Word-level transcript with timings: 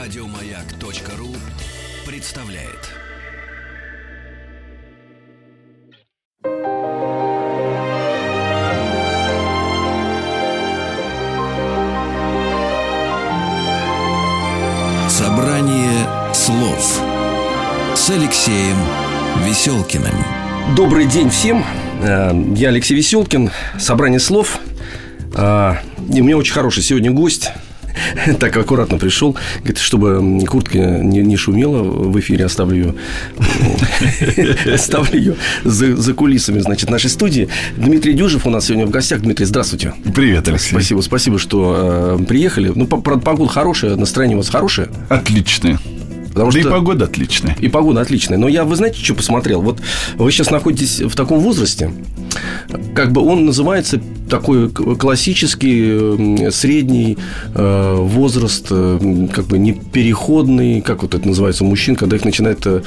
Радиомаяк.ру 0.00 1.36
представляет. 2.06 2.88
Собрание 15.08 16.06
слов 16.32 17.02
с 17.94 18.08
Алексеем 18.08 18.76
Веселкиным. 19.44 20.14
Добрый 20.74 21.04
день 21.04 21.28
всем. 21.28 21.62
Э, 22.02 22.32
Я 22.56 22.68
Алексей 22.68 22.94
Веселкин. 22.94 23.50
Собрание 23.78 24.18
слов. 24.20 24.60
Э, 25.34 25.74
И 26.10 26.22
у 26.22 26.24
меня 26.24 26.38
очень 26.38 26.54
хороший 26.54 26.82
сегодня 26.82 27.10
гость. 27.10 27.50
Так 28.40 28.56
аккуратно 28.56 28.98
пришел. 28.98 29.36
Говорит, 29.58 29.78
чтобы 29.78 30.44
куртка 30.46 30.78
не, 30.78 31.20
не 31.20 31.36
шумела 31.36 31.82
в 31.82 32.18
эфире, 32.20 32.46
оставлю 32.46 32.76
ее. 32.76 32.94
Оставлю 34.74 35.18
ее 35.18 35.36
за, 35.64 36.14
кулисами, 36.14 36.60
значит, 36.60 36.90
нашей 36.90 37.10
студии. 37.10 37.48
Дмитрий 37.76 38.14
Дюжев 38.14 38.46
у 38.46 38.50
нас 38.50 38.66
сегодня 38.66 38.86
в 38.86 38.90
гостях. 38.90 39.20
Дмитрий, 39.20 39.46
здравствуйте. 39.46 39.94
Привет, 40.14 40.48
Алексей. 40.48 40.70
Спасибо, 40.70 41.00
спасибо, 41.00 41.38
что 41.38 42.18
э, 42.20 42.24
приехали. 42.24 42.72
Ну, 42.74 42.86
правда, 42.86 43.22
погода 43.24 43.50
хорошая, 43.50 43.96
настроение 43.96 44.36
у 44.36 44.40
вас 44.40 44.48
хорошее. 44.48 44.88
Отличная. 45.08 45.78
Потому 46.30 46.52
да 46.52 46.60
что... 46.60 46.68
и 46.68 46.72
погода 46.72 47.04
отличная. 47.04 47.56
И 47.60 47.68
погода 47.68 48.00
отличная. 48.00 48.38
Но 48.38 48.48
я, 48.48 48.64
вы 48.64 48.76
знаете, 48.76 49.02
что 49.02 49.14
посмотрел? 49.14 49.62
Вот 49.62 49.80
вы 50.16 50.30
сейчас 50.30 50.50
находитесь 50.50 51.00
в 51.00 51.14
таком 51.14 51.40
возрасте, 51.40 51.92
как 52.94 53.12
бы 53.12 53.20
он 53.22 53.44
называется 53.46 54.00
такой 54.28 54.70
классический 54.70 56.50
средний 56.50 57.18
э, 57.54 57.94
возраст, 57.96 58.66
э, 58.70 59.28
как 59.32 59.46
бы 59.46 59.58
не 59.58 59.72
переходный, 59.72 60.80
как 60.80 61.02
вот 61.02 61.14
это 61.14 61.26
называется 61.26 61.64
у 61.64 61.66
мужчин, 61.66 61.96
когда 61.96 62.16
их 62.16 62.24
начинает... 62.24 62.64
э, 62.64 62.82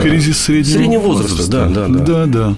Кризис 0.00 0.38
среднего, 0.38 0.72
среднего 0.72 1.00
возраста, 1.00 1.50
да, 1.50 1.68
да, 1.68 1.88
да. 1.88 1.98
Да, 1.98 2.26
да. 2.26 2.56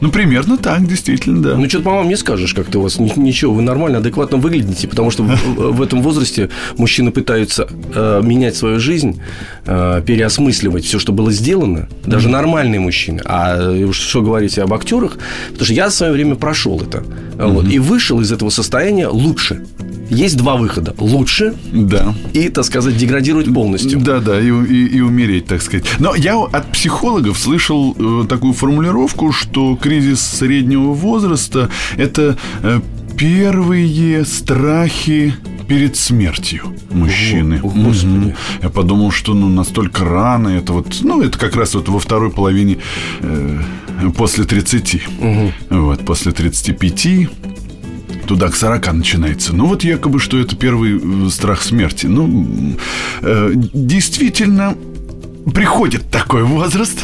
Ну, 0.00 0.10
примерно 0.10 0.56
так, 0.56 0.86
действительно, 0.86 1.42
да. 1.42 1.56
Ну, 1.56 1.68
что-то, 1.68 1.84
по-моему, 1.84 2.10
не 2.10 2.16
скажешь, 2.16 2.54
как-то 2.54 2.78
у 2.78 2.82
вас 2.82 2.98
ни- 2.98 3.12
ничего, 3.18 3.54
вы 3.54 3.62
нормально, 3.62 3.98
адекватно 3.98 4.38
выглядите, 4.38 4.88
потому 4.88 5.10
что 5.10 5.22
в, 5.22 5.82
этом 5.82 6.02
возрасте 6.02 6.50
мужчины 6.76 7.10
пытаются 7.10 7.68
э, 7.94 8.20
менять 8.22 8.56
свою 8.56 8.80
жизнь, 8.80 9.20
э, 9.66 10.02
переосмысливать 10.06 10.84
все, 10.84 10.98
что 10.98 11.12
было 11.12 11.32
сделано, 11.32 11.88
даже 12.04 12.28
нормальные 12.28 12.80
мужчины. 12.80 13.20
А 13.24 13.56
э, 13.58 13.92
что 13.92 14.22
говорить 14.22 14.58
об 14.58 14.72
актерах, 14.72 15.18
потому 15.48 15.64
что 15.64 15.74
я 15.74 15.88
в 15.88 15.92
свое 15.92 16.12
время 16.12 16.34
прошел 16.34 16.80
это, 16.80 17.04
вот, 17.36 17.68
и 17.68 17.78
вышел 17.78 18.20
из 18.20 18.32
этого 18.32 18.50
состояния 18.50 19.08
лучше. 19.08 19.64
Есть 20.10 20.36
два 20.36 20.56
выхода: 20.56 20.94
лучше 20.98 21.54
Да. 21.72 22.14
и, 22.32 22.48
так 22.48 22.64
сказать, 22.64 22.96
деградировать 22.96 23.52
полностью. 23.52 24.00
Да, 24.00 24.18
да, 24.20 24.40
и, 24.40 24.46
и- 24.50 24.86
и 24.96 25.00
умереть, 25.00 25.46
так 25.46 25.62
сказать. 25.62 25.86
Но 25.98 26.14
я 26.14 26.36
от 26.42 26.72
психологов 26.72 27.38
слышал 27.38 27.94
э, 27.98 28.26
такую 28.28 28.52
формулировку, 28.52 29.32
что 29.32 29.76
кризис 29.76 30.20
среднего 30.20 30.92
возраста– 30.92 31.70
это 31.96 32.36
э, 32.62 32.80
первые 33.16 34.24
страхи 34.24 35.34
перед 35.68 35.96
смертью 35.96 36.62
мужчины. 36.90 37.60
О, 37.62 37.68
о, 37.68 37.70
Господи. 37.70 38.34
Я 38.62 38.68
подумал, 38.70 39.12
что 39.12 39.34
ну 39.34 39.48
настолько 39.48 40.04
рано 40.04 40.48
это 40.48 40.72
вот, 40.72 40.98
ну 41.02 41.22
это 41.22 41.38
как 41.38 41.54
раз 41.56 41.74
вот 41.74 41.88
во 41.88 42.00
второй 42.00 42.30
половине 42.30 42.78
э, 43.20 43.58
после 44.16 44.44
30. 44.44 45.06
Вот, 45.70 46.00
после 46.04 46.32
35 46.32 47.28
туда 48.30 48.48
к 48.48 48.54
40 48.54 48.92
начинается. 48.92 49.52
Ну 49.52 49.66
вот 49.66 49.82
якобы, 49.82 50.20
что 50.20 50.38
это 50.38 50.54
первый 50.54 51.00
э, 51.02 51.30
страх 51.30 51.62
смерти. 51.62 52.06
Ну, 52.06 52.76
э, 53.22 53.52
действительно, 53.74 54.76
приходит 55.52 56.08
такой 56.12 56.44
возраст, 56.44 56.96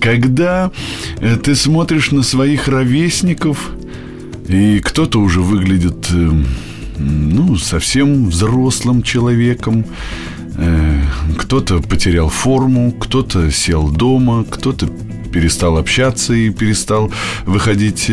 когда 0.00 0.70
э, 1.18 1.36
ты 1.42 1.56
смотришь 1.56 2.12
на 2.12 2.22
своих 2.22 2.68
ровесников, 2.68 3.70
и 4.46 4.78
кто-то 4.78 5.18
уже 5.18 5.40
выглядит, 5.40 6.06
э, 6.12 6.30
ну, 6.98 7.56
совсем 7.56 8.28
взрослым 8.28 9.02
человеком, 9.02 9.84
э, 10.56 11.00
кто-то 11.36 11.80
потерял 11.80 12.28
форму, 12.28 12.92
кто-то 12.92 13.50
сел 13.50 13.88
дома, 13.88 14.44
кто-то 14.44 14.86
перестал 15.32 15.78
общаться 15.78 16.32
и 16.32 16.50
перестал 16.50 17.10
выходить 17.44 18.08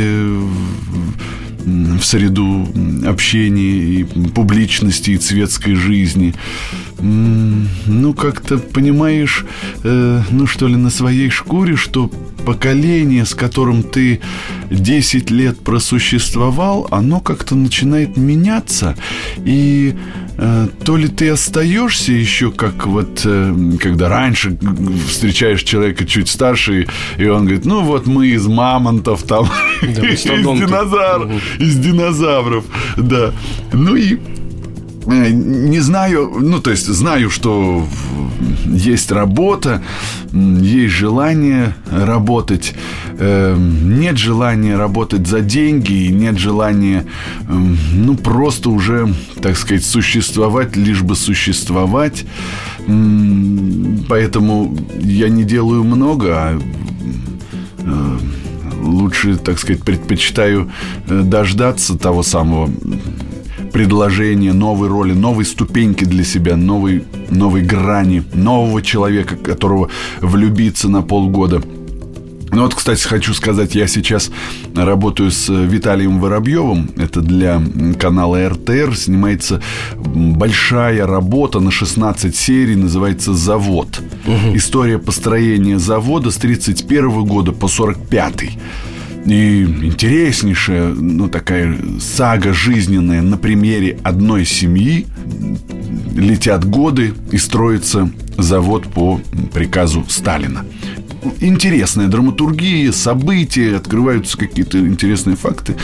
в 1.68 2.04
среду 2.04 2.68
общения 3.06 4.02
и 4.02 4.04
публичности 4.04 5.12
и 5.12 5.20
светской 5.20 5.76
жизни. 5.76 6.34
Ну, 7.00 8.13
как-то 8.13 8.58
понимаешь, 8.58 9.46
э, 9.84 10.22
ну 10.31 10.47
что 10.47 10.68
ли, 10.68 10.75
на 10.75 10.90
своей 10.90 11.30
шкуре, 11.30 11.75
что 11.75 12.09
поколение, 12.46 13.25
с 13.25 13.35
которым 13.35 13.84
ты 13.84 14.19
10 14.72 15.30
лет 15.31 15.59
просуществовал, 15.59 16.88
оно 16.91 17.19
как-то 17.19 17.56
начинает 17.56 18.18
меняться. 18.18 18.96
И 19.46 19.96
э, 20.38 20.68
то 20.84 20.97
ли 20.97 21.07
ты 21.07 21.30
остаешься 21.30 22.13
еще 22.13 22.52
как 22.52 22.88
вот, 22.88 23.22
э, 23.25 23.53
когда 23.80 24.09
раньше 24.09 24.57
встречаешь 25.09 25.63
человека 25.63 26.06
чуть 26.06 26.30
старше, 26.30 26.88
и- 27.18 27.25
он 27.28 27.41
говорит, 27.46 27.66
ну 27.66 27.81
вот 27.84 28.07
мы 28.07 28.28
из 28.28 28.47
мамонтов 28.47 29.24
там, 29.24 29.47
Да, 29.81 30.07
из 30.09 30.24
динозавров, 30.24 31.31
из 31.59 31.75
динозавров, 31.78 32.66
да. 32.97 33.34
Ну 33.74 33.96
и 33.96 34.18
не 35.07 35.79
знаю, 35.79 36.31
ну, 36.40 36.59
то 36.59 36.72
есть 36.72 36.88
знаю, 36.88 37.29
что 37.29 37.88
есть 38.66 39.12
работа, 39.12 39.81
есть 40.34 40.94
желание 40.94 41.75
работать, 41.90 42.73
э, 43.18 43.56
нет 43.57 44.18
желания 44.18 44.75
работать 44.75 45.25
за 45.25 45.40
деньги, 45.40 46.07
нет 46.07 46.38
желания, 46.38 47.06
ну, 47.47 48.16
просто 48.18 48.69
уже, 48.69 49.13
так 49.41 49.57
сказать, 49.57 49.85
существовать, 49.85 50.75
лишь 50.75 51.01
бы 51.01 51.16
существовать. 51.16 52.25
Поэтому 54.09 54.78
я 55.00 55.29
не 55.29 55.44
делаю 55.44 55.84
много, 55.84 56.28
а 56.35 56.59
э, 57.79 58.18
лучше, 58.81 59.38
так 59.38 59.59
сказать, 59.59 59.84
предпочитаю 59.84 60.69
э, 61.07 61.22
дождаться 61.22 61.97
того 61.97 62.24
самого 62.24 62.69
предложения, 63.72 64.54
новой 64.54 64.88
роли, 64.88 65.14
новой 65.14 65.46
ступеньки 65.46 66.04
для 66.06 66.24
себя, 66.24 66.56
новой, 66.56 67.04
новой 67.30 67.62
грани, 67.62 68.24
нового 68.34 68.82
человека, 68.82 69.36
которого 69.36 69.90
влюбиться 70.22 70.90
на 70.90 71.02
полгода. 71.02 71.62
Ну 72.52 72.64
вот, 72.64 72.74
кстати, 72.74 73.04
хочу 73.04 73.34
сказать, 73.34 73.76
я 73.76 73.88
сейчас 73.88 74.32
работаю 74.74 75.32
с 75.32 75.50
Виталием 75.50 76.20
Воробьевым. 76.20 76.90
Это 76.98 77.22
для 77.22 77.62
канала 78.00 78.48
РТР. 78.50 78.96
Снимается 78.96 79.62
большая 79.98 81.06
работа 81.06 81.60
на 81.60 81.72
16 81.72 82.36
серий, 82.36 82.76
называется 82.76 83.34
«Завод». 83.34 84.02
История 84.54 84.98
построения 84.98 85.78
завода 85.78 86.32
с 86.32 86.38
31 86.38 87.26
года 87.26 87.52
по 87.52 87.68
45 87.68 88.58
и 89.28 89.64
интереснейшая, 89.64 90.94
ну, 90.94 91.28
такая 91.28 91.78
сага 92.00 92.54
жизненная 92.54 93.22
на 93.22 93.38
примере 93.38 94.00
одной 94.04 94.46
семьи. 94.46 95.06
Летят 96.16 96.66
годы 96.66 97.14
и 97.32 97.38
строится 97.38 98.10
завод 98.38 98.88
по 98.88 99.22
приказу 99.54 100.06
Сталина. 100.08 100.66
Интересная 101.42 102.08
драматургия, 102.08 102.92
события, 102.92 103.76
открываются 103.76 104.38
какие-то 104.38 104.80
интересные 104.80 105.36
факты. 105.36 105.76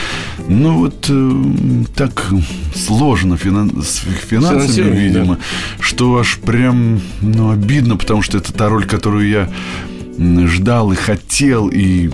Ну 0.48 0.78
вот 0.78 1.08
э, 1.10 1.84
так 1.96 2.28
сложно 2.76 3.36
финан- 3.36 3.84
с 3.84 4.04
финансами, 4.28 4.96
видимо, 4.96 5.40
что 5.80 6.18
аж 6.18 6.38
прям 6.38 7.02
ну, 7.22 7.52
обидно, 7.52 7.98
потому 7.98 8.22
что 8.22 8.38
это 8.38 8.54
та 8.54 8.70
роль, 8.70 8.86
которую 8.86 9.28
я 9.28 9.50
ждал 10.48 10.94
и 10.94 10.96
хотел, 10.96 11.68
и 11.68 12.10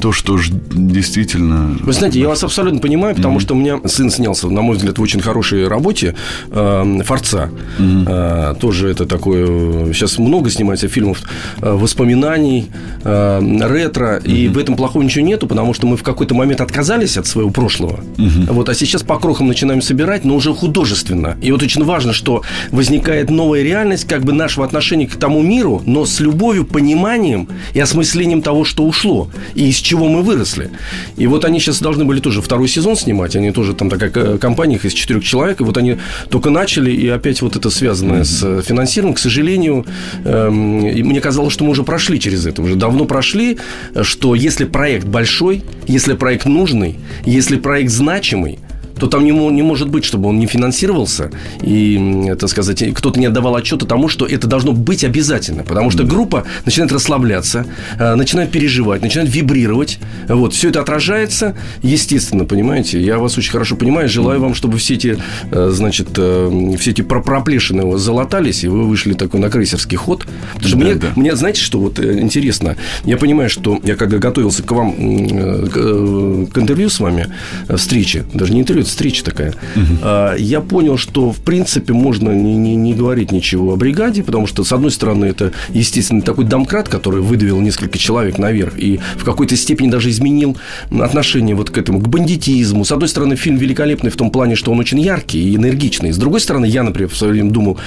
то, 0.00 0.12
что 0.12 0.36
ж- 0.36 0.50
действительно... 0.72 1.76
Вы 1.82 1.92
знаете, 1.92 2.20
я 2.20 2.28
вас 2.28 2.42
абсолютно 2.44 2.80
понимаю, 2.80 3.14
потому 3.14 3.40
что 3.40 3.54
у 3.54 3.56
меня 3.56 3.80
сын 3.86 4.10
снялся, 4.10 4.48
на 4.48 4.62
мой 4.62 4.76
взгляд, 4.76 4.98
в 4.98 5.02
очень 5.02 5.20
хорошей 5.20 5.68
работе 5.68 6.14
э, 6.50 7.00
«Форца». 7.04 7.50
Э, 7.78 8.54
тоже 8.60 8.88
это 8.88 9.06
такое... 9.06 9.92
Сейчас 9.92 10.18
много 10.18 10.50
снимается 10.50 10.88
фильмов 10.88 11.22
э, 11.60 11.72
воспоминаний, 11.72 12.66
э, 13.04 13.40
ретро, 13.68 14.16
и 14.18 14.48
в 14.48 14.58
этом 14.58 14.76
плохого 14.76 15.02
ничего 15.02 15.24
нету, 15.24 15.46
потому 15.46 15.74
что 15.74 15.86
мы 15.86 15.96
в 15.96 16.02
какой-то 16.02 16.34
момент 16.34 16.60
отказались 16.60 17.16
от 17.16 17.26
своего 17.26 17.50
прошлого, 17.50 18.00
вот, 18.48 18.68
а 18.68 18.74
сейчас 18.74 19.02
по 19.02 19.18
крохам 19.18 19.48
начинаем 19.48 19.82
собирать, 19.82 20.24
но 20.24 20.36
уже 20.36 20.52
художественно. 20.52 21.36
И 21.42 21.52
вот 21.52 21.62
очень 21.62 21.84
важно, 21.84 22.12
что 22.12 22.42
возникает 22.70 23.30
новая 23.30 23.62
реальность 23.62 24.06
как 24.06 24.24
бы 24.24 24.32
нашего 24.32 24.66
отношения 24.66 25.06
к 25.06 25.16
тому 25.16 25.42
миру, 25.42 25.82
но 25.86 26.04
с 26.04 26.20
любовью, 26.20 26.64
пониманием 26.64 27.48
и 27.74 27.80
осмыслением 27.80 28.42
того, 28.42 28.64
что 28.64 28.84
ушло. 28.84 29.15
Что 29.16 29.30
и 29.54 29.68
из 29.68 29.76
чего 29.76 30.08
мы 30.08 30.22
выросли. 30.22 30.70
И 31.16 31.26
вот 31.26 31.44
они 31.44 31.60
сейчас 31.60 31.80
должны 31.80 32.04
были 32.04 32.20
тоже 32.20 32.42
второй 32.42 32.68
сезон 32.68 32.96
снимать. 32.96 33.36
Они 33.36 33.50
тоже 33.50 33.74
там 33.74 33.90
такая 33.90 34.38
компания 34.38 34.76
их 34.76 34.84
из 34.84 34.92
четырех 34.92 35.24
человек. 35.24 35.60
И 35.60 35.64
вот 35.64 35.76
они 35.76 35.96
только 36.30 36.50
начали, 36.50 36.90
и 36.90 37.08
опять 37.08 37.42
вот 37.42 37.56
это 37.56 37.70
связанное 37.70 38.24
с 38.24 38.62
финансированием. 38.62 39.14
К 39.14 39.18
сожалению, 39.18 39.86
эм, 40.24 40.80
мне 40.80 41.20
казалось, 41.20 41.52
что 41.52 41.64
мы 41.64 41.70
уже 41.70 41.82
прошли 41.82 42.20
через 42.20 42.46
это. 42.46 42.62
Уже 42.62 42.76
давно 42.76 43.04
прошли, 43.04 43.58
что 44.02 44.34
если 44.34 44.64
проект 44.64 45.06
большой, 45.06 45.62
если 45.88 46.14
проект 46.14 46.46
нужный, 46.46 46.96
если 47.24 47.56
проект 47.56 47.90
значимый, 47.90 48.58
то 48.98 49.06
там 49.06 49.24
не, 49.24 49.30
не 49.30 49.62
может 49.62 49.88
быть, 49.88 50.04
чтобы 50.04 50.28
он 50.28 50.38
не 50.38 50.46
финансировался 50.46 51.30
и, 51.60 52.34
так 52.38 52.48
сказать, 52.48 52.82
кто-то 52.94 53.20
не 53.20 53.26
отдавал 53.26 53.56
отчета 53.56 53.86
тому, 53.86 54.08
что 54.08 54.26
это 54.26 54.46
должно 54.46 54.72
быть 54.72 55.04
обязательно. 55.04 55.64
Потому 55.64 55.90
что 55.90 56.04
группа 56.04 56.44
начинает 56.64 56.92
расслабляться, 56.92 57.66
э, 57.98 58.14
начинает 58.14 58.50
переживать, 58.50 59.02
начинает 59.02 59.34
вибрировать. 59.34 59.98
Вот, 60.28 60.54
все 60.54 60.70
это 60.70 60.80
отражается, 60.80 61.56
естественно, 61.82 62.44
понимаете. 62.44 63.00
Я 63.00 63.18
вас 63.18 63.36
очень 63.36 63.52
хорошо 63.52 63.76
понимаю. 63.76 64.08
Желаю 64.08 64.40
вам, 64.40 64.54
чтобы 64.54 64.78
все 64.78 64.94
эти, 64.94 65.18
э, 65.50 65.70
значит, 65.72 66.08
э, 66.16 66.74
все 66.78 66.90
эти 66.92 67.02
проплешины 67.02 67.98
залатались, 67.98 68.64
и 68.64 68.68
вы 68.68 68.84
вышли 68.84 69.12
такой 69.12 69.40
на 69.40 69.50
крейсерский 69.50 69.96
ход. 69.96 70.26
Потому 70.54 70.68
что 70.68 70.78
да, 70.78 70.84
мне, 70.84 70.94
да. 70.94 71.08
мне, 71.16 71.36
знаете, 71.36 71.60
что 71.60 71.78
вот 71.78 71.98
интересно? 71.98 72.76
Я 73.04 73.16
понимаю, 73.16 73.50
что 73.50 73.78
я 73.82 73.96
когда 73.96 74.18
готовился 74.18 74.62
к 74.62 74.72
вам, 74.72 74.92
к, 75.68 76.52
к 76.52 76.58
интервью 76.58 76.88
с 76.88 77.00
вами, 77.00 77.28
встрече, 77.68 78.24
даже 78.32 78.54
не 78.54 78.60
интервью, 78.60 78.85
встреча 78.88 79.24
такая. 79.24 79.54
Угу. 79.74 80.38
Я 80.38 80.60
понял, 80.60 80.96
что, 80.96 81.32
в 81.32 81.38
принципе, 81.38 81.92
можно 81.92 82.30
не, 82.30 82.56
не, 82.56 82.76
не 82.76 82.94
говорить 82.94 83.32
ничего 83.32 83.72
о 83.72 83.76
бригаде, 83.76 84.22
потому 84.22 84.46
что, 84.46 84.64
с 84.64 84.72
одной 84.72 84.90
стороны, 84.90 85.26
это, 85.26 85.52
естественно, 85.70 86.22
такой 86.22 86.44
домкрат, 86.44 86.88
который 86.88 87.20
выдавил 87.20 87.60
несколько 87.60 87.98
человек 87.98 88.38
наверх 88.38 88.78
и 88.78 89.00
в 89.16 89.24
какой-то 89.24 89.56
степени 89.56 89.90
даже 89.90 90.10
изменил 90.10 90.56
отношение 90.90 91.54
вот 91.54 91.70
к 91.70 91.78
этому, 91.78 92.00
к 92.00 92.08
бандитизму. 92.08 92.84
С 92.84 92.92
одной 92.92 93.08
стороны, 93.08 93.36
фильм 93.36 93.56
великолепный 93.56 94.10
в 94.10 94.16
том 94.16 94.30
плане, 94.30 94.54
что 94.56 94.72
он 94.72 94.78
очень 94.78 95.00
яркий 95.00 95.50
и 95.50 95.56
энергичный. 95.56 96.12
С 96.12 96.18
другой 96.18 96.40
стороны, 96.40 96.66
я, 96.66 96.82
например, 96.82 97.10
в 97.10 97.16
свое 97.16 97.32
время 97.32 97.50
думал, 97.50 97.78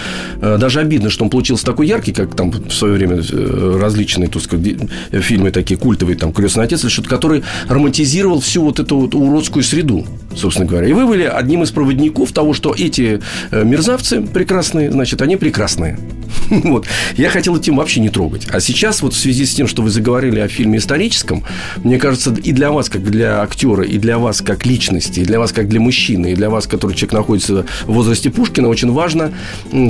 э, 0.42 0.58
даже 0.60 0.80
обидно, 0.80 1.10
что 1.10 1.24
он 1.24 1.30
получился 1.30 1.66
такой 1.66 1.88
яркий, 1.88 2.12
как 2.12 2.36
там 2.36 2.52
в 2.52 2.72
свое 2.72 2.94
время 2.96 3.22
э, 3.32 3.78
различные, 3.82 4.30
так 4.30 4.42
сказать, 4.42 4.78
фильмы 5.12 5.52
такие 5.52 5.78
культовые, 5.78 6.18
там, 6.18 6.34
«Крестный 6.34 6.64
отец», 6.64 6.84
или 6.84 6.90
что-то, 6.90 7.10
который 7.10 7.44
романтизировал 7.68 8.40
всю 8.40 8.64
вот 8.64 8.80
эту 8.80 8.98
вот 8.98 9.16
уродскую 9.16 9.64
среду, 9.64 10.06
собственно 10.36 10.68
говоря. 10.68 10.88
И 10.90 10.92
вы 10.92 11.06
были 11.06 11.22
одним 11.22 11.62
из 11.62 11.70
проводников 11.70 12.32
того, 12.32 12.56
что 12.56 12.74
эти 12.76 13.22
э, 13.52 13.64
мерзавцы 13.64 14.22
прекрасные, 14.22 14.92
значит, 14.92 15.22
они 15.22 15.38
прекрасные. 15.38 16.00
Вот. 16.50 16.88
Я 17.16 17.30
хотел 17.30 17.56
этим 17.56 17.76
вообще 17.76 18.00
не 18.00 18.10
трогать. 18.10 18.48
А 18.52 18.60
сейчас 18.60 19.04
вот 19.04 19.14
в 19.14 19.18
связи 19.18 19.46
с 19.46 19.54
тем, 19.54 19.68
что 19.68 19.84
вы 19.84 19.92
заговорили 19.92 20.40
о 20.40 20.48
фильме 20.48 20.80
историческом, 20.80 21.44
мне 21.84 22.00
кажется, 22.00 22.34
и 22.34 22.52
для 22.54 22.72
вас, 22.72 22.90
как 22.90 23.04
для 23.04 23.44
актера, 23.44 23.84
и 23.84 24.00
для 24.00 24.18
вас, 24.18 24.42
как 24.42 24.66
личности, 24.66 25.20
и 25.20 25.26
для 25.26 25.38
вас, 25.38 25.52
как 25.52 25.70
для 25.70 25.80
мужчины, 25.80 26.32
и 26.32 26.36
для 26.36 26.50
вас, 26.50 26.66
который 26.66 26.96
человек 26.96 27.14
находится 27.14 27.66
в 27.86 27.94
возрасте 27.94 28.32
Пушкина, 28.32 28.68
очень 28.68 28.92
важно 28.92 29.32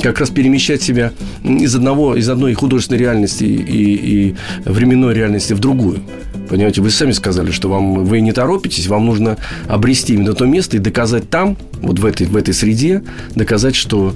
как 0.03 0.19
раз 0.19 0.31
перемещать 0.31 0.81
себя 0.81 1.13
из 1.45 1.73
одного, 1.75 2.17
из 2.17 2.27
одной 2.27 2.53
художественной 2.55 2.99
реальности 2.99 3.45
и, 3.45 4.27
и 4.27 4.35
временной 4.65 5.13
реальности 5.13 5.53
в 5.53 5.59
другую. 5.59 6.01
Понимаете, 6.49 6.81
вы 6.81 6.89
сами 6.89 7.11
сказали, 7.11 7.51
что 7.51 7.69
вам 7.69 8.05
вы 8.05 8.21
не 8.21 8.31
торопитесь, 8.31 8.87
вам 8.87 9.05
нужно 9.05 9.37
обрести 9.67 10.13
именно 10.13 10.33
то 10.33 10.45
место 10.45 10.77
и 10.77 10.79
доказать 10.79 11.29
там, 11.29 11.57
вот 11.81 11.99
в 11.99 12.05
этой, 12.05 12.25
в 12.27 12.35
этой 12.35 12.53
среде, 12.53 13.03
доказать, 13.35 13.75
что 13.75 14.15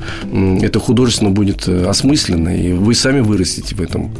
это 0.62 0.80
художественно 0.80 1.30
будет 1.30 1.68
э, 1.68 1.85
осмысленно, 1.85 2.50
и 2.50 2.74
вы 2.74 2.95
сами 2.95 3.19
вырастете 3.19 3.75
в 3.75 3.81
этом. 3.81 4.12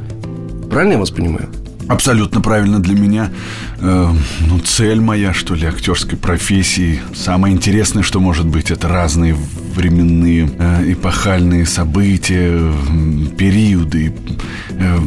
Правильно 0.69 0.94
я 0.94 1.00
вас 1.00 1.12
понимаю? 1.12 1.50
Абсолютно 1.88 2.42
правильно 2.42 2.80
для 2.80 2.96
меня. 2.96 3.32
Э, 3.80 4.10
ну, 4.48 4.60
цель 4.60 5.02
моя, 5.02 5.34
что 5.34 5.56
ли, 5.56 5.66
актерской 5.68 6.18
профессии. 6.18 7.02
Самое 7.16 7.54
интересное, 7.54 8.04
что 8.04 8.20
может 8.20 8.48
быть, 8.48 8.72
это 8.72 8.88
разные 8.88 9.36
временные, 9.76 10.50
э, 10.58 10.94
эпохальные 10.94 11.66
события, 11.66 12.74
периоды. 13.38 14.14
Э, 14.72 14.98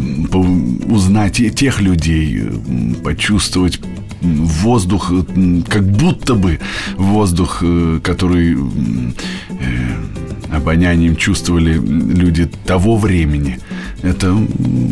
узнать 0.86 1.40
тех 1.54 1.80
людей, 1.80 2.42
э, 2.42 2.94
почувствовать 3.02 3.80
воздух, 4.20 5.12
э, 5.12 5.62
как 5.68 5.84
будто 5.90 6.34
бы 6.34 6.60
воздух, 6.96 7.58
э, 7.62 8.00
который 8.02 8.54
э, 8.54 10.15
обонянием 10.56 11.16
чувствовали 11.16 11.74
люди 11.74 12.48
того 12.64 12.96
времени. 12.96 13.58
Это 14.02 14.34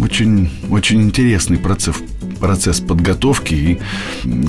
очень, 0.02 0.50
очень 0.70 1.02
интересный 1.02 1.58
процесс, 1.58 1.96
процесс 2.44 2.78
подготовки, 2.80 3.54
и 3.54 3.78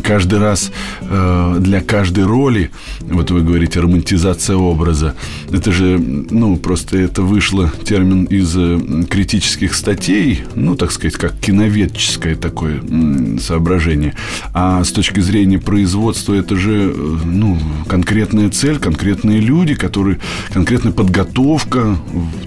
каждый 0.03 0.39
раз 0.39 0.69
э, 1.00 1.57
для 1.62 1.80
каждой 1.80 2.25
роли, 2.25 2.69
вот 3.00 3.31
вы 3.31 3.42
говорите, 3.42 3.80
романтизация 3.80 4.57
образа, 4.57 5.15
это 5.50 5.71
же, 5.71 5.97
ну, 5.97 6.57
просто 6.57 6.97
это 6.97 7.21
вышло 7.21 7.71
термин 7.86 8.25
из 8.25 8.53
э, 8.57 9.06
критических 9.09 9.74
статей, 9.74 10.42
ну, 10.56 10.75
так 10.75 10.92
сказать, 10.92 11.15
как 11.15 11.39
киноведческое 11.39 12.36
такое 12.36 12.81
м, 12.81 13.39
соображение. 13.39 14.13
А 14.53 14.83
с 14.83 14.91
точки 14.91 15.21
зрения 15.21 15.59
производства 15.59 16.33
это 16.33 16.57
же, 16.57 16.91
э, 16.94 17.18
ну, 17.24 17.57
конкретная 17.88 18.50
цель, 18.50 18.77
конкретные 18.77 19.39
люди, 19.39 19.74
которые, 19.74 20.19
конкретная 20.51 20.91
подготовка, 20.91 21.98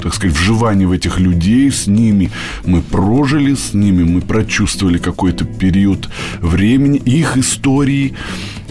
так 0.02 0.12
сказать, 0.12 0.36
вживание 0.36 0.86
в 0.86 0.92
этих 0.92 1.18
людей, 1.18 1.72
с 1.72 1.86
ними 1.86 2.30
мы 2.66 2.82
прожили, 2.82 3.54
с 3.54 3.72
ними 3.72 4.04
мы 4.04 4.20
прочувствовали 4.20 4.98
какой-то 4.98 5.37
какой-то 5.38 5.44
период 5.58 6.08
времени, 6.40 6.98
их 6.98 7.36
истории 7.36 8.14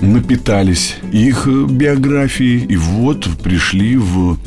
напитались, 0.01 0.95
их 1.11 1.47
э, 1.47 1.65
биографии, 1.69 2.65
и 2.69 2.75
вот 2.75 3.27
пришли 3.43 3.97
в 3.97 4.37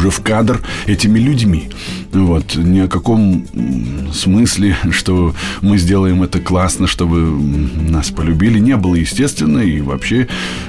уже 0.00 0.10
в 0.10 0.20
кадр 0.20 0.60
этими 0.86 1.18
людьми. 1.18 1.68
Вот. 2.12 2.56
Ни 2.56 2.80
о 2.80 2.88
каком 2.88 3.44
смысле, 4.12 4.76
что 4.90 5.34
мы 5.60 5.78
сделаем 5.78 6.22
это 6.22 6.40
классно, 6.40 6.86
чтобы 6.86 7.16
нас 7.90 8.10
полюбили, 8.10 8.58
не 8.58 8.76
было, 8.76 8.94
естественно, 8.94 9.58
и 9.58 9.80
вообще 9.80 10.28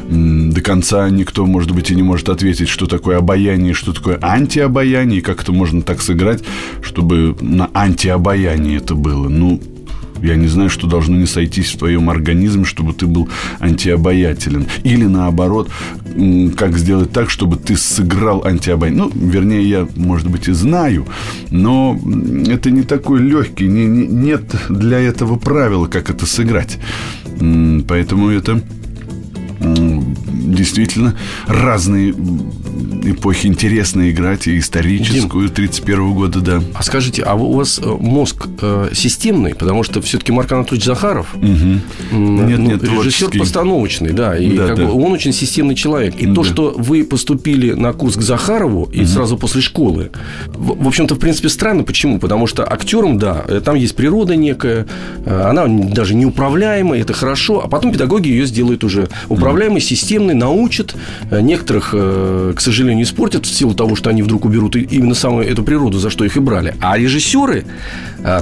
до 0.09 0.61
конца 0.61 1.09
никто, 1.09 1.45
может 1.45 1.71
быть, 1.71 1.91
и 1.91 1.95
не 1.95 2.03
может 2.03 2.29
ответить, 2.29 2.67
что 2.67 2.85
такое 2.85 3.17
обаяние, 3.17 3.73
что 3.73 3.93
такое 3.93 4.19
антиобаяние, 4.21 5.21
как 5.21 5.41
это 5.41 5.51
можно 5.51 5.81
так 5.81 6.01
сыграть, 6.01 6.43
чтобы 6.81 7.35
на 7.39 7.69
антиобаяние 7.73 8.77
это 8.77 8.95
было. 8.95 9.29
Ну, 9.29 9.61
я 10.21 10.35
не 10.35 10.47
знаю, 10.47 10.69
что 10.69 10.87
должно 10.87 11.17
не 11.17 11.25
сойтись 11.25 11.71
в 11.71 11.77
твоем 11.77 12.09
организме, 12.09 12.65
чтобы 12.65 12.93
ты 12.93 13.07
был 13.07 13.29
антиобаятелен. 13.59 14.67
Или 14.83 15.05
наоборот, 15.05 15.69
как 16.57 16.77
сделать 16.77 17.11
так, 17.11 17.29
чтобы 17.29 17.57
ты 17.57 17.75
сыграл 17.75 18.45
антиобаятелен. 18.45 19.03
Ну, 19.03 19.11
вернее, 19.29 19.63
я, 19.63 19.87
может 19.95 20.29
быть, 20.29 20.47
и 20.47 20.53
знаю, 20.53 21.05
но 21.49 21.99
это 22.47 22.71
не 22.71 22.83
такой 22.83 23.19
легкий, 23.19 23.67
не, 23.67 23.85
не, 23.85 24.07
нет 24.07 24.43
для 24.69 24.99
этого 24.99 25.37
правила, 25.37 25.87
как 25.87 26.09
это 26.09 26.25
сыграть. 26.25 26.77
Поэтому 27.87 28.29
это 28.29 28.61
действительно 30.61 31.15
разные 31.47 32.11
эпохи 33.03 33.47
интересно 33.47 34.09
играть, 34.11 34.47
и 34.47 34.59
историческую 34.59 35.49
31 35.49 36.13
года, 36.13 36.39
да. 36.39 36.61
А 36.73 36.83
скажите, 36.83 37.23
а 37.23 37.35
у 37.35 37.53
вас 37.53 37.79
э, 37.83 37.85
мозг 37.87 38.47
э, 38.61 38.89
системный? 38.93 39.55
Потому 39.55 39.83
что 39.83 40.01
все-таки 40.01 40.31
Марк 40.31 40.51
Анатольевич 40.51 40.85
Захаров 40.85 41.33
угу. 41.35 41.45
нет, 41.45 41.81
ну, 42.11 42.57
нет, 42.57 42.83
режиссер 42.83 43.29
постановочный, 43.37 44.13
да, 44.13 44.37
и 44.37 44.55
да, 44.55 44.67
как 44.67 44.77
да. 44.77 44.85
Бы 44.85 44.93
он 44.93 45.11
очень 45.11 45.33
системный 45.33 45.75
человек. 45.75 46.15
И 46.17 46.25
да. 46.25 46.33
то, 46.33 46.43
что 46.43 46.73
вы 46.77 47.03
поступили 47.03 47.73
на 47.73 47.93
курс 47.93 48.15
к 48.15 48.21
Захарову 48.21 48.89
и 48.91 49.01
угу. 49.01 49.07
сразу 49.07 49.37
после 49.37 49.61
школы, 49.61 50.11
в, 50.47 50.83
в 50.83 50.87
общем-то, 50.87 51.15
в 51.15 51.19
принципе, 51.19 51.49
странно. 51.49 51.83
Почему? 51.83 52.19
Потому 52.19 52.47
что 52.47 52.71
актерам, 52.71 53.17
да, 53.17 53.43
э, 53.47 53.61
там 53.63 53.75
есть 53.75 53.95
природа 53.95 54.35
некая, 54.35 54.85
э, 55.25 55.41
она 55.41 55.67
даже 55.67 56.13
неуправляемая, 56.15 57.01
это 57.01 57.13
хорошо, 57.13 57.63
а 57.63 57.67
потом 57.67 57.91
педагоги 57.91 58.27
ее 58.27 58.45
сделают 58.45 58.83
уже 58.83 59.09
управляемой, 59.29 59.81
системной, 59.81 60.35
научат. 60.51 60.95
Некоторых, 61.31 61.91
к 61.91 62.59
сожалению, 62.59 63.05
испортят 63.05 63.45
в 63.45 63.53
силу 63.53 63.73
того, 63.73 63.95
что 63.95 64.09
они 64.09 64.21
вдруг 64.21 64.45
уберут 64.45 64.75
именно 64.75 65.15
самую 65.15 65.47
эту 65.47 65.63
природу, 65.63 65.97
за 65.97 66.09
что 66.09 66.25
их 66.25 66.37
и 66.37 66.39
брали. 66.39 66.75
А 66.81 66.97
режиссеры, 66.97 67.65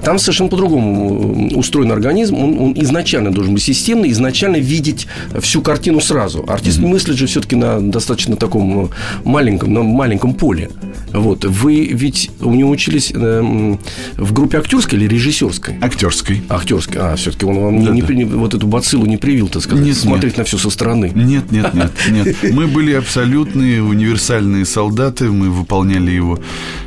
там 0.03 0.19
совершенно 0.19 0.49
по-другому 0.49 1.49
устроен 1.55 1.91
организм. 1.91 2.35
Он, 2.35 2.59
он 2.59 2.73
изначально 2.77 3.31
должен 3.31 3.53
быть 3.53 3.63
системный, 3.63 4.11
изначально 4.11 4.57
видеть 4.57 5.07
всю 5.39 5.61
картину 5.61 6.01
сразу. 6.01 6.45
Артист 6.47 6.79
mm-hmm. 6.79 6.87
мыслит 6.87 7.17
же 7.17 7.27
все-таки 7.27 7.55
на 7.55 7.79
достаточно 7.79 8.35
таком 8.35 8.91
маленьком, 9.23 9.73
на 9.73 9.83
маленьком 9.83 10.33
поле. 10.33 10.69
Вот. 11.13 11.45
Вы 11.45 11.85
ведь 11.85 12.31
у 12.39 12.53
него 12.53 12.69
учились 12.69 13.11
э, 13.13 13.77
в 14.17 14.33
группе 14.33 14.57
актерской 14.57 14.99
или 14.99 15.07
режиссерской? 15.07 15.77
Актерской. 15.81 16.41
Актерской. 16.49 16.97
А, 16.99 17.15
все-таки 17.15 17.45
он 17.45 17.59
вам 17.59 17.85
да, 17.85 17.91
не, 17.91 18.01
да. 18.01 18.13
Не, 18.13 18.25
вот 18.25 18.53
эту 18.53 18.67
бациллу 18.67 19.05
не 19.05 19.17
привил, 19.17 19.47
так 19.47 19.61
сказать, 19.63 19.85
нет, 19.85 19.97
смотреть 19.97 20.33
нет. 20.33 20.37
на 20.39 20.43
все 20.43 20.57
со 20.57 20.69
стороны. 20.69 21.11
Нет, 21.13 21.51
нет, 21.51 21.73
нет, 21.73 21.91
нет. 22.09 22.37
Мы 22.53 22.67
были 22.67 22.93
абсолютные 22.93 23.81
универсальные 23.81 24.65
солдаты, 24.65 25.25
мы 25.25 25.49
выполняли 25.49 26.11
его 26.11 26.39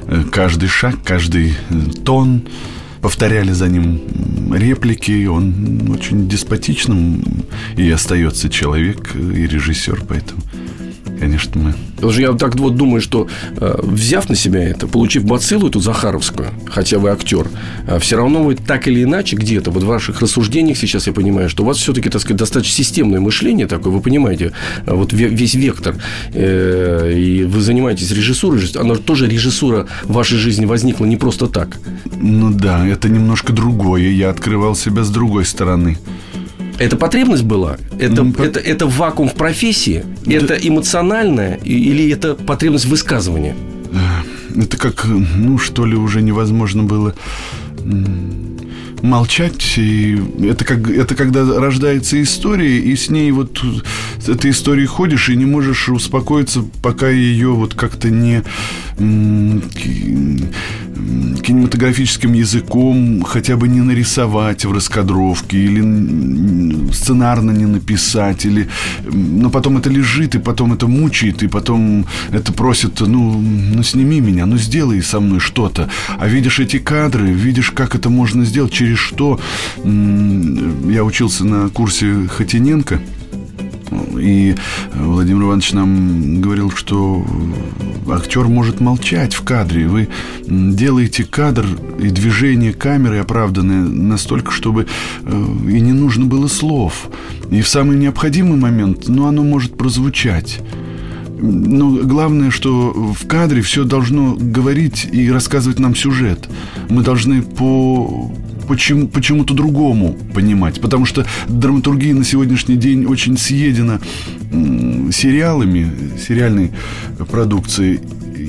э, 0.07 0.23
каждый 0.31 0.69
шаг, 0.69 0.97
каждый 1.05 1.55
э, 1.71 1.75
тон, 2.05 2.43
повторяли 3.03 3.53
за 3.53 3.69
ним 3.69 4.01
реплики. 4.55 5.27
Он 5.27 5.91
очень 5.91 6.29
деспотичным 6.29 7.23
и 7.77 7.91
остается 7.91 8.49
человек 8.49 9.15
и 9.15 9.47
режиссер, 9.47 10.05
поэтому 10.09 10.41
конечно, 11.43 11.61
мы... 11.61 11.75
Потому 11.97 12.13
что 12.13 12.23
я 12.23 12.33
так 12.33 12.57
вот 12.57 12.77
думаю, 12.77 13.01
что 13.01 13.29
э, 13.57 13.79
взяв 13.83 14.29
на 14.29 14.35
себя 14.35 14.63
это, 14.63 14.87
получив 14.87 15.25
бациллу 15.25 15.69
эту 15.69 15.81
Захаровскую, 15.81 16.49
хотя 16.67 16.99
вы 16.99 17.11
актер, 17.11 17.49
э, 17.87 17.99
все 18.01 18.17
равно 18.17 18.43
вы 18.43 18.57
так 18.57 18.89
или 18.89 19.05
иначе 19.05 19.37
где-то, 19.37 19.71
вот 19.71 19.83
в 19.83 19.87
ваших 19.87 20.21
рассуждениях 20.21 20.77
сейчас 20.77 21.07
я 21.07 21.13
понимаю, 21.13 21.49
что 21.49 21.63
у 21.63 21.67
вас 21.67 21.77
все-таки, 21.77 22.09
так 22.09 22.21
сказать, 22.21 22.39
достаточно 22.39 22.75
системное 22.75 23.21
мышление 23.21 23.67
такое, 23.67 23.93
вы 23.93 24.01
понимаете, 24.01 24.53
э, 24.87 24.95
вот 24.95 25.13
весь 25.13 25.55
вектор, 25.55 25.95
и 26.35 27.47
вы 27.49 27.61
занимаетесь 27.61 28.11
режиссурой, 28.11 28.61
она 28.75 28.97
тоже 28.97 29.29
режиссура 29.29 29.87
вашей 30.05 30.39
жизни 30.39 30.67
возникла 30.67 31.05
не 31.07 31.17
просто 31.17 31.47
так. 31.47 31.79
Ну 32.21 32.51
да, 32.51 32.87
это 32.87 33.09
немножко 33.09 33.53
другое, 33.53 34.11
я 34.11 34.31
открывал 34.31 34.75
себя 34.75 35.05
с 35.05 35.11
другой 35.11 35.45
стороны. 35.45 35.99
Это 36.83 36.97
потребность 36.97 37.45
была? 37.45 37.77
Это, 37.99 38.23
mm, 38.23 38.43
это, 38.43 38.59
это 38.59 38.87
вакуум 38.87 39.29
в 39.29 39.35
профессии? 39.35 40.05
Да. 40.27 40.33
Это 40.33 40.55
эмоциональное 40.55 41.57
или 41.65 42.11
это 42.11 42.35
потребность 42.35 42.87
высказывания? 42.87 43.55
Это 44.57 44.77
как, 44.77 45.05
ну, 45.05 45.59
что 45.59 45.87
ли, 45.87 45.95
уже 45.95 46.23
невозможно 46.23 46.83
было 46.83 47.15
молчать. 49.03 49.75
И 49.77 50.21
это, 50.43 50.65
как, 50.65 50.91
это 50.91 51.15
когда 51.15 51.45
рождается 51.61 52.21
история, 52.23 52.79
и 52.79 52.97
с 52.97 53.11
ней 53.11 53.31
вот 53.33 53.63
с 54.21 54.29
этой 54.29 54.51
историей 54.51 54.87
ходишь 54.87 55.29
и 55.29 55.37
не 55.37 55.45
можешь 55.45 55.89
успокоиться, 55.89 56.65
пока 56.83 57.09
ее 57.09 57.49
вот 57.49 57.75
как-то 57.75 58.11
не 58.11 58.43
кинематографическим 61.43 62.33
языком 62.33 63.23
хотя 63.23 63.57
бы 63.57 63.69
не 63.69 63.81
нарисовать 63.81 64.65
в 64.65 64.73
раскадровке 64.73 65.59
или 65.59 66.93
сценарно 66.93 67.51
не 67.51 67.67
написать, 67.67 68.47
или... 68.47 68.69
но 69.05 69.51
потом 69.51 69.79
это 69.79 69.91
лежит, 69.91 70.35
и 70.35 70.39
потом 70.39 70.73
это 70.73 70.87
мучает, 70.87 71.43
и 71.43 71.49
потом 71.49 72.07
это 72.31 72.53
просит, 72.53 73.01
ну, 73.01 73.41
ну 73.41 73.83
сними 73.83 74.21
меня, 74.21 74.47
ну 74.47 74.57
сделай 74.57 75.03
со 75.03 75.21
мной 75.21 75.41
что-то. 75.41 75.89
А 76.19 76.29
видишь 76.29 76.61
эти 76.61 76.79
кадры, 76.79 77.33
видишь, 77.33 77.71
как 77.71 77.95
это 77.95 78.11
можно 78.11 78.45
сделать, 78.45 78.73
через 78.73 78.99
что. 78.99 79.41
Я 79.85 81.05
учился 81.05 81.45
на 81.45 81.69
курсе 81.69 82.29
Хотиненко, 82.29 83.01
и 84.19 84.55
Владимир 84.95 85.43
Иванович 85.43 85.73
нам 85.73 86.41
говорил, 86.41 86.71
что 86.71 87.25
актер 88.11 88.45
может 88.45 88.81
молчать 88.81 89.35
в 89.35 89.43
кадре. 89.43 89.87
Вы 89.87 90.09
делаете 90.47 91.25
кадр 91.25 91.67
и 91.99 92.09
движение 92.09 92.73
камеры 92.73 93.19
оправданное 93.19 93.83
настолько, 93.83 94.53
чтобы 94.53 94.87
э, 95.23 95.47
и 95.69 95.81
не 95.81 95.93
нужно 95.93 96.27
было 96.27 96.49
слов. 96.49 97.09
И 97.51 97.61
в 97.63 97.69
самый 97.69 97.97
необходимый 97.97 98.59
момент, 98.59 99.09
ну, 99.09 99.27
оно 99.27 99.43
может 99.43 99.77
прозвучать. 99.77 100.61
Но 101.43 101.91
главное, 101.91 102.51
что 102.51 102.93
в 102.93 103.27
кадре 103.27 103.63
все 103.63 103.85
должно 103.85 104.37
говорить 104.39 105.09
и 105.11 105.31
рассказывать 105.31 105.81
нам 105.81 105.97
сюжет. 105.97 106.49
Мы 106.89 107.03
должны 107.03 107.43
по 107.43 108.33
почему, 108.69 109.09
почему-то 109.09 109.55
другому 109.55 110.17
понимать. 110.35 110.81
Потому 110.81 111.05
что 111.05 111.27
драматургия 111.49 112.15
на 112.15 112.25
сегодняшний 112.25 112.77
день 112.77 113.05
очень 113.07 113.37
съедена 113.37 114.01
сериалами, 115.13 115.91
сериальной 116.19 116.73
продукцией. 117.31 118.01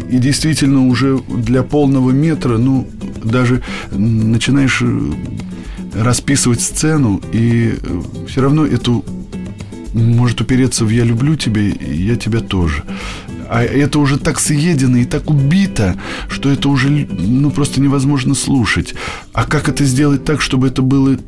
И 0.10 0.18
действительно 0.18 0.88
уже 0.88 1.20
для 1.28 1.64
полного 1.64 2.12
метра, 2.12 2.58
ну, 2.58 2.88
даже 3.24 3.62
начинаешь 3.92 4.82
э, 4.82 5.12
расписывать 5.96 6.62
сцену, 6.62 7.22
и 7.32 7.76
э, 7.80 8.02
все 8.28 8.42
равно 8.42 8.66
эту 8.66 9.04
может 9.94 10.42
упереться 10.42 10.86
в 10.86 10.90
«я 10.90 11.04
люблю 11.04 11.36
тебя», 11.36 11.62
и 11.62 11.96
«я 11.96 12.16
тебя 12.16 12.40
тоже». 12.40 12.84
А 13.54 13.64
это 13.64 14.00
уже 14.00 14.18
так 14.18 14.40
съедено 14.40 14.98
и 14.98 15.06
так 15.06 15.30
убито, 15.30 15.96
что 16.28 16.50
это 16.50 16.70
уже 16.70 16.90
ну, 16.90 17.52
просто 17.52 17.80
невозможно 17.82 18.34
слушать. 18.34 18.96
А 19.32 19.46
как 19.46 19.70
это 19.70 19.86
сделать 19.86 20.26
так, 20.26 20.42
чтобы 20.42 20.70
это 20.70 20.82
было 20.82 21.20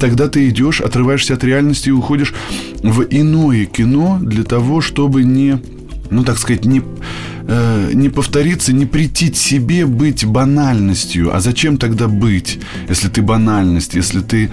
тогда 0.00 0.28
ты 0.28 0.48
идешь, 0.48 0.80
отрываешься 0.80 1.34
от 1.34 1.44
реальности 1.44 1.90
и 1.90 1.92
уходишь 1.92 2.32
в 2.82 3.02
иное 3.10 3.66
кино 3.66 4.18
для 4.18 4.44
того, 4.44 4.80
чтобы 4.80 5.24
не, 5.24 5.60
ну 6.08 6.24
так 6.24 6.38
сказать, 6.38 6.64
не 6.64 6.82
э, 7.48 7.90
не 7.94 8.08
повториться, 8.08 8.72
не 8.72 8.86
претить 8.86 9.36
себе 9.36 9.86
быть 9.86 10.24
банальностью. 10.24 11.34
А 11.34 11.40
зачем 11.40 11.78
тогда 11.78 12.06
быть, 12.06 12.60
если 12.88 13.08
ты 13.08 13.22
банальность, 13.22 13.94
если 13.94 14.20
ты 14.20 14.50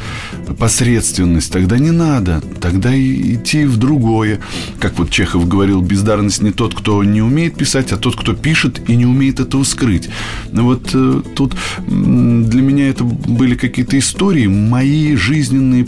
посредственность? 0.58 1.52
Тогда 1.52 1.78
не 1.78 1.92
надо. 1.92 2.42
Тогда 2.60 2.92
идти 2.98 3.66
в 3.66 3.78
другое. 3.78 4.40
Как 4.80 4.98
вот 4.98 5.12
Чехов 5.12 5.48
говорил, 5.48 5.82
бездарность 5.82 6.42
не 6.42 6.52
тот, 6.52 6.74
кто 6.74 7.04
не 7.04 7.22
умеет 7.22 7.56
писать, 7.56 7.92
а 7.92 7.98
тот, 7.98 8.16
кто 8.16 8.34
пишет 8.34 8.90
и 8.90 8.96
не 8.96 9.06
умеет 9.06 9.40
этого 9.40 9.64
скрыть. 9.64 10.10
Но 10.52 10.64
вот 10.64 10.90
э, 10.94 11.22
тут 11.36 11.56
для 11.88 12.62
меня 12.62 12.90
это 12.90 13.04
были 13.04 13.56
какие-то 13.56 14.00
истории, 14.00 14.48
мои 14.48 15.16
жизненные 15.16 15.86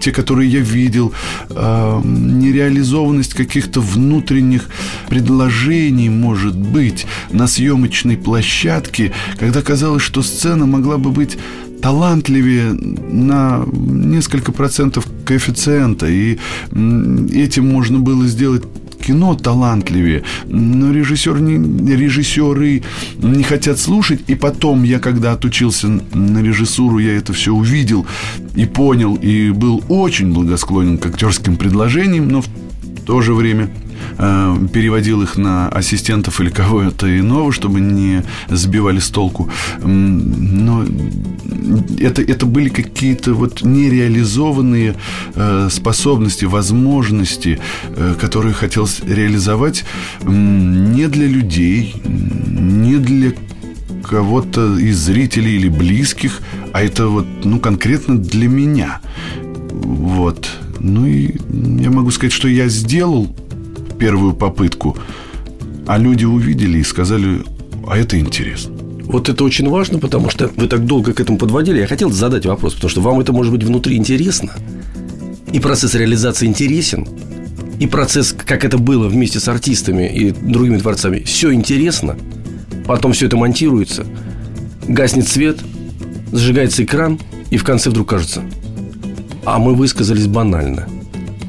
те, 0.00 0.12
которые 0.12 0.50
я 0.50 0.60
видел, 0.60 1.12
э, 1.50 2.00
нереализованность 2.04 3.34
каких-то 3.34 3.80
внутренних 3.80 4.68
предложений, 5.08 6.10
может 6.26 6.56
быть, 6.56 7.06
на 7.30 7.46
съемочной 7.46 8.16
площадке, 8.16 9.12
когда 9.38 9.62
казалось, 9.62 10.02
что 10.02 10.22
сцена 10.22 10.66
могла 10.66 10.98
бы 10.98 11.10
быть 11.12 11.38
талантливее 11.80 12.72
на 12.72 13.64
несколько 13.72 14.50
процентов 14.50 15.06
коэффициента, 15.24 16.08
и 16.08 16.38
этим 17.32 17.68
можно 17.68 18.00
было 18.00 18.26
сделать 18.26 18.64
кино 19.06 19.36
талантливее, 19.36 20.24
но 20.46 20.92
режиссер 20.92 21.38
не, 21.38 21.94
режиссеры 21.94 22.82
не 23.22 23.44
хотят 23.44 23.78
слушать. 23.78 24.20
И 24.26 24.34
потом 24.34 24.82
я, 24.82 24.98
когда 24.98 25.30
отучился 25.30 25.86
на 26.12 26.42
режиссуру, 26.42 26.98
я 26.98 27.16
это 27.16 27.32
все 27.32 27.52
увидел 27.52 28.04
и 28.56 28.66
понял, 28.66 29.14
и 29.14 29.50
был 29.50 29.84
очень 29.88 30.32
благосклонен 30.32 30.98
к 30.98 31.06
актерским 31.06 31.56
предложениям, 31.56 32.28
но 32.28 32.40
в 32.40 32.48
то 33.06 33.20
же 33.20 33.32
время 33.32 33.70
Э, 34.18 34.56
переводил 34.72 35.22
их 35.22 35.36
на 35.36 35.68
ассистентов 35.68 36.40
или 36.40 36.50
кого-то 36.50 37.06
иного, 37.18 37.52
чтобы 37.52 37.80
не 37.80 38.22
сбивали 38.48 38.98
с 38.98 39.08
толку. 39.08 39.50
Но 39.82 40.84
это, 41.98 42.22
это 42.22 42.46
были 42.46 42.68
какие-то 42.68 43.34
вот 43.34 43.62
нереализованные 43.62 44.94
э, 45.34 45.68
способности, 45.70 46.44
возможности, 46.44 47.58
э, 47.88 48.14
которые 48.18 48.54
хотелось 48.54 49.00
реализовать 49.06 49.84
не 50.22 51.08
для 51.08 51.26
людей, 51.26 51.94
не 52.04 52.96
для 52.96 53.32
кого-то 54.02 54.78
из 54.78 54.98
зрителей 54.98 55.56
или 55.56 55.68
близких, 55.68 56.40
а 56.72 56.82
это 56.82 57.08
вот, 57.08 57.26
ну, 57.44 57.58
конкретно 57.58 58.18
для 58.18 58.48
меня. 58.48 59.00
Вот. 59.72 60.48
Ну 60.78 61.06
и 61.06 61.34
я 61.80 61.90
могу 61.90 62.10
сказать, 62.10 62.32
что 62.32 62.48
я 62.48 62.68
сделал 62.68 63.34
первую 63.98 64.34
попытку, 64.34 64.96
а 65.86 65.98
люди 65.98 66.24
увидели 66.24 66.78
и 66.78 66.84
сказали, 66.84 67.42
а 67.86 67.96
это 67.96 68.18
интересно. 68.18 68.74
Вот 69.04 69.28
это 69.28 69.44
очень 69.44 69.68
важно, 69.68 69.98
потому 69.98 70.30
что 70.30 70.50
вы 70.56 70.66
так 70.66 70.84
долго 70.84 71.12
к 71.12 71.20
этому 71.20 71.38
подводили. 71.38 71.78
Я 71.78 71.86
хотел 71.86 72.10
задать 72.10 72.44
вопрос, 72.44 72.74
потому 72.74 72.90
что 72.90 73.00
вам 73.00 73.20
это 73.20 73.32
может 73.32 73.52
быть 73.52 73.62
внутри 73.62 73.96
интересно. 73.96 74.52
И 75.52 75.60
процесс 75.60 75.94
реализации 75.94 76.46
интересен. 76.46 77.06
И 77.78 77.86
процесс, 77.86 78.32
как 78.32 78.64
это 78.64 78.78
было 78.78 79.06
вместе 79.06 79.38
с 79.38 79.46
артистами 79.46 80.08
и 80.08 80.32
другими 80.32 80.78
творцами, 80.78 81.20
все 81.20 81.52
интересно. 81.52 82.16
Потом 82.86 83.12
все 83.12 83.26
это 83.26 83.36
монтируется. 83.36 84.06
Гаснет 84.88 85.28
свет, 85.28 85.58
зажигается 86.32 86.82
экран, 86.82 87.20
и 87.50 87.58
в 87.58 87.64
конце 87.64 87.90
вдруг 87.90 88.08
кажется, 88.08 88.42
а 89.44 89.58
мы 89.58 89.74
высказались 89.74 90.26
банально– 90.26 90.88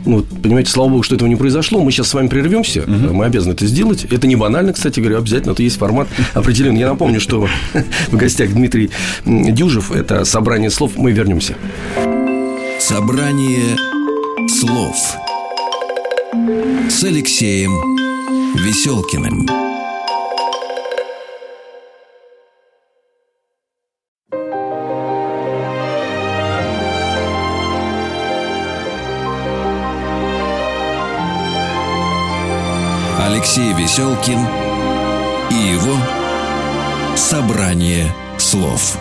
ну, 0.07 0.23
понимаете, 0.23 0.71
слава 0.71 0.89
богу, 0.89 1.03
что 1.03 1.15
этого 1.15 1.27
не 1.27 1.35
произошло. 1.35 1.83
Мы 1.83 1.91
сейчас 1.91 2.07
с 2.07 2.13
вами 2.13 2.27
прервемся. 2.27 2.81
Угу. 2.81 3.13
Мы 3.13 3.25
обязаны 3.25 3.53
это 3.53 3.65
сделать. 3.65 4.05
Это 4.05 4.27
не 4.27 4.35
банально, 4.35 4.73
кстати 4.73 4.99
говоря, 4.99 5.17
обязательно. 5.17 5.51
Это 5.51 5.63
есть 5.63 5.77
формат 5.77 6.07
определенный. 6.33 6.79
Я 6.79 6.89
напомню, 6.89 7.19
что 7.19 7.47
в 8.07 8.15
гостях 8.15 8.51
Дмитрий 8.51 8.89
Дюжев. 9.25 9.91
Это 9.91 10.25
собрание 10.25 10.69
слов. 10.69 10.93
Мы 10.95 11.11
вернемся. 11.11 11.55
Собрание 12.79 13.75
слов 14.47 14.95
с 16.89 17.03
Алексеем 17.03 17.71
Веселкиным. 18.55 19.66
Алексей 33.37 33.71
Веселкин 33.73 34.39
и 35.51 35.69
его 35.69 35.95
«Собрание 37.15 38.11
слов». 38.39 38.97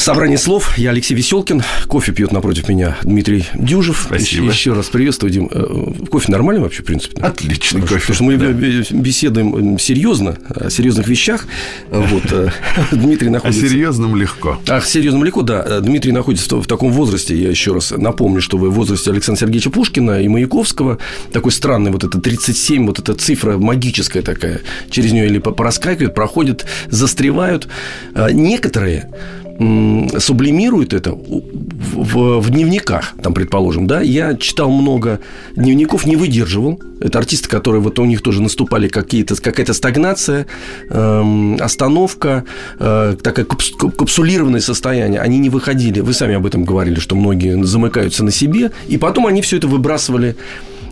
Собрание 0.00 0.38
слов. 0.38 0.78
Я 0.78 0.90
Алексей 0.90 1.14
Веселкин. 1.14 1.62
Кофе 1.86 2.12
пьет 2.12 2.32
напротив 2.32 2.70
меня 2.70 2.96
Дмитрий 3.02 3.44
Дюжев. 3.52 4.04
Спасибо. 4.06 4.46
Еще, 4.46 4.72
раз 4.72 4.86
приветствую, 4.86 5.30
Дим. 5.30 5.50
Э, 5.52 6.06
кофе 6.10 6.32
нормальный 6.32 6.62
вообще, 6.62 6.82
в 6.82 6.86
принципе? 6.86 7.20
Отличный 7.20 7.82
кофе. 7.82 8.00
Потому 8.00 8.14
что 8.14 8.24
мы 8.24 8.36
да. 8.38 8.50
беседуем 8.52 9.78
серьезно, 9.78 10.38
о 10.48 10.70
серьезных 10.70 11.06
вещах. 11.06 11.46
Вот. 11.90 12.22
Э, 12.32 12.48
Дмитрий 12.92 13.28
находится... 13.28 13.66
О 13.66 13.68
серьезном 13.68 14.16
легко. 14.16 14.58
О 14.66 14.80
серьезном 14.80 15.22
легко, 15.22 15.42
да. 15.42 15.80
Дмитрий 15.80 16.12
находится 16.12 16.56
в 16.56 16.66
таком 16.66 16.92
возрасте, 16.92 17.36
я 17.36 17.50
еще 17.50 17.74
раз 17.74 17.90
напомню, 17.90 18.40
что 18.40 18.56
вы 18.56 18.70
в 18.70 18.74
возрасте 18.74 19.10
Александра 19.10 19.40
Сергеевича 19.40 19.68
Пушкина 19.68 20.22
и 20.22 20.28
Маяковского. 20.28 20.96
Такой 21.30 21.52
странный 21.52 21.90
вот 21.90 22.04
это 22.04 22.18
37, 22.18 22.86
вот 22.86 22.98
эта 22.98 23.14
цифра 23.14 23.58
магическая 23.58 24.22
такая. 24.22 24.62
Через 24.90 25.12
нее 25.12 25.26
или 25.26 25.38
пораскакивает, 25.38 26.14
проходит, 26.14 26.64
застревают. 26.88 27.68
Э, 28.14 28.28
некоторые 28.32 29.10
сублимируют 29.60 30.94
это 30.94 31.12
в, 31.12 32.40
в 32.40 32.50
дневниках, 32.50 33.12
там, 33.22 33.34
предположим, 33.34 33.86
да, 33.86 34.00
я 34.00 34.34
читал 34.34 34.70
много 34.70 35.20
дневников, 35.54 36.06
не 36.06 36.16
выдерживал. 36.16 36.80
Это 36.98 37.18
артисты, 37.18 37.48
которые 37.48 37.82
вот 37.82 37.98
у 37.98 38.06
них 38.06 38.22
тоже 38.22 38.40
наступали 38.40 38.88
какие-то, 38.88 39.34
какая-то 39.36 39.74
стагнация, 39.74 40.46
эм, 40.88 41.56
остановка, 41.60 42.44
э, 42.78 43.16
такое 43.22 43.44
капсулированное 43.44 44.60
состояние. 44.60 45.20
Они 45.20 45.38
не 45.38 45.50
выходили. 45.50 46.00
Вы 46.00 46.14
сами 46.14 46.34
об 46.36 46.46
этом 46.46 46.64
говорили, 46.64 46.98
что 46.98 47.14
многие 47.14 47.62
замыкаются 47.64 48.24
на 48.24 48.30
себе, 48.30 48.70
и 48.88 48.96
потом 48.96 49.26
они 49.26 49.42
все 49.42 49.58
это 49.58 49.68
выбрасывали 49.68 50.36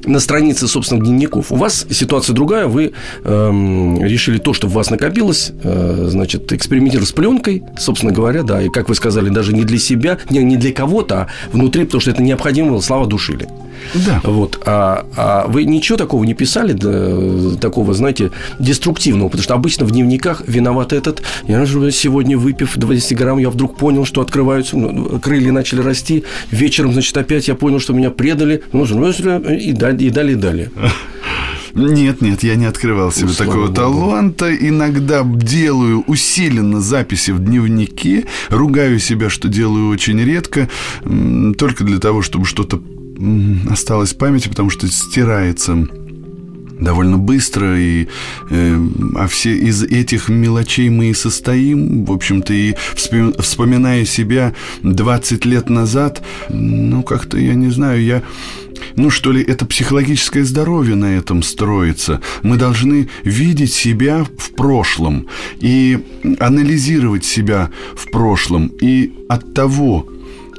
на 0.04 0.20
странице 0.20 0.68
собственных 0.68 1.04
дневников. 1.04 1.52
У 1.52 1.56
вас 1.56 1.86
ситуация 1.90 2.34
другая, 2.34 2.66
вы 2.66 2.92
эм, 3.24 4.02
решили 4.02 4.38
то, 4.38 4.52
что 4.52 4.66
в 4.66 4.72
вас 4.72 4.90
накопилось, 4.90 5.52
э, 5.62 6.06
значит, 6.08 6.52
экспериментировать 6.52 7.08
с 7.08 7.12
пленкой, 7.12 7.62
собственно 7.78 8.12
говоря, 8.12 8.42
да, 8.42 8.62
и, 8.62 8.68
как 8.68 8.88
вы 8.88 8.94
сказали, 8.94 9.28
даже 9.28 9.52
не 9.52 9.64
для 9.64 9.78
себя, 9.78 10.18
не, 10.30 10.42
не 10.42 10.56
для 10.56 10.72
кого-то, 10.72 11.22
а 11.22 11.26
внутри, 11.52 11.84
потому 11.84 12.00
что 12.00 12.10
это 12.10 12.22
необходимо 12.22 12.80
слова 12.80 13.06
душили. 13.06 13.48
Да. 13.94 14.20
Вот. 14.24 14.60
А, 14.64 15.06
а 15.16 15.46
вы 15.48 15.64
ничего 15.64 15.98
такого 15.98 16.24
не 16.24 16.34
писали, 16.34 16.72
да, 16.72 17.56
такого, 17.58 17.94
знаете, 17.94 18.30
деструктивного? 18.58 19.28
Потому 19.28 19.42
что 19.42 19.54
обычно 19.54 19.86
в 19.86 19.90
дневниках 19.90 20.42
виноват 20.46 20.92
этот. 20.92 21.22
Я 21.46 21.64
сегодня, 21.66 22.38
выпив 22.38 22.76
200 22.76 23.14
грамм, 23.14 23.38
я 23.38 23.50
вдруг 23.50 23.76
понял, 23.76 24.04
что 24.04 24.20
открываются, 24.20 24.76
ну, 24.76 25.18
крылья 25.20 25.52
начали 25.52 25.80
расти. 25.80 26.24
Вечером, 26.50 26.92
значит, 26.92 27.16
опять 27.16 27.48
я 27.48 27.54
понял, 27.54 27.80
что 27.80 27.92
меня 27.92 28.10
предали. 28.10 28.62
Ну, 28.72 28.84
и 28.84 29.72
далее, 29.72 30.08
и 30.08 30.10
далее, 30.10 30.32
и 30.32 30.36
далее. 30.36 30.70
Нет, 31.74 32.20
нет, 32.22 32.42
я 32.42 32.56
не 32.56 32.66
открывал 32.66 33.12
себе 33.12 33.28
ну, 33.28 33.34
такого 33.34 33.68
таланта. 33.68 34.54
Иногда 34.54 35.22
делаю 35.24 36.02
усиленно 36.06 36.80
записи 36.80 37.30
в 37.30 37.38
дневнике, 37.38 38.24
ругаю 38.48 38.98
себя, 38.98 39.30
что 39.30 39.48
делаю 39.48 39.88
очень 39.90 40.20
редко, 40.20 40.68
только 41.56 41.84
для 41.84 41.98
того, 41.98 42.22
чтобы 42.22 42.46
что-то 42.46 42.82
осталось 43.68 44.12
в 44.12 44.18
памяти, 44.18 44.48
потому 44.48 44.70
что 44.70 44.88
стирается 44.88 45.86
довольно 46.80 47.18
быстро, 47.18 47.78
и, 47.78 48.06
э, 48.50 48.78
а 49.16 49.26
все 49.26 49.56
из 49.56 49.82
этих 49.82 50.28
мелочей 50.28 50.88
мы 50.88 51.10
и 51.10 51.14
состоим, 51.14 52.04
в 52.04 52.12
общем-то, 52.12 52.52
и 52.52 52.74
вспоминая 52.94 54.04
себя 54.04 54.54
20 54.82 55.44
лет 55.44 55.68
назад, 55.68 56.22
ну, 56.48 57.02
как-то, 57.02 57.38
я 57.38 57.54
не 57.54 57.70
знаю, 57.70 58.02
я... 58.02 58.22
Ну, 58.94 59.10
что 59.10 59.32
ли, 59.32 59.42
это 59.42 59.66
психологическое 59.66 60.44
здоровье 60.44 60.94
на 60.94 61.16
этом 61.16 61.42
строится. 61.42 62.20
Мы 62.42 62.56
должны 62.56 63.08
видеть 63.24 63.72
себя 63.72 64.24
в 64.36 64.50
прошлом 64.52 65.26
и 65.60 65.98
анализировать 66.38 67.24
себя 67.24 67.70
в 67.96 68.08
прошлом. 68.10 68.68
И 68.80 69.12
от 69.28 69.52
того, 69.52 70.06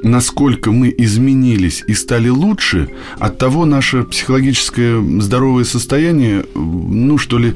насколько 0.04 0.72
мы 0.72 0.94
изменились 0.98 1.84
и 1.88 1.94
стали 1.94 2.30
лучше, 2.30 2.90
от 3.18 3.38
того 3.38 3.66
наше 3.66 4.04
психологическое 4.04 5.02
здоровое 5.22 5.64
состояние, 5.64 6.46
ну 6.56 7.18
что 7.18 7.38
ли, 7.38 7.54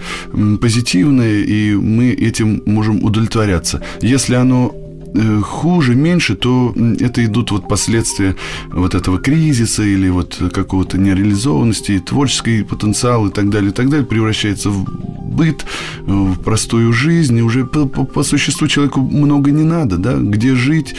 позитивное, 0.60 1.44
и 1.44 1.76
мы 1.76 2.10
этим 2.12 2.62
можем 2.66 3.04
удовлетворяться. 3.04 3.82
Если 4.02 4.36
оно 4.36 4.76
Э, 5.16 5.42
хуже, 5.42 5.94
меньше, 5.96 6.36
то 6.36 6.74
это 7.00 7.24
идут 7.24 7.52
вот 7.52 7.68
последствия 7.68 8.36
вот 8.72 8.96
этого 8.96 9.20
кризиса 9.20 9.84
или 9.84 10.10
вот 10.10 10.42
какого-то 10.52 10.98
нереализованности, 10.98 12.00
творческий 12.00 12.64
потенциал 12.64 13.28
и 13.28 13.32
так 13.32 13.50
далее, 13.50 13.70
и 13.70 13.74
так 13.74 13.90
далее, 13.90 14.06
превращается 14.08 14.72
в 14.72 15.13
быт, 15.34 15.66
в 16.06 16.40
простую 16.40 16.94
жизнь, 16.94 17.42
уже 17.42 17.66
по, 17.66 17.86
по, 17.86 18.06
по 18.06 18.24
существу 18.24 18.68
человеку 18.68 19.02
много 19.02 19.52
не 19.52 19.64
надо, 19.64 19.98
да, 19.98 20.18
где 20.18 20.56
жить, 20.56 20.96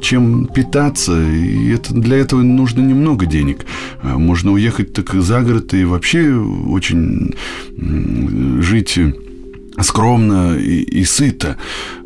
чем 0.00 0.46
питаться, 0.46 1.20
и 1.20 1.70
это, 1.70 1.94
для 1.94 2.18
этого 2.18 2.42
нужно 2.42 2.80
немного 2.80 3.26
денег. 3.26 3.66
А 4.02 4.18
можно 4.18 4.52
уехать 4.52 4.92
так 4.92 5.12
за 5.14 5.42
город 5.42 5.74
и 5.74 5.84
вообще 5.84 6.34
очень 6.34 7.34
жить 8.60 8.98
скромно 9.80 10.56
и, 10.56 10.82
и 10.82 11.04
сыто. 11.04 11.56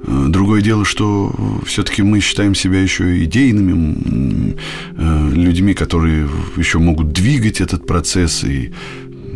Э, 0.05 0.27
другое 0.29 0.62
дело, 0.62 0.85
что 0.85 1.35
все-таки 1.64 2.03
мы 2.03 2.21
считаем 2.21 2.55
себя 2.55 2.81
еще 2.81 3.25
идейными 3.25 4.57
э, 4.97 5.31
людьми, 5.33 5.75
которые 5.75 6.29
еще 6.57 6.79
могут 6.79 7.12
двигать 7.12 7.61
этот 7.61 7.87
процесс. 7.87 8.45
И, 8.45 8.73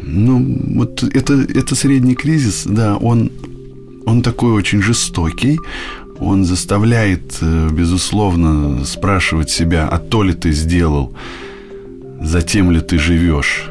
ну, 0.07 0.59
вот 0.77 1.03
это, 1.03 1.35
это 1.35 1.75
средний 1.75 2.15
кризис, 2.15 2.65
да, 2.67 2.97
он, 2.97 3.31
он 4.07 4.23
такой 4.23 4.53
очень 4.53 4.83
жестокий, 4.83 5.59
он 6.19 6.45
заставляет, 6.45 7.39
э, 7.43 7.69
безусловно, 7.71 8.85
спрашивать 8.85 9.51
себя, 9.51 9.89
а 9.89 9.99
то 9.99 10.23
ли 10.23 10.33
ты 10.33 10.53
сделал, 10.53 11.15
затем 12.23 12.71
ли 12.71 12.81
ты 12.81 12.99
живешь. 12.99 13.71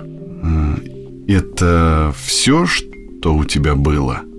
Это 1.28 2.14
все, 2.24 2.68
что 2.68 3.34
у 3.36 3.46
тебя 3.46 3.74
было– 3.76 4.22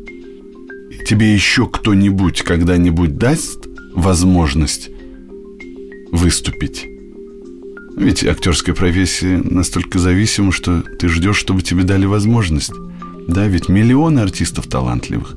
тебе 1.07 1.33
еще 1.33 1.69
кто-нибудь 1.69 2.43
когда-нибудь 2.43 3.17
даст 3.17 3.69
возможность 3.95 4.91
выступить? 6.11 6.89
Ведь 7.97 8.25
актерская 8.25 8.75
профессия 8.75 9.39
настолько 9.39 9.99
зависима, 9.99 10.53
что 10.53 10.83
ты 10.83 11.09
ждешь, 11.09 11.39
чтобы 11.39 11.63
тебе 11.63 11.83
дали 11.83 12.05
возможность. 12.05 12.73
Да, 13.27 13.47
ведь 13.47 13.69
миллионы 13.69 14.21
артистов 14.21 14.67
талантливых. 14.67 15.35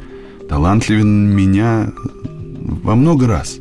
Талантливен 0.50 1.34
меня 1.34 1.94
во 2.84 2.96
много 2.96 3.28
раз. 3.28 3.60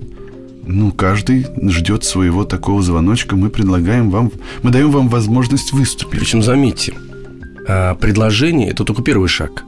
Ну, 0.67 0.91
каждый 0.93 1.47
ждет 1.71 2.05
своего 2.05 2.45
такого 2.45 2.83
звоночка. 2.83 3.37
Мы 3.37 3.51
предлагаем 3.51 4.11
вам, 4.11 4.33
мы 4.63 4.71
даем 4.71 4.91
вам 4.91 5.09
возможность 5.09 5.73
выступить. 5.73 6.19
Причем, 6.19 6.43
заметьте, 6.43 6.95
а, 7.67 7.95
предложение– 7.95 8.69
это 8.71 8.85
только 8.85 9.03
первый 9.03 9.29
шаг 9.29 9.65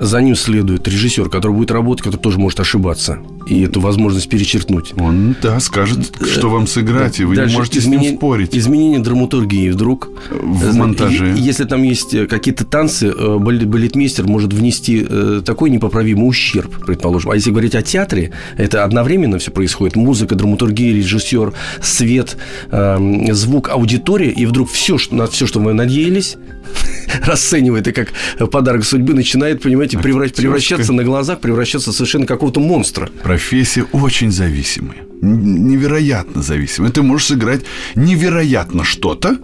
за 0.00 0.22
ним 0.22 0.34
следует 0.34 0.88
режиссер, 0.88 1.28
который 1.28 1.52
будет 1.52 1.70
работать, 1.70 2.04
который 2.04 2.20
тоже 2.20 2.38
может 2.38 2.58
ошибаться. 2.58 3.18
И 3.46 3.60
эту 3.62 3.80
возможность 3.80 4.28
перечеркнуть. 4.28 4.94
Он, 4.98 5.36
да, 5.42 5.60
скажет, 5.60 6.12
что 6.32 6.48
вам 6.48 6.66
сыграть, 6.66 7.18
да, 7.18 7.22
и 7.22 7.26
вы 7.26 7.36
не 7.36 7.54
можете 7.54 7.80
изменение, 7.80 8.08
с 8.08 8.12
ним 8.12 8.18
спорить. 8.18 8.56
Изменение 8.56 8.98
драматургии 9.00 9.68
вдруг. 9.68 10.08
В 10.30 10.74
монтаже. 10.74 11.34
Если 11.36 11.64
там 11.64 11.82
есть 11.82 12.14
э, 12.14 12.26
какие-то 12.26 12.64
танцы, 12.64 13.08
э, 13.08 13.36
балетмейстер 13.38 14.26
может 14.26 14.52
внести 14.54 15.06
э, 15.06 15.42
такой 15.44 15.68
непоправимый 15.68 16.28
ущерб, 16.28 16.84
предположим. 16.86 17.32
А 17.32 17.34
если 17.34 17.50
говорить 17.50 17.74
о 17.74 17.82
театре, 17.82 18.32
это 18.56 18.84
одновременно 18.84 19.38
все 19.38 19.50
происходит. 19.50 19.96
Музыка, 19.96 20.34
драматургия, 20.34 20.94
режиссер, 20.94 21.52
свет, 21.82 22.38
эм, 22.70 23.34
звук, 23.34 23.68
аудитория. 23.68 24.30
И 24.30 24.46
вдруг 24.46 24.70
все, 24.70 24.96
на 25.10 25.26
все, 25.26 25.46
что 25.46 25.60
мы 25.60 25.74
надеялись, 25.74 26.36
расценивает 27.26 27.88
и 27.88 27.92
как 27.92 28.12
подарок 28.50 28.84
судьбы, 28.84 29.14
начинает, 29.14 29.62
понимаете, 29.62 29.98
превращ, 29.98 30.32
превращаться 30.32 30.92
на 30.92 31.04
глазах, 31.04 31.40
превращаться 31.40 31.92
в 31.92 31.94
совершенно 31.94 32.26
какого-то 32.26 32.60
монстра. 32.60 33.08
Профессия 33.22 33.84
очень 33.92 34.30
зависимая. 34.30 34.98
Невероятно 35.20 36.42
зависимая. 36.42 36.90
Ты 36.90 37.02
можешь 37.02 37.28
сыграть 37.28 37.62
невероятно 37.94 38.84
что-то, 38.84 39.38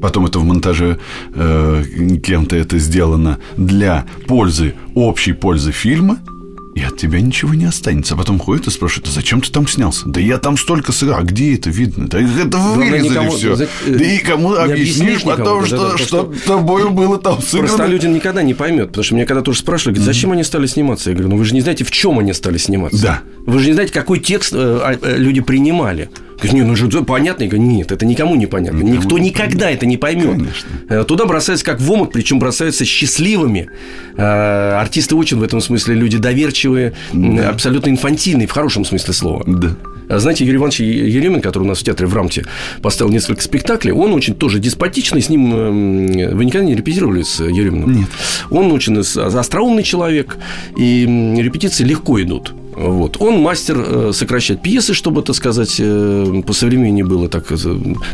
потом 0.00 0.26
это 0.26 0.38
в 0.38 0.44
монтаже 0.44 0.98
э, 1.34 1.84
кем-то 2.22 2.56
это 2.56 2.78
сделано 2.78 3.38
для 3.56 4.06
пользы, 4.26 4.74
общей 4.94 5.32
пользы 5.32 5.72
фильма– 5.72 6.18
и 6.76 6.82
от 6.82 6.98
тебя 6.98 7.22
ничего 7.22 7.54
не 7.54 7.64
останется. 7.64 8.14
А 8.14 8.16
потом 8.18 8.38
ходит 8.38 8.66
и 8.66 8.70
спрашивает, 8.70 9.08
а 9.08 9.10
зачем 9.10 9.40
ты 9.40 9.50
там 9.50 9.66
снялся? 9.66 10.06
Да 10.06 10.20
я 10.20 10.36
там 10.36 10.58
столько 10.58 10.92
сыграл. 10.92 11.20
А 11.20 11.22
где 11.22 11.54
это 11.54 11.70
видно? 11.70 12.06
Да 12.06 12.20
это 12.20 12.58
вырезали 12.58 13.08
никому, 13.08 13.30
все. 13.30 13.56
За... 13.56 13.66
Да 13.86 14.04
и 14.04 14.18
кому 14.18 14.52
объяснишь 14.52 15.22
потом, 15.22 15.64
никому, 15.64 15.64
что, 15.64 15.92
да, 15.92 15.96
что, 15.96 16.34
что 16.34 16.34
тобою 16.46 16.90
было 16.90 17.18
там 17.18 17.40
сыграно? 17.40 17.68
Просто 17.68 17.86
люди 17.86 18.06
никогда 18.06 18.42
не 18.42 18.52
поймет. 18.52 18.88
Потому 18.88 19.04
что 19.04 19.14
меня 19.14 19.24
когда 19.24 19.40
тоже 19.40 19.60
спрашивали, 19.60 19.94
говорят, 19.94 20.14
зачем 20.14 20.30
mm-hmm. 20.30 20.34
они 20.34 20.44
стали 20.44 20.66
сниматься? 20.66 21.08
Я 21.08 21.16
говорю, 21.16 21.30
ну 21.30 21.38
вы 21.38 21.46
же 21.46 21.54
не 21.54 21.62
знаете, 21.62 21.82
в 21.82 21.90
чем 21.90 22.18
они 22.18 22.34
стали 22.34 22.58
сниматься. 22.58 23.02
Да. 23.02 23.20
Вы 23.46 23.58
же 23.58 23.68
не 23.68 23.72
знаете, 23.72 23.94
какой 23.94 24.20
текст 24.20 24.52
э, 24.52 24.58
а, 24.58 24.98
э, 25.00 25.16
люди 25.16 25.40
принимали. 25.40 26.10
Говорит, 26.36 26.52
нет, 26.52 26.66
ну 26.66 26.76
же 26.76 26.86
понятно. 27.02 27.44
Я 27.44 27.48
говорю, 27.48 27.66
нет, 27.66 27.92
это 27.92 28.04
никому 28.04 28.34
не 28.34 28.46
понятно. 28.46 28.78
Никому 28.78 28.94
Никто 28.94 29.18
не 29.18 29.30
никогда 29.30 29.66
понятно. 29.66 29.74
это 29.74 29.86
не 29.86 29.96
поймет. 29.96 30.32
Конечно. 30.32 30.68
Э, 30.88 31.04
туда 31.04 31.24
бросаются 31.24 31.64
как 31.64 31.80
в 31.80 31.90
омут, 31.90 32.12
причем 32.12 32.38
бросаются 32.38 32.84
счастливыми. 32.84 33.68
Э, 34.16 34.78
артисты 34.78 35.14
очень 35.14 35.38
в 35.38 35.42
этом 35.42 35.60
смысле 35.60 35.94
люди 35.94 36.18
доверчивые, 36.18 36.92
да. 37.12 37.50
абсолютно 37.50 37.90
инфантильные, 37.90 38.46
в 38.46 38.52
хорошем 38.52 38.84
смысле 38.84 39.14
слова. 39.14 39.44
Да. 39.46 39.76
А 40.08 40.18
знаете, 40.18 40.44
Юрий 40.44 40.58
Иванович 40.58 40.80
Еремин, 40.80 41.40
который 41.40 41.64
у 41.64 41.66
нас 41.66 41.78
в 41.78 41.82
театре 41.82 42.06
в 42.06 42.14
Рамте 42.14 42.44
поставил 42.80 43.10
несколько 43.10 43.42
спектаклей, 43.42 43.92
он 43.92 44.12
очень 44.12 44.34
тоже 44.34 44.60
деспотичный, 44.60 45.20
с 45.20 45.28
ним 45.28 45.50
вы 45.50 46.44
никогда 46.44 46.64
не 46.64 46.76
репетировали 46.76 47.22
с 47.22 47.40
Ереминым? 47.40 47.92
Нет. 47.92 48.08
Он 48.50 48.70
очень 48.70 48.98
остроумный 48.98 49.82
человек, 49.82 50.36
и 50.76 51.04
репетиции 51.38 51.82
легко 51.82 52.22
идут. 52.22 52.54
Вот. 52.76 53.16
Он 53.20 53.40
мастер 53.40 53.78
э, 53.78 54.10
сокращать 54.12 54.60
пьесы, 54.60 54.92
чтобы, 54.92 55.22
так 55.22 55.34
сказать, 55.34 55.76
э, 55.78 56.42
по 56.46 56.52
современнее 56.52 57.06
было 57.06 57.28
так, 57.28 57.50
э, 57.50 57.56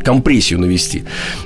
компрессию 0.05 0.61
навести. 0.61 1.03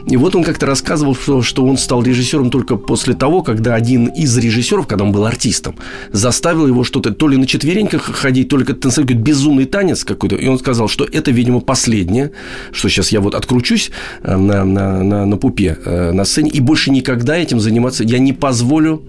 И 0.06 0.18
вот 0.18 0.36
он 0.36 0.44
как-то 0.44 0.66
рассказывал, 0.66 1.16
что, 1.16 1.40
что 1.40 1.64
он 1.64 1.78
стал 1.78 2.02
режиссером 2.02 2.50
только 2.50 2.76
после 2.76 3.14
того, 3.14 3.42
когда 3.42 3.74
один 3.74 4.06
из 4.06 4.36
режиссеров, 4.36 4.86
когда 4.86 5.04
он 5.04 5.12
был 5.12 5.24
артистом, 5.24 5.76
заставил 6.12 6.66
его 6.66 6.84
что-то 6.84 7.10
то 7.10 7.28
ли 7.28 7.38
на 7.38 7.46
четвереньках 7.46 8.02
ходить, 8.02 8.50
то 8.50 8.58
ли 8.58 8.64
как 8.64 8.80
танцевать, 8.80 9.10
безумный 9.12 9.64
танец 9.64 10.04
какой-то. 10.04 10.36
И 10.36 10.46
он 10.46 10.58
сказал, 10.58 10.86
что 10.86 11.06
это, 11.10 11.30
видимо, 11.30 11.60
последнее, 11.60 12.32
что 12.72 12.90
сейчас 12.90 13.12
я 13.12 13.20
вот 13.22 13.34
откручусь 13.34 13.90
на, 14.22 14.64
на, 14.64 15.02
на, 15.02 15.24
на 15.24 15.36
пупе 15.38 15.78
на 15.86 16.24
сцене, 16.26 16.50
и 16.50 16.60
больше 16.60 16.90
никогда 16.90 17.36
этим 17.36 17.60
заниматься 17.60 18.04
я 18.04 18.18
не 18.18 18.34
позволю 18.34 19.02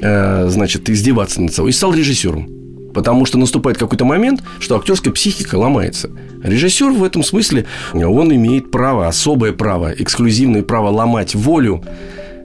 значит, 0.00 0.90
издеваться 0.90 1.40
над 1.40 1.54
собой. 1.54 1.70
И 1.70 1.74
стал 1.74 1.94
режиссером. 1.94 2.57
Потому 2.98 3.26
что 3.26 3.38
наступает 3.38 3.78
какой-то 3.78 4.04
момент, 4.04 4.42
что 4.58 4.74
актерская 4.74 5.12
психика 5.12 5.54
ломается. 5.54 6.10
Режиссер 6.42 6.90
в 6.90 7.04
этом 7.04 7.22
смысле, 7.22 7.64
он 7.92 8.34
имеет 8.34 8.72
право, 8.72 9.06
особое 9.06 9.52
право, 9.52 9.92
эксклюзивное 9.96 10.64
право 10.64 10.88
ломать 10.88 11.36
волю, 11.36 11.80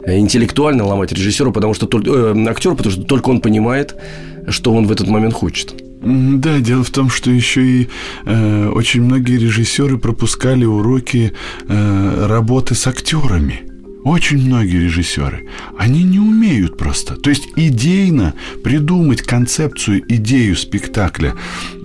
э, 0.05 0.19
интеллектуально 0.19 0.85
ломать 0.85 1.11
режиссера, 1.11 1.49
потому 1.49 1.73
что 1.73 1.87
э, 1.91 2.45
актер, 2.47 2.75
потому 2.75 2.91
что 2.93 3.01
только 3.01 3.29
он 3.29 3.41
понимает, 3.41 3.95
что 4.47 4.75
он 4.75 4.85
в 4.85 4.91
этот 4.91 5.07
момент 5.07 5.33
хочет. 5.33 5.73
Да, 6.03 6.59
дело 6.59 6.83
в 6.83 6.91
том, 6.91 7.09
что 7.09 7.31
еще 7.31 7.65
и 7.65 7.89
э, 8.25 8.69
очень 8.69 9.01
многие 9.01 9.39
режиссеры 9.39 9.97
пропускали 9.97 10.65
уроки 10.65 11.33
э, 11.67 12.27
работы 12.27 12.75
с 12.75 12.85
актерами. 12.85 13.72
Очень 14.03 14.45
многие 14.45 14.83
режиссеры, 14.83 15.47
они 15.77 16.03
не 16.03 16.19
умеют 16.19 16.77
просто. 16.77 17.15
То 17.15 17.29
есть 17.29 17.47
идейно 17.55 18.33
придумать 18.63 19.21
концепцию, 19.21 20.03
идею 20.07 20.55
спектакля, 20.55 21.35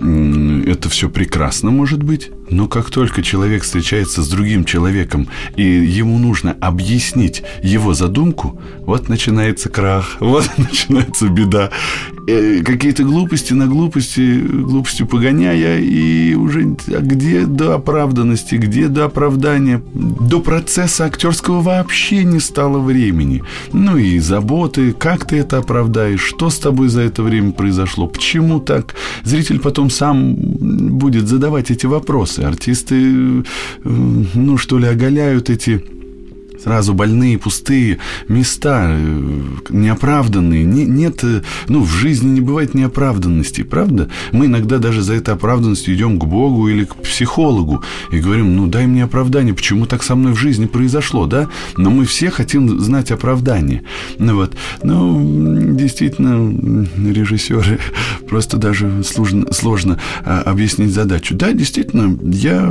это 0.00 0.88
все 0.88 1.08
прекрасно 1.08 1.70
может 1.70 2.02
быть. 2.02 2.30
Но 2.50 2.68
как 2.68 2.90
только 2.90 3.22
человек 3.22 3.62
встречается 3.62 4.22
с 4.22 4.28
другим 4.28 4.64
человеком, 4.64 5.28
и 5.56 5.62
ему 5.62 6.18
нужно 6.18 6.56
объяснить 6.60 7.42
его 7.62 7.94
задумку, 7.94 8.60
вот 8.80 9.08
начинается 9.08 9.68
крах, 9.68 10.16
вот 10.20 10.48
начинается 10.56 11.28
беда. 11.28 11.70
Э, 12.26 12.62
какие-то 12.62 13.04
глупости 13.04 13.54
на 13.54 13.66
глупости, 13.66 14.40
глупостью 14.40 15.06
погоняя, 15.06 15.78
и 15.78 16.34
уже 16.34 16.76
где 16.86 17.46
до 17.46 17.74
оправданности, 17.74 18.56
где 18.56 18.88
до 18.88 19.06
оправдания, 19.06 19.82
до 19.94 20.40
процесса 20.40 21.06
актерского 21.06 21.62
вообще 21.62 22.24
не 22.24 22.40
стало 22.40 22.78
времени. 22.78 23.42
Ну 23.72 23.96
и 23.96 24.18
заботы, 24.18 24.92
как 24.92 25.26
ты 25.26 25.38
это 25.38 25.58
оправдаешь, 25.58 26.20
что 26.20 26.50
с 26.50 26.58
тобой 26.58 26.88
за 26.88 27.00
это 27.00 27.22
время 27.22 27.52
произошло, 27.52 28.06
почему 28.06 28.60
так. 28.60 28.94
Зритель 29.24 29.58
потом 29.58 29.88
сам 29.88 30.34
будет 30.34 31.28
задавать 31.28 31.70
эти 31.70 31.86
вопросы. 31.86 32.37
Артисты, 32.44 32.94
э, 32.94 33.42
ну, 33.84 34.56
что 34.56 34.78
ли, 34.78 34.86
оголяют 34.86 35.50
эти 35.50 35.84
сразу 36.62 36.94
больные, 36.94 37.38
пустые 37.38 37.98
места, 38.28 38.86
э, 38.90 39.42
неоправданные. 39.70 40.64
Не, 40.64 40.84
нет, 40.84 41.22
э, 41.22 41.42
ну, 41.68 41.82
в 41.82 41.90
жизни 41.90 42.30
не 42.30 42.40
бывает 42.40 42.74
неоправданности, 42.74 43.62
правда? 43.62 44.08
Мы 44.32 44.46
иногда 44.46 44.78
даже 44.78 45.02
за 45.02 45.14
этой 45.14 45.34
оправданностью 45.34 45.94
идем 45.94 46.18
к 46.18 46.24
Богу 46.24 46.68
или 46.68 46.84
к 46.84 46.96
психологу 46.96 47.82
и 48.12 48.18
говорим, 48.18 48.56
ну, 48.56 48.66
дай 48.66 48.86
мне 48.86 49.04
оправдание, 49.04 49.54
почему 49.54 49.86
так 49.86 50.02
со 50.02 50.14
мной 50.14 50.32
в 50.32 50.36
жизни 50.36 50.66
произошло, 50.66 51.26
да? 51.26 51.48
Но 51.76 51.90
мы 51.90 52.04
все 52.04 52.30
хотим 52.30 52.80
знать 52.80 53.10
оправдание. 53.10 53.82
Ну, 54.18 54.34
вот. 54.36 54.54
Ну, 54.82 55.74
действительно, 55.74 56.86
режиссеры 56.96 57.78
просто 58.28 58.56
даже 58.56 59.02
сложно, 59.04 59.52
сложно 59.52 59.98
а, 60.24 60.42
объяснить 60.42 60.92
задачу. 60.92 61.34
Да, 61.34 61.52
действительно, 61.52 62.18
я 62.22 62.68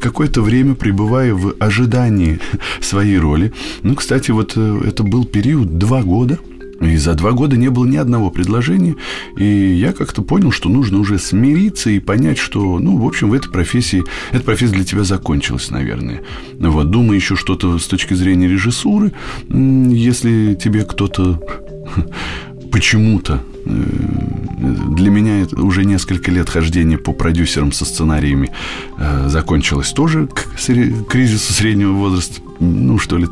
какое-то 0.00 0.42
время 0.42 0.74
пребываю 0.74 1.36
в 1.36 1.54
ожидании 1.58 2.40
своей 2.80 3.18
роли. 3.18 3.52
Ну, 3.82 3.94
кстати, 3.94 4.30
вот 4.30 4.52
э, 4.56 4.80
это 4.86 5.02
был 5.02 5.24
период 5.24 5.78
два 5.78 6.02
года, 6.02 6.38
и 6.80 6.96
за 6.96 7.14
два 7.14 7.32
года 7.32 7.56
не 7.56 7.70
было 7.70 7.86
ни 7.86 7.96
одного 7.96 8.30
предложения. 8.30 8.96
И 9.36 9.44
я 9.44 9.92
как-то 9.92 10.22
понял, 10.22 10.52
что 10.52 10.68
нужно 10.68 10.98
уже 10.98 11.18
смириться 11.18 11.90
и 11.90 11.98
понять, 11.98 12.38
что, 12.38 12.78
ну, 12.78 12.96
в 12.96 13.06
общем, 13.06 13.30
в 13.30 13.34
этой 13.34 13.50
профессии, 13.50 14.04
эта 14.30 14.44
профессия 14.44 14.74
для 14.74 14.84
тебя 14.84 15.04
закончилась, 15.04 15.70
наверное. 15.70 16.22
Вот, 16.58 16.90
думаю 16.90 17.16
еще 17.16 17.34
что-то 17.34 17.78
с 17.78 17.86
точки 17.86 18.14
зрения 18.14 18.48
режиссуры, 18.48 19.12
если 19.48 20.54
тебе 20.54 20.84
кто-то 20.84 21.40
почему-то 22.70 23.42
э, 23.64 23.70
для 24.58 25.10
меня 25.10 25.46
уже 25.52 25.84
несколько 25.84 26.30
лет 26.30 26.48
хождения 26.48 26.98
по 26.98 27.12
продюсерам 27.12 27.72
со 27.72 27.84
сценариями 27.84 28.50
э, 28.98 29.28
закончилось 29.28 29.90
тоже 29.92 30.26
к 30.26 30.46
кризису 31.08 31.52
среднего 31.52 31.92
возраста, 31.92 32.40
ну, 32.60 32.98
что 32.98 33.18
ли, 33.18 33.28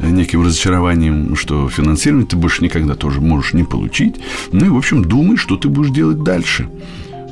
неким 0.00 0.44
разочарованием, 0.44 1.36
что 1.36 1.68
финансирование 1.68 2.26
ты 2.26 2.36
больше 2.36 2.62
никогда 2.62 2.94
тоже 2.94 3.20
можешь 3.20 3.52
не 3.52 3.64
получить. 3.64 4.16
Ну 4.52 4.66
и, 4.66 4.68
в 4.68 4.76
общем, 4.76 5.04
думай, 5.04 5.36
что 5.36 5.56
ты 5.56 5.68
будешь 5.68 5.90
делать 5.90 6.22
дальше. 6.22 6.68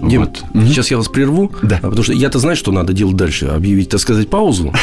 Дим, 0.03 0.21
вот. 0.21 0.45
сейчас 0.67 0.91
я 0.91 0.99
вас 0.99 1.09
прерву, 1.09 1.51
да. 1.63 1.79
потому 1.79 2.03
что 2.03 2.13
я-то 2.13 2.39
знаю, 2.39 2.57
что 2.57 2.71
надо 2.71 2.93
делать 2.93 3.17
дальше. 3.17 3.47
Объявить, 3.47 3.89
так 3.89 4.01
сказать, 4.01 4.29
паузу. 4.29 4.73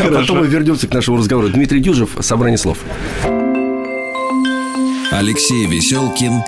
А 0.00 0.12
потом 0.12 0.38
мы 0.38 0.46
вернемся 0.46 0.86
к 0.86 0.94
нашему 0.94 1.16
разговору. 1.18 1.48
Дмитрий 1.48 1.80
Дюжев, 1.80 2.10
«Собрание 2.20 2.56
слов». 2.56 2.78
Алексей 5.10 5.66
Веселкин 5.66 6.42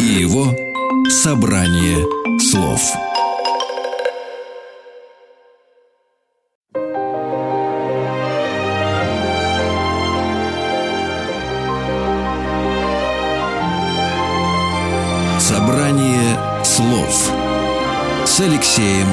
и 0.00 0.20
его 0.20 0.54
«Собрание 1.10 1.98
слов». 2.38 2.80
Собрание 15.38 16.64
слов 16.64 17.30
с 18.24 18.40
Алексеем 18.40 19.08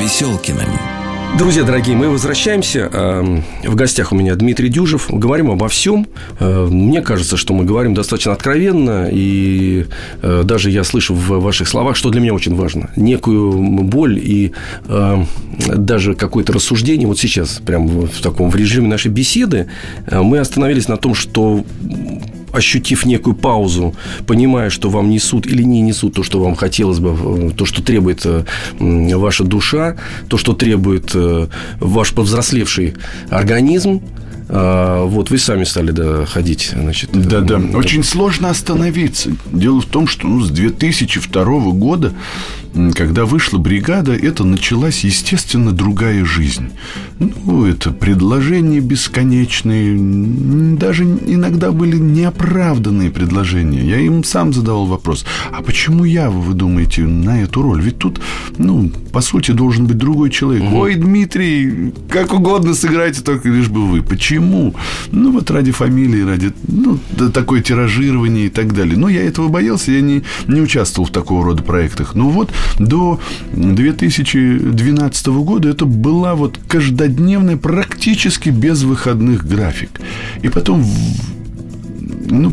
Веселкиным. 0.00 0.89
Друзья 1.38 1.62
дорогие, 1.64 1.96
мы 1.96 2.10
возвращаемся. 2.10 2.90
Эм, 2.92 3.44
в 3.64 3.74
гостях 3.74 4.12
у 4.12 4.14
меня 4.14 4.34
Дмитрий 4.34 4.68
Дюжев. 4.68 5.06
Говорим 5.08 5.50
обо 5.50 5.68
всем. 5.68 6.06
Э, 6.38 6.66
мне 6.70 7.00
кажется, 7.00 7.36
что 7.36 7.54
мы 7.54 7.64
говорим 7.64 7.94
достаточно 7.94 8.32
откровенно. 8.32 9.08
И 9.10 9.86
э, 10.22 10.42
даже 10.44 10.70
я 10.70 10.84
слышу 10.84 11.14
в 11.14 11.40
ваших 11.40 11.68
словах, 11.68 11.96
что 11.96 12.10
для 12.10 12.20
меня 12.20 12.34
очень 12.34 12.54
важно. 12.54 12.90
Некую 12.96 13.52
боль 13.84 14.18
и 14.18 14.52
э, 14.86 15.24
даже 15.68 16.14
какое-то 16.14 16.52
рассуждение. 16.52 17.06
Вот 17.06 17.18
сейчас, 17.18 17.60
прямо 17.64 17.86
в 17.86 18.20
таком 18.20 18.50
в 18.50 18.56
режиме 18.56 18.88
нашей 18.88 19.10
беседы, 19.10 19.68
мы 20.10 20.38
остановились 20.38 20.88
на 20.88 20.96
том, 20.96 21.14
что 21.14 21.64
ощутив 22.52 23.06
некую 23.06 23.34
паузу, 23.34 23.94
понимая, 24.26 24.70
что 24.70 24.90
вам 24.90 25.10
несут 25.10 25.46
или 25.46 25.62
не 25.62 25.80
несут 25.80 26.14
то, 26.14 26.22
что 26.22 26.40
вам 26.40 26.54
хотелось 26.56 26.98
бы, 26.98 27.16
э, 27.48 27.50
то, 27.56 27.66
что 27.66 27.82
требует 27.82 28.22
э, 28.24 28.44
ваша 28.78 29.44
душа, 29.44 29.96
то, 30.28 30.38
что 30.38 30.52
требует 30.52 31.10
э, 31.14 31.46
ваш 31.80 32.12
повзрослевший 32.12 32.94
организм, 33.30 34.02
вот 34.52 35.30
вы 35.30 35.38
сами 35.38 35.62
стали 35.62 35.92
да, 35.92 36.26
ходить, 36.26 36.72
значит. 36.74 37.10
Да, 37.12 37.40
да. 37.40 37.60
Очень 37.72 38.02
сложно 38.02 38.50
остановиться. 38.50 39.30
Дело 39.52 39.80
в 39.80 39.86
том, 39.86 40.08
что 40.08 40.26
ну, 40.26 40.40
с 40.40 40.50
2002 40.50 41.44
года 41.70 42.12
когда 42.94 43.24
вышла 43.24 43.58
бригада, 43.58 44.14
это 44.14 44.44
началась, 44.44 45.04
естественно, 45.04 45.72
другая 45.72 46.24
жизнь. 46.24 46.70
Ну, 47.18 47.66
это 47.66 47.90
предложения 47.90 48.80
бесконечные, 48.80 50.76
даже 50.76 51.04
иногда 51.04 51.72
были 51.72 51.96
неоправданные 51.96 53.10
предложения. 53.10 53.82
Я 53.82 53.98
им 53.98 54.24
сам 54.24 54.52
задавал 54.52 54.86
вопрос, 54.86 55.24
а 55.52 55.62
почему 55.62 56.04
я, 56.04 56.30
вы 56.30 56.54
думаете, 56.54 57.02
на 57.02 57.42
эту 57.42 57.62
роль? 57.62 57.82
Ведь 57.82 57.98
тут, 57.98 58.20
ну, 58.56 58.90
по 59.12 59.20
сути, 59.20 59.50
должен 59.50 59.86
быть 59.86 59.98
другой 59.98 60.30
человек. 60.30 60.62
Угу. 60.64 60.78
Ой, 60.78 60.94
Дмитрий, 60.94 61.92
как 62.08 62.32
угодно 62.32 62.74
сыграйте, 62.74 63.20
только 63.20 63.48
лишь 63.48 63.68
бы 63.68 63.86
вы. 63.86 64.02
Почему? 64.02 64.74
Ну, 65.10 65.32
вот 65.32 65.50
ради 65.50 65.72
фамилии, 65.72 66.22
ради 66.22 66.52
ну, 66.68 66.98
такое 67.32 67.62
тиражирование 67.62 68.46
и 68.46 68.50
так 68.50 68.74
далее. 68.74 68.96
Но 68.96 69.08
я 69.08 69.22
этого 69.22 69.48
боялся, 69.48 69.92
я 69.92 70.00
не, 70.00 70.22
не 70.46 70.60
участвовал 70.60 71.08
в 71.08 71.12
такого 71.12 71.44
рода 71.44 71.62
проектах. 71.62 72.14
Но 72.14 72.30
вот 72.30 72.50
до 72.78 73.20
2012 73.52 75.26
года 75.26 75.68
это 75.68 75.86
была 75.86 76.34
вот 76.34 76.58
каждодневная, 76.66 77.56
практически 77.56 78.50
без 78.50 78.82
выходных 78.82 79.46
график. 79.46 80.00
И 80.42 80.48
потом 80.48 80.84
ну, 82.30 82.52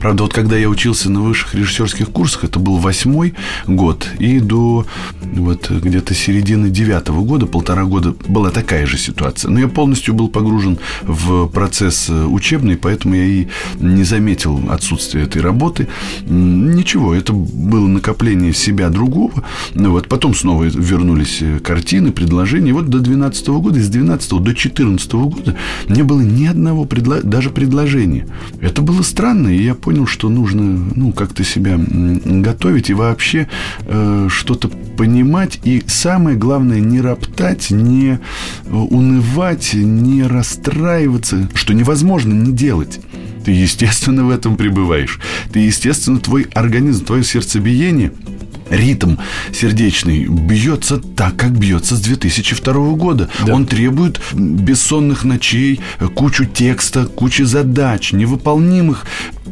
Правда, 0.00 0.22
вот 0.22 0.32
когда 0.32 0.56
я 0.56 0.68
учился 0.68 1.10
на 1.10 1.20
высших 1.20 1.54
режиссерских 1.54 2.08
курсах, 2.10 2.44
это 2.44 2.58
был 2.58 2.78
восьмой 2.78 3.34
год, 3.66 4.08
и 4.18 4.40
до 4.40 4.86
вот 5.34 5.70
где-то 5.70 6.14
середины 6.14 6.70
девятого 6.70 7.22
года, 7.22 7.46
полтора 7.46 7.84
года, 7.84 8.14
была 8.26 8.50
такая 8.50 8.86
же 8.86 8.96
ситуация. 8.96 9.50
Но 9.50 9.60
я 9.60 9.68
полностью 9.68 10.14
был 10.14 10.28
погружен 10.28 10.78
в 11.02 11.46
процесс 11.48 12.08
учебный, 12.08 12.76
поэтому 12.76 13.14
я 13.14 13.24
и 13.24 13.46
не 13.78 14.04
заметил 14.04 14.58
отсутствия 14.70 15.22
этой 15.22 15.42
работы. 15.42 15.86
Ничего, 16.26 17.14
это 17.14 17.34
было 17.34 17.86
накопление 17.86 18.54
себя 18.54 18.88
другого. 18.88 19.44
Вот, 19.74 20.08
потом 20.08 20.34
снова 20.34 20.64
вернулись 20.64 21.42
картины, 21.62 22.10
предложения. 22.10 22.70
И 22.70 22.72
вот 22.72 22.88
до 22.88 23.00
12 23.00 23.48
года, 23.48 23.78
из 23.78 23.88
12 23.88 24.42
до 24.42 24.54
14 24.54 25.12
года 25.12 25.56
не 25.88 26.02
было 26.02 26.20
ни 26.20 26.46
одного 26.46 26.86
предло... 26.86 27.20
даже 27.22 27.50
предложения. 27.50 28.26
Это 28.60 28.80
было 28.80 29.02
странно, 29.02 29.48
и 29.48 29.62
я 29.62 29.74
понял, 29.74 29.89
понял, 29.90 30.06
что 30.06 30.28
нужно, 30.28 30.92
ну, 30.94 31.10
как-то 31.10 31.42
себя 31.42 31.76
готовить 31.76 32.90
и 32.90 32.94
вообще 32.94 33.48
э, 33.80 34.28
что-то 34.30 34.68
понимать. 34.68 35.58
И 35.64 35.82
самое 35.88 36.36
главное, 36.36 36.78
не 36.78 37.00
роптать, 37.00 37.72
не 37.72 38.12
э, 38.12 38.72
унывать, 38.72 39.74
не 39.74 40.22
расстраиваться, 40.22 41.48
что 41.54 41.74
невозможно 41.74 42.32
не 42.32 42.52
делать. 42.52 43.00
Ты, 43.44 43.50
естественно, 43.50 44.24
в 44.24 44.30
этом 44.30 44.54
пребываешь. 44.54 45.18
Ты, 45.52 45.58
естественно, 45.58 46.20
твой 46.20 46.46
организм, 46.54 47.04
твое 47.04 47.24
сердцебиение– 47.24 48.12
ритм 48.70 49.16
сердечный 49.52 50.24
бьется 50.24 50.98
так, 50.98 51.36
как 51.36 51.50
бьется 51.50 51.96
с 51.96 52.00
2002 52.00 52.72
года. 52.92 53.28
Да. 53.44 53.54
Он 53.54 53.66
требует 53.66 54.20
бессонных 54.32 55.24
ночей, 55.24 55.80
кучу 56.14 56.46
текста, 56.46 57.04
кучу 57.06 57.44
задач, 57.44 58.12
невыполнимых 58.12 59.04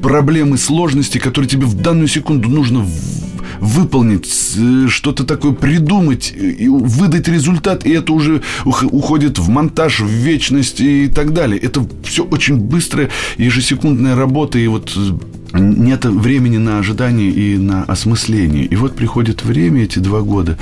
проблем 0.02 0.54
и 0.54 0.58
сложностей, 0.58 1.20
которые 1.20 1.48
тебе 1.48 1.66
в 1.66 1.74
данную 1.74 2.08
секунду 2.08 2.48
нужно 2.48 2.86
выполнить, 3.60 4.30
э, 4.56 4.86
что-то 4.88 5.24
такое 5.24 5.52
придумать, 5.52 6.32
и 6.36 6.68
выдать 6.68 7.28
результат, 7.28 7.86
и 7.86 7.90
это 7.90 8.12
уже 8.12 8.42
уходит 8.64 9.38
в 9.38 9.48
монтаж, 9.48 10.00
в 10.00 10.08
вечность 10.08 10.80
и 10.80 11.08
так 11.08 11.32
далее. 11.32 11.58
Это 11.60 11.86
все 12.04 12.24
очень 12.24 12.56
быстрая 12.56 13.10
ежесекундная 13.36 14.16
работа, 14.16 14.58
и 14.58 14.66
вот 14.66 14.92
э, 14.96 15.58
нет 15.58 16.04
времени 16.04 16.58
на 16.58 16.78
ожидание 16.78 17.30
и 17.30 17.56
на 17.56 17.84
осмысление. 17.84 18.64
И 18.64 18.76
вот 18.76 18.94
приходит 18.94 19.44
время, 19.44 19.84
эти 19.84 19.98
два 19.98 20.20
года, 20.20 20.58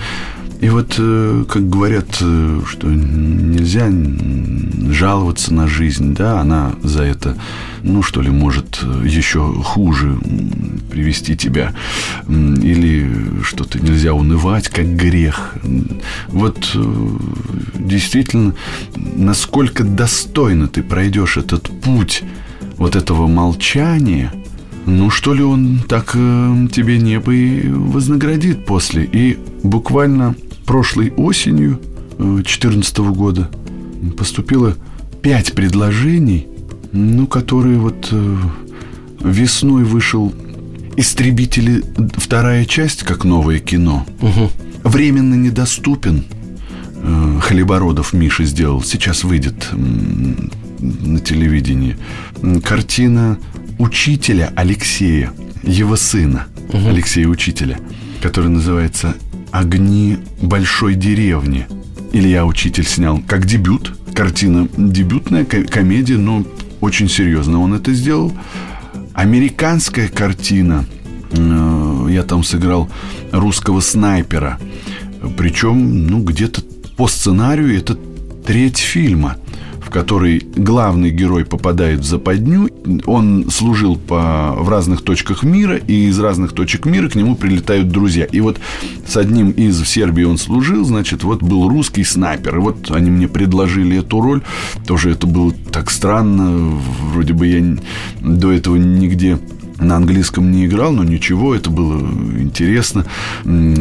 и 0.61 0.69
вот, 0.69 0.95
э, 0.99 1.45
как 1.49 1.69
говорят, 1.69 2.19
э, 2.21 2.61
что 2.67 2.89
нельзя 2.89 3.91
жаловаться 4.93 5.53
на 5.53 5.69
жизнь, 5.69 6.15
да, 6.15 6.41
она 6.41 6.73
за 6.83 7.03
это, 7.03 7.37
ну 7.83 8.03
что 8.03 8.23
ли, 8.23 8.31
может 8.31 8.81
еще 9.05 9.53
хуже 9.63 10.19
привести 10.91 11.37
тебя, 11.37 11.75
или 12.29 13.43
что-то 13.43 13.79
нельзя 13.81 14.15
унывать, 14.15 14.69
как 14.69 14.97
грех. 14.97 15.55
Вот 16.29 16.71
э, 16.75 17.09
действительно, 17.75 18.55
насколько 18.97 19.85
достойно 19.85 20.69
ты 20.69 20.83
пройдешь 20.83 21.37
этот 21.37 21.69
путь 21.83 22.23
вот 22.79 22.97
этого 22.97 23.27
молчания– 23.27 24.33
ну, 24.87 25.11
что 25.11 25.35
ли 25.35 25.43
он 25.43 25.81
так 25.89 26.13
э, 26.15 26.69
тебе 26.71 26.99
небо 26.99 27.35
и 27.35 27.69
вознаградит 27.69 28.65
после. 28.65 29.05
И 29.05 29.37
буквально 29.65 30.37
прошлой 30.67 31.13
осенью 31.13 31.81
2014 32.19 32.99
э, 32.99 33.03
года 33.03 33.51
поступило 34.19 34.77
пять 35.23 35.53
предложений, 35.53 36.49
ну, 36.93 37.27
которые 37.27 37.79
вот 37.79 38.09
э, 38.11 38.37
весной 39.21 39.85
вышел 39.85 40.33
«Истребители» 40.97 41.83
вторая 42.17 42.65
часть, 42.65 43.03
как 43.03 43.25
новое 43.25 43.59
кино. 43.59 44.07
Угу. 44.21 44.51
Временно 44.85 45.35
недоступен. 45.35 46.25
Э, 46.97 47.41
Хлебородов 47.43 48.13
Миша 48.13 48.45
сделал. 48.45 48.83
Сейчас 48.83 49.25
выйдет 49.25 49.69
на 49.73 51.21
телевидении. 51.21 51.97
Картина 52.63 53.39
учителя 53.79 54.53
Алексея, 54.57 55.33
его 55.63 55.97
сына 55.97 56.47
угу. 56.69 56.89
Алексея 56.89 57.29
Учителя, 57.29 57.79
который 58.23 58.51
называется 58.51 59.15
«Огни 59.57 60.19
большой 60.43 60.97
деревни». 60.97 61.67
Илья 62.13 62.45
Учитель 62.45 62.85
снял 62.87 63.23
как 63.27 63.47
дебют. 63.47 63.97
Картина 64.15 64.69
дебютная, 64.77 65.47
комедия, 65.47 66.19
но 66.19 66.45
очень 66.83 67.09
серьезно 67.09 67.61
он 67.61 67.73
это 67.73 67.95
сделал. 67.95 68.33
Американская 69.15 70.09
картина. 70.09 70.85
Э, 71.31 72.07
я 72.11 72.23
там 72.23 72.45
сыграл 72.45 72.91
русского 73.33 73.81
снайпера. 73.81 74.59
Причем, 75.39 76.07
ну, 76.07 76.23
где-то 76.23 76.61
по 76.99 77.09
сценарию 77.09 77.75
это 77.75 77.97
треть 78.45 78.77
фильма– 78.77 79.37
в 79.87 79.91
которой 79.91 80.43
главный 80.57 81.11
герой 81.11 81.45
попадает 81.45 82.01
в 82.01 82.05
западню. 82.05 82.69
Он 83.07 83.49
служил 83.51 83.97
по, 83.97 84.53
в 84.59 84.69
разных 84.69 85.03
точках 85.03 85.45
мира, 85.45 85.77
и 85.77 86.09
из 86.09 86.19
разных 86.19 86.53
точек 86.53 86.87
мира 86.87 87.09
к 87.09 87.15
нему 87.15 87.37
прилетают 87.37 87.89
друзья. 87.89 88.25
И 88.25 88.41
вот 88.41 88.59
с 89.07 89.17
одним 89.17 89.51
из 89.51 89.81
в 89.81 89.87
Сербии 89.87 90.25
он 90.25 90.39
служил, 90.39 90.85
значит, 90.85 91.23
вот 91.23 91.41
был 91.41 91.69
русский 91.69 92.03
снайпер. 92.03 92.57
И 92.57 92.61
вот 92.61 92.91
они 92.91 93.11
мне 93.11 93.29
предложили 93.29 94.01
эту 94.01 94.21
роль. 94.21 94.43
Тоже 94.89 95.13
это 95.13 95.29
было 95.29 95.53
так 95.71 95.93
странно. 95.93 96.81
Вроде 97.13 97.33
бы 97.33 97.47
я 97.47 97.77
до 98.21 98.51
этого 98.51 98.75
нигде 98.75 99.39
на 99.79 99.97
английском 99.97 100.51
не 100.51 100.67
играл, 100.67 100.93
но 100.93 101.05
ничего, 101.05 101.55
это 101.55 101.71
было 101.71 101.99
интересно. 102.39 103.07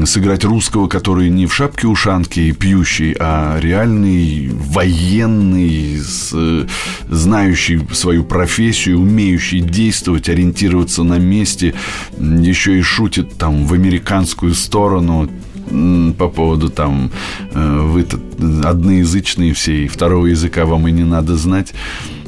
Сыграть 0.06 0.44
русского, 0.44 0.88
который 0.88 1.30
не 1.30 1.46
в 1.46 1.54
шапке-ушанке 1.54 2.50
и 2.50 2.52
пьющий, 2.52 3.16
а 3.20 3.60
реальный 3.60 4.50
военный, 4.52 5.98
с, 5.98 6.68
знающий 7.10 7.82
свою 7.92 8.24
профессию, 8.24 9.00
умеющий 9.00 9.62
действовать, 9.62 10.30
ориентироваться 10.30 11.04
на 11.04 11.18
месте, 11.18 11.74
еще 12.18 12.78
и 12.78 12.82
шутит 12.82 13.38
там 13.38 13.66
в 13.66 13.74
американскую 13.74 14.54
сторону, 14.54 15.30
по 16.18 16.28
поводу 16.28 16.70
там 16.70 17.12
э, 17.52 17.80
вы 17.80 18.06
одноязычные 18.64 19.54
все, 19.54 19.86
и 19.86 19.88
второго 19.88 20.28
языка 20.28 20.66
вам 20.66 20.88
и 20.88 20.92
не 20.92 21.04
надо 21.04 21.36
знать. 21.38 21.74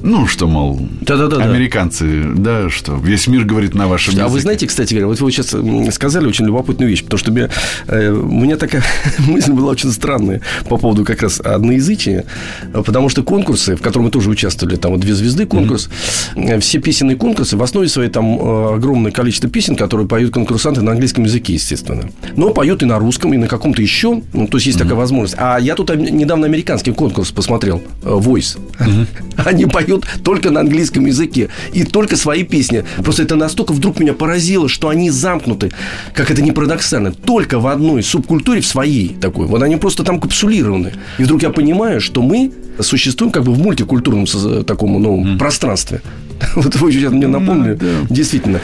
Ну, 0.04 0.28
что, 0.28 0.48
мол, 0.48 0.80
Да-да-да, 1.02 1.44
американцы, 1.44 2.26
да, 2.36 2.70
что 2.70 2.96
весь 2.96 3.28
мир 3.28 3.46
говорит 3.46 3.74
на 3.74 3.88
вашем 3.88 4.12
языке. 4.12 4.26
А 4.26 4.30
вы 4.30 4.40
знаете, 4.40 4.68
кстати 4.68 4.94
говоря, 4.94 5.08
вот 5.08 5.20
вы 5.20 5.32
сейчас 5.32 5.56
сказали 5.94 6.28
очень 6.28 6.46
любопытную 6.46 6.90
вещь, 6.90 7.04
потому 7.04 7.18
что 7.18 7.32
мне, 7.32 7.50
э, 7.88 8.12
у 8.12 8.40
меня 8.40 8.58
такая 8.58 8.84
мысль 9.20 9.52
была 9.52 9.72
очень 9.72 9.92
странная 9.92 10.42
по 10.70 10.78
поводу 10.78 11.04
как 11.04 11.24
раз 11.24 11.40
одноязычия, 11.40 12.26
потому 12.74 13.10
что 13.10 13.24
конкурсы, 13.24 13.76
в 13.76 13.82
котором 13.82 14.06
мы 14.06 14.12
тоже 14.12 14.30
участвовали, 14.30 14.76
там 14.76 14.92
вот 14.92 15.02
«Две 15.02 15.14
звезды» 15.14 15.46
конкурс, 15.46 15.90
mm-hmm. 16.36 16.60
все 16.60 16.80
песенные 16.80 17.18
конкурсы, 17.18 17.58
в 17.58 17.64
основе 17.64 17.88
своей 17.88 18.10
там 18.10 18.40
э, 18.40 18.76
огромное 18.76 19.12
количество 19.12 19.50
песен, 19.50 19.76
которые 19.76 20.08
поют 20.08 20.34
конкурсанты 20.34 20.82
на 20.82 20.92
английском 20.92 21.24
языке, 21.24 21.54
естественно. 21.54 22.10
Но 22.36 22.52
поют 22.52 22.84
и 22.84 22.86
на 22.86 23.00
русском, 23.00 23.34
и 23.34 23.38
на 23.38 23.48
каком-то 23.48 23.82
еще, 23.82 24.22
ну, 24.34 24.48
то 24.48 24.58
есть 24.58 24.68
есть 24.68 24.78
mm-hmm. 24.78 24.82
такая 24.84 24.96
возможность. 24.96 25.36
А 25.40 25.58
я 25.58 25.76
тут 25.76 25.96
недавно 25.96 26.46
американский 26.46 26.92
конкурс 26.92 27.32
посмотрел, 27.32 27.82
Voice. 28.04 28.58
Mm-hmm. 28.80 29.08
Они 29.46 29.66
поют 29.66 29.87
поют 29.88 30.06
только 30.24 30.52
на 30.52 30.60
английском 30.60 31.06
языке 31.06 31.50
и 31.74 31.84
только 31.84 32.16
свои 32.18 32.44
песни. 32.44 32.84
Просто 32.98 33.24
это 33.24 33.36
настолько 33.36 33.72
вдруг 33.72 34.00
меня 34.00 34.14
поразило, 34.14 34.68
что 34.68 34.90
они 34.90 35.10
замкнуты, 35.10 35.72
как 36.14 36.30
это 36.30 36.42
не 36.42 36.52
парадоксально, 36.52 37.12
только 37.12 37.60
в 37.60 37.68
одной 37.68 38.04
субкультуре, 38.04 38.62
в 38.62 38.66
своей 38.66 39.10
такой. 39.10 39.48
Вот 39.48 39.62
они 39.64 39.78
просто 39.78 40.04
там 40.04 40.20
капсулированы. 40.20 40.94
И 41.18 41.24
вдруг 41.24 41.42
я 41.42 41.50
понимаю, 41.50 42.02
что 42.02 42.22
мы 42.22 42.52
существуем 42.80 43.32
как 43.32 43.44
бы 43.44 43.54
в 43.54 43.60
мультикультурном 43.60 44.26
таком 44.66 45.02
ну, 45.02 45.24
mm. 45.24 45.38
пространстве. 45.38 46.02
Вот 46.56 46.76
вы 46.76 46.92
сейчас 46.92 47.12
мне 47.14 47.28
напомнили. 47.28 47.76
Mm, 47.76 48.08
да. 48.08 48.14
Действительно. 48.14 48.60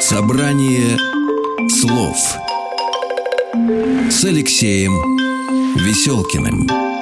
Собрание 0.00 0.98
слов 1.68 2.16
с 4.10 4.24
Алексеем 4.24 4.92
Веселкиным. 5.76 6.93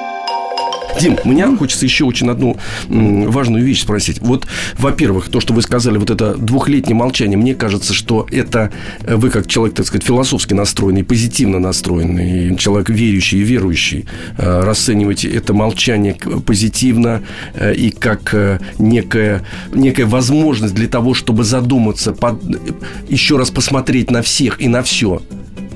Дим, 0.99 1.17
меня 1.25 1.55
хочется 1.55 1.85
еще 1.85 2.05
очень 2.05 2.29
одну 2.29 2.57
важную 2.87 3.63
вещь 3.63 3.81
спросить. 3.81 4.19
Вот, 4.19 4.47
во-первых, 4.77 5.29
то, 5.29 5.39
что 5.39 5.53
вы 5.53 5.61
сказали, 5.61 5.97
вот 5.97 6.09
это 6.09 6.35
двухлетнее 6.35 6.95
молчание, 6.95 7.37
мне 7.37 7.55
кажется, 7.55 7.93
что 7.93 8.27
это 8.31 8.71
э, 9.01 9.15
вы 9.15 9.29
как 9.29 9.47
человек, 9.47 9.75
так 9.75 9.87
сказать, 9.87 10.05
философски 10.05 10.53
настроенный, 10.53 11.03
позитивно 11.03 11.59
настроенный, 11.59 12.55
человек 12.57 12.89
верующий 12.89 13.39
и 13.39 13.43
верующий, 13.43 14.05
э, 14.37 14.61
расцениваете 14.61 15.29
это 15.29 15.53
молчание 15.53 16.15
позитивно 16.45 17.21
э, 17.53 17.73
и 17.73 17.89
как 17.89 18.35
некая, 18.77 19.43
некая 19.73 20.05
возможность 20.05 20.73
для 20.73 20.87
того, 20.87 21.13
чтобы 21.13 21.43
задуматься, 21.43 22.13
под, 22.13 22.41
еще 23.09 23.37
раз 23.37 23.49
посмотреть 23.49 24.11
на 24.11 24.21
всех 24.21 24.61
и 24.61 24.67
на 24.67 24.83
все 24.83 25.21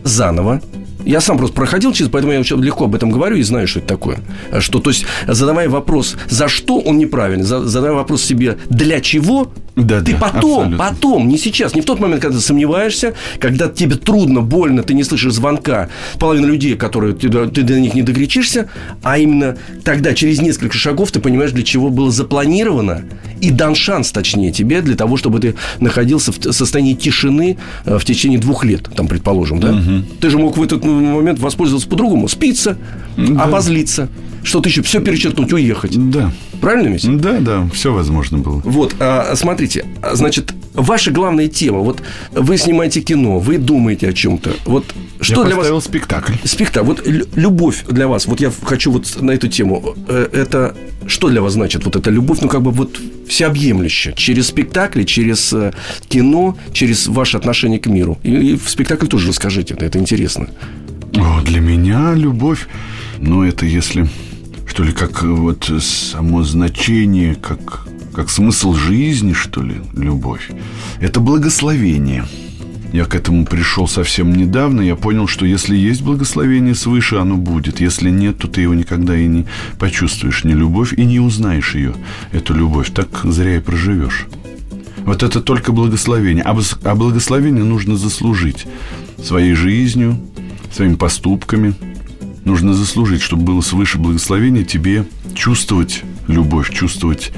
заново, 0.04 0.62
я 1.08 1.22
сам 1.22 1.38
просто 1.38 1.56
проходил 1.56 1.94
через, 1.94 2.10
поэтому 2.10 2.34
я 2.34 2.40
легко 2.40 2.86
об 2.86 2.96
этом 2.96 3.10
говорю 3.10 3.38
и 3.38 3.42
знаю, 3.42 3.68
что 3.68 3.80
это 3.80 3.88
такое. 3.88 4.20
Что, 4.60 4.80
то 4.80 4.90
есть, 4.90 5.06
задавая 5.26 5.70
вопрос, 5.70 6.16
за 6.30 6.48
что 6.48 6.80
он 6.80 6.98
неправильный, 6.98 7.46
задавая 7.46 7.94
вопрос 7.94 8.24
себе, 8.24 8.58
для 8.70 9.00
чего, 9.00 9.52
да, 9.76 10.02
ты 10.02 10.14
да, 10.14 10.18
потом, 10.20 10.60
абсолютно. 10.60 10.78
потом, 10.78 11.28
не 11.30 11.38
сейчас, 11.38 11.76
не 11.76 11.82
в 11.82 11.86
тот 11.86 12.00
момент, 12.00 12.22
когда 12.22 12.38
ты 12.38 12.44
сомневаешься, 12.44 13.14
когда 13.40 13.70
тебе 13.70 13.96
трудно, 13.96 14.42
больно, 14.42 14.84
ты 14.84 14.94
не 14.94 15.04
слышишь 15.04 15.34
звонка, 15.34 15.90
половина 16.20 16.46
людей, 16.46 16.76
которые 16.76 17.14
ты, 17.14 17.30
ты 17.30 17.62
до 17.62 17.80
них 17.80 17.94
не 17.94 18.02
докричишься, 18.02 18.70
а 19.02 19.18
именно 19.18 19.58
тогда, 19.84 20.14
через 20.14 20.42
несколько 20.42 20.76
шагов, 20.76 21.12
ты 21.12 21.20
понимаешь, 21.20 21.52
для 21.52 21.64
чего 21.64 21.90
было 21.90 22.12
запланировано 22.12 23.04
и 23.42 23.52
дан 23.52 23.76
шанс, 23.76 24.12
точнее, 24.12 24.52
тебе 24.52 24.82
для 24.82 24.96
того, 24.96 25.18
чтобы 25.18 25.40
ты 25.40 25.56
находился 25.80 26.32
в 26.32 26.52
состоянии 26.52 26.94
тишины 26.94 27.58
э, 27.86 27.98
в 27.98 28.06
течение 28.06 28.40
двух 28.40 28.66
лет, 28.66 28.90
там, 28.96 29.08
предположим, 29.08 29.60
да? 29.60 29.72
Угу. 29.72 30.04
Ты 30.20 30.30
же 30.30 30.38
мог 30.38 30.58
в 30.58 30.64
этот 30.64 30.84
момент 30.84 31.40
воспользоваться 31.40 31.88
по-другому, 31.88 32.28
спиться, 32.28 32.78
да. 33.18 33.44
обозлиться 33.44 34.10
что-то 34.44 34.70
еще, 34.70 34.82
все 34.82 35.02
перечеркнуть, 35.02 35.52
уехать. 35.52 36.10
Да. 36.10 36.32
Правильно 36.62 36.88
ведь? 36.88 37.20
Да, 37.22 37.40
да, 37.40 37.70
все 37.74 37.94
возможно 37.94 38.38
было. 38.38 38.62
Вот, 38.64 38.96
а, 39.00 39.36
смотрите, 39.36 39.86
а, 40.02 40.16
значит, 40.16 40.54
ваша 40.78 41.12
главная 41.12 41.48
тема, 41.48 41.80
вот 41.80 42.02
вы 42.32 42.58
снимаете 42.58 43.02
кино, 43.02 43.40
вы 43.40 43.58
думаете 43.58 44.10
о 44.10 44.14
чем-то, 44.14 44.52
вот 44.66 44.86
что 45.20 45.42
Я 45.42 45.48
для 45.48 45.56
вас... 45.74 45.84
спектакль. 45.84 46.34
Спектакль. 46.44 46.86
Вот 46.86 47.06
любовь 47.36 47.84
для 47.90 48.08
вас, 48.08 48.28
вот 48.28 48.40
я 48.40 48.52
хочу 48.64 48.92
вот 48.92 49.22
на 49.22 49.32
эту 49.32 49.48
тему, 49.48 49.96
э, 50.08 50.30
это 50.32 50.76
что 51.08 51.30
для 51.30 51.42
вас 51.42 51.54
значит 51.54 51.86
вот 51.86 51.96
эта 51.96 52.10
любовь, 52.10 52.40
ну 52.42 52.48
как 52.48 52.62
бы 52.62 52.72
вот 52.72 53.00
всеобъемлющая, 53.28 54.14
через 54.14 54.48
спектакли, 54.48 55.04
через 55.04 55.52
э, 55.54 55.74
кино, 56.08 56.58
через 56.74 57.08
ваше 57.08 57.38
отношение 57.38 57.80
к 57.80 57.88
миру. 57.88 58.18
И, 58.24 58.32
и 58.32 58.58
в 58.58 58.70
спектакль 58.70 59.08
тоже 59.08 59.30
расскажите, 59.30 59.76
это 59.80 59.98
интересно. 60.00 60.50
О, 61.16 61.42
для 61.42 61.60
меня 61.60 62.14
любовь, 62.14 62.68
ну 63.20 63.44
это 63.44 63.66
если 63.66 64.08
что 64.68 64.84
ли, 64.84 64.92
как 64.92 65.24
вот 65.24 65.72
само 65.82 66.44
значение, 66.44 67.36
как, 67.36 67.88
как 68.18 68.32
смысл 68.32 68.74
жизни, 68.74 69.34
что 69.34 69.62
ли, 69.62 69.76
любовь. 69.94 70.50
Это 71.00 71.20
благословение. 71.20 72.26
Я 72.92 73.06
к 73.06 73.14
этому 73.14 73.46
пришел 73.46 73.88
совсем 73.88 74.34
недавно. 74.34 74.82
Я 74.82 74.96
понял, 74.96 75.28
что 75.28 75.46
если 75.46 75.76
есть 75.76 76.02
благословение 76.02 76.74
свыше, 76.74 77.18
оно 77.18 77.38
будет. 77.38 77.80
Если 77.80 78.10
нет, 78.10 78.40
то 78.40 78.48
ты 78.48 78.62
его 78.62 78.74
никогда 78.74 79.16
и 79.16 79.28
не 79.28 79.46
почувствуешь, 79.78 80.46
не 80.46 80.56
любовь, 80.56 80.94
и 80.94 81.06
не 81.06 81.20
узнаешь 81.20 81.76
ее, 81.76 81.94
эту 82.32 82.56
любовь. 82.56 82.90
Так 82.92 83.08
зря 83.24 83.58
и 83.58 83.60
проживешь. 83.60 84.26
Вот 85.06 85.22
это 85.22 85.40
только 85.40 85.72
благословение. 85.72 86.44
А, 86.44 86.58
а 86.86 86.96
благословение 86.96 87.64
нужно 87.64 87.98
заслужить 87.98 88.66
своей 89.24 89.54
жизнью, 89.54 90.18
своими 90.72 90.96
поступками– 90.96 91.76
нужно 92.48 92.74
заслужить, 92.74 93.22
чтобы 93.22 93.44
было 93.44 93.62
свыше 93.62 94.00
благословения 94.00 94.64
тебе 94.64 95.06
чувствовать 95.36 96.04
любовь, 96.28 96.74
чувствовать 96.74 97.32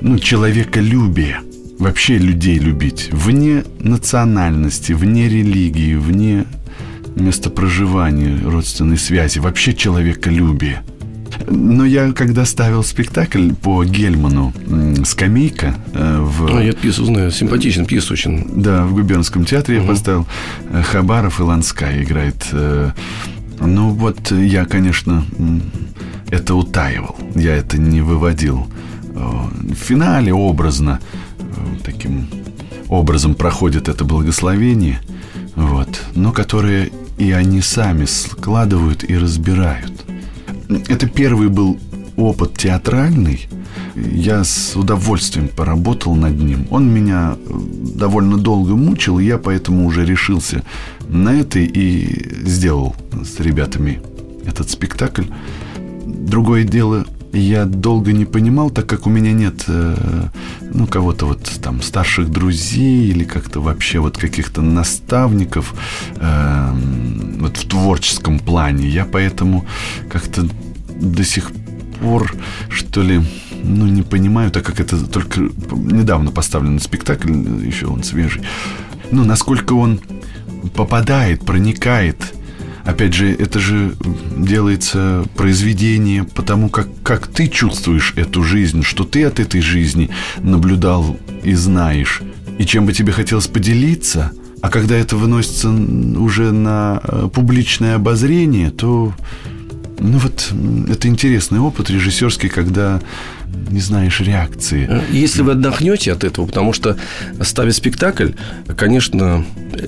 ну, 0.00 0.18
человеколюбие. 0.18 1.40
Вообще 1.78 2.18
людей 2.18 2.58
любить. 2.58 3.08
Вне 3.10 3.64
национальности, 3.78 4.92
вне 4.92 5.28
религии, 5.28 5.94
вне 5.94 6.44
места 7.16 7.48
проживания, 7.48 8.38
родственной 8.44 8.98
связи. 8.98 9.38
Вообще 9.38 9.72
человеколюбие. 9.74 10.82
Но 11.48 11.86
я, 11.86 12.12
когда 12.12 12.44
ставил 12.44 12.84
спектакль 12.84 13.52
по 13.52 13.84
Гельману 13.84 14.52
«Скамейка» 15.06 15.74
э, 15.94 16.18
в... 16.20 16.54
А, 16.54 16.62
я 16.62 16.72
пьесу 16.72 17.04
знаю, 17.06 17.30
симпатичный 17.30 17.86
пьесу 17.86 18.12
очень. 18.12 18.46
Да, 18.60 18.84
в 18.84 18.92
Губернском 18.92 19.44
театре 19.44 19.78
угу. 19.78 19.86
я 19.86 19.90
поставил. 19.90 20.26
Э, 20.70 20.82
Хабаров 20.82 21.40
и 21.40 21.42
Ланская 21.42 22.02
играет 22.02 22.46
э, 22.52 22.90
ну 23.60 23.90
вот 23.90 24.30
я, 24.30 24.64
конечно, 24.64 25.24
это 26.30 26.54
утаивал. 26.54 27.16
Я 27.34 27.56
это 27.56 27.78
не 27.78 28.00
выводил. 28.00 28.66
В 29.20 29.74
финале 29.74 30.32
образно 30.32 31.00
таким 31.84 32.28
образом 32.88 33.34
проходит 33.34 33.88
это 33.88 34.04
благословение, 34.04 35.00
вот, 35.54 36.02
но 36.14 36.32
которое 36.32 36.90
и 37.18 37.32
они 37.32 37.60
сами 37.60 38.06
складывают 38.06 39.04
и 39.08 39.16
разбирают. 39.16 39.92
Это 40.88 41.06
первый 41.06 41.48
был 41.48 41.78
опыт 42.16 42.56
театральный. 42.56 43.48
Я 43.94 44.44
с 44.44 44.74
удовольствием 44.76 45.48
поработал 45.48 46.14
над 46.14 46.38
ним. 46.38 46.66
Он 46.70 46.88
меня 46.88 47.36
довольно 47.94 48.38
долго 48.38 48.74
мучил, 48.74 49.18
и 49.18 49.24
я 49.24 49.36
поэтому 49.36 49.86
уже 49.86 50.04
решился 50.04 50.62
на 51.08 51.34
это 51.40 51.58
и 51.58 52.46
сделал 52.46 52.94
с 53.22 53.40
ребятами 53.40 54.00
этот 54.46 54.70
спектакль. 54.70 55.24
Другое 56.06 56.64
дело, 56.64 57.06
я 57.32 57.64
долго 57.64 58.12
не 58.12 58.24
понимал, 58.24 58.70
так 58.70 58.86
как 58.86 59.06
у 59.06 59.10
меня 59.10 59.32
нет, 59.32 59.64
э, 59.68 60.28
ну, 60.72 60.86
кого-то 60.86 61.26
вот 61.26 61.42
там 61.62 61.82
старших 61.82 62.30
друзей 62.30 63.08
или 63.08 63.24
как-то 63.24 63.60
вообще 63.60 64.00
вот 64.00 64.16
каких-то 64.16 64.62
наставников 64.62 65.74
э, 66.16 66.72
вот 67.38 67.56
в 67.56 67.68
творческом 67.68 68.38
плане. 68.38 68.88
Я 68.88 69.04
поэтому 69.04 69.64
как-то 70.08 70.48
до 71.00 71.24
сих 71.24 71.50
пор, 72.00 72.34
что 72.68 73.02
ли, 73.02 73.20
ну, 73.62 73.86
не 73.86 74.02
понимаю, 74.02 74.50
так 74.50 74.64
как 74.64 74.80
это 74.80 75.04
только 75.06 75.40
недавно 75.40 76.30
поставленный 76.30 76.80
спектакль, 76.80 77.32
еще 77.64 77.86
он 77.86 78.02
свежий. 78.02 78.42
Ну, 79.12 79.24
насколько 79.24 79.74
он 79.74 80.00
попадает, 80.74 81.44
проникает. 81.44 82.16
Опять 82.84 83.14
же, 83.14 83.32
это 83.32 83.58
же 83.58 83.94
делается 84.36 85.24
произведение 85.36 86.24
потому, 86.24 86.68
как, 86.68 86.88
как 87.02 87.26
ты 87.26 87.48
чувствуешь 87.48 88.14
эту 88.16 88.42
жизнь, 88.42 88.82
что 88.82 89.04
ты 89.04 89.24
от 89.24 89.40
этой 89.40 89.60
жизни 89.60 90.10
наблюдал 90.38 91.18
и 91.42 91.54
знаешь. 91.54 92.22
И 92.58 92.64
чем 92.64 92.86
бы 92.86 92.92
тебе 92.92 93.12
хотелось 93.12 93.46
поделиться, 93.46 94.32
а 94.62 94.68
когда 94.68 94.96
это 94.96 95.16
выносится 95.16 95.70
уже 95.70 96.52
на 96.52 97.00
э, 97.02 97.28
публичное 97.32 97.96
обозрение, 97.96 98.70
то 98.70 99.14
ну 99.98 100.18
вот 100.18 100.52
это 100.88 101.08
интересный 101.08 101.60
опыт 101.60 101.90
режиссерский, 101.90 102.48
когда 102.48 103.00
не 103.70 103.80
знаешь 103.80 104.20
реакции. 104.20 104.86
Э, 104.90 105.02
если 105.10 105.42
вы 105.42 105.52
отдохнете 105.52 106.12
от 106.12 106.24
этого, 106.24 106.46
потому 106.46 106.72
что 106.72 106.96
ставя 107.40 107.72
спектакль, 107.72 108.30
конечно, 108.76 109.44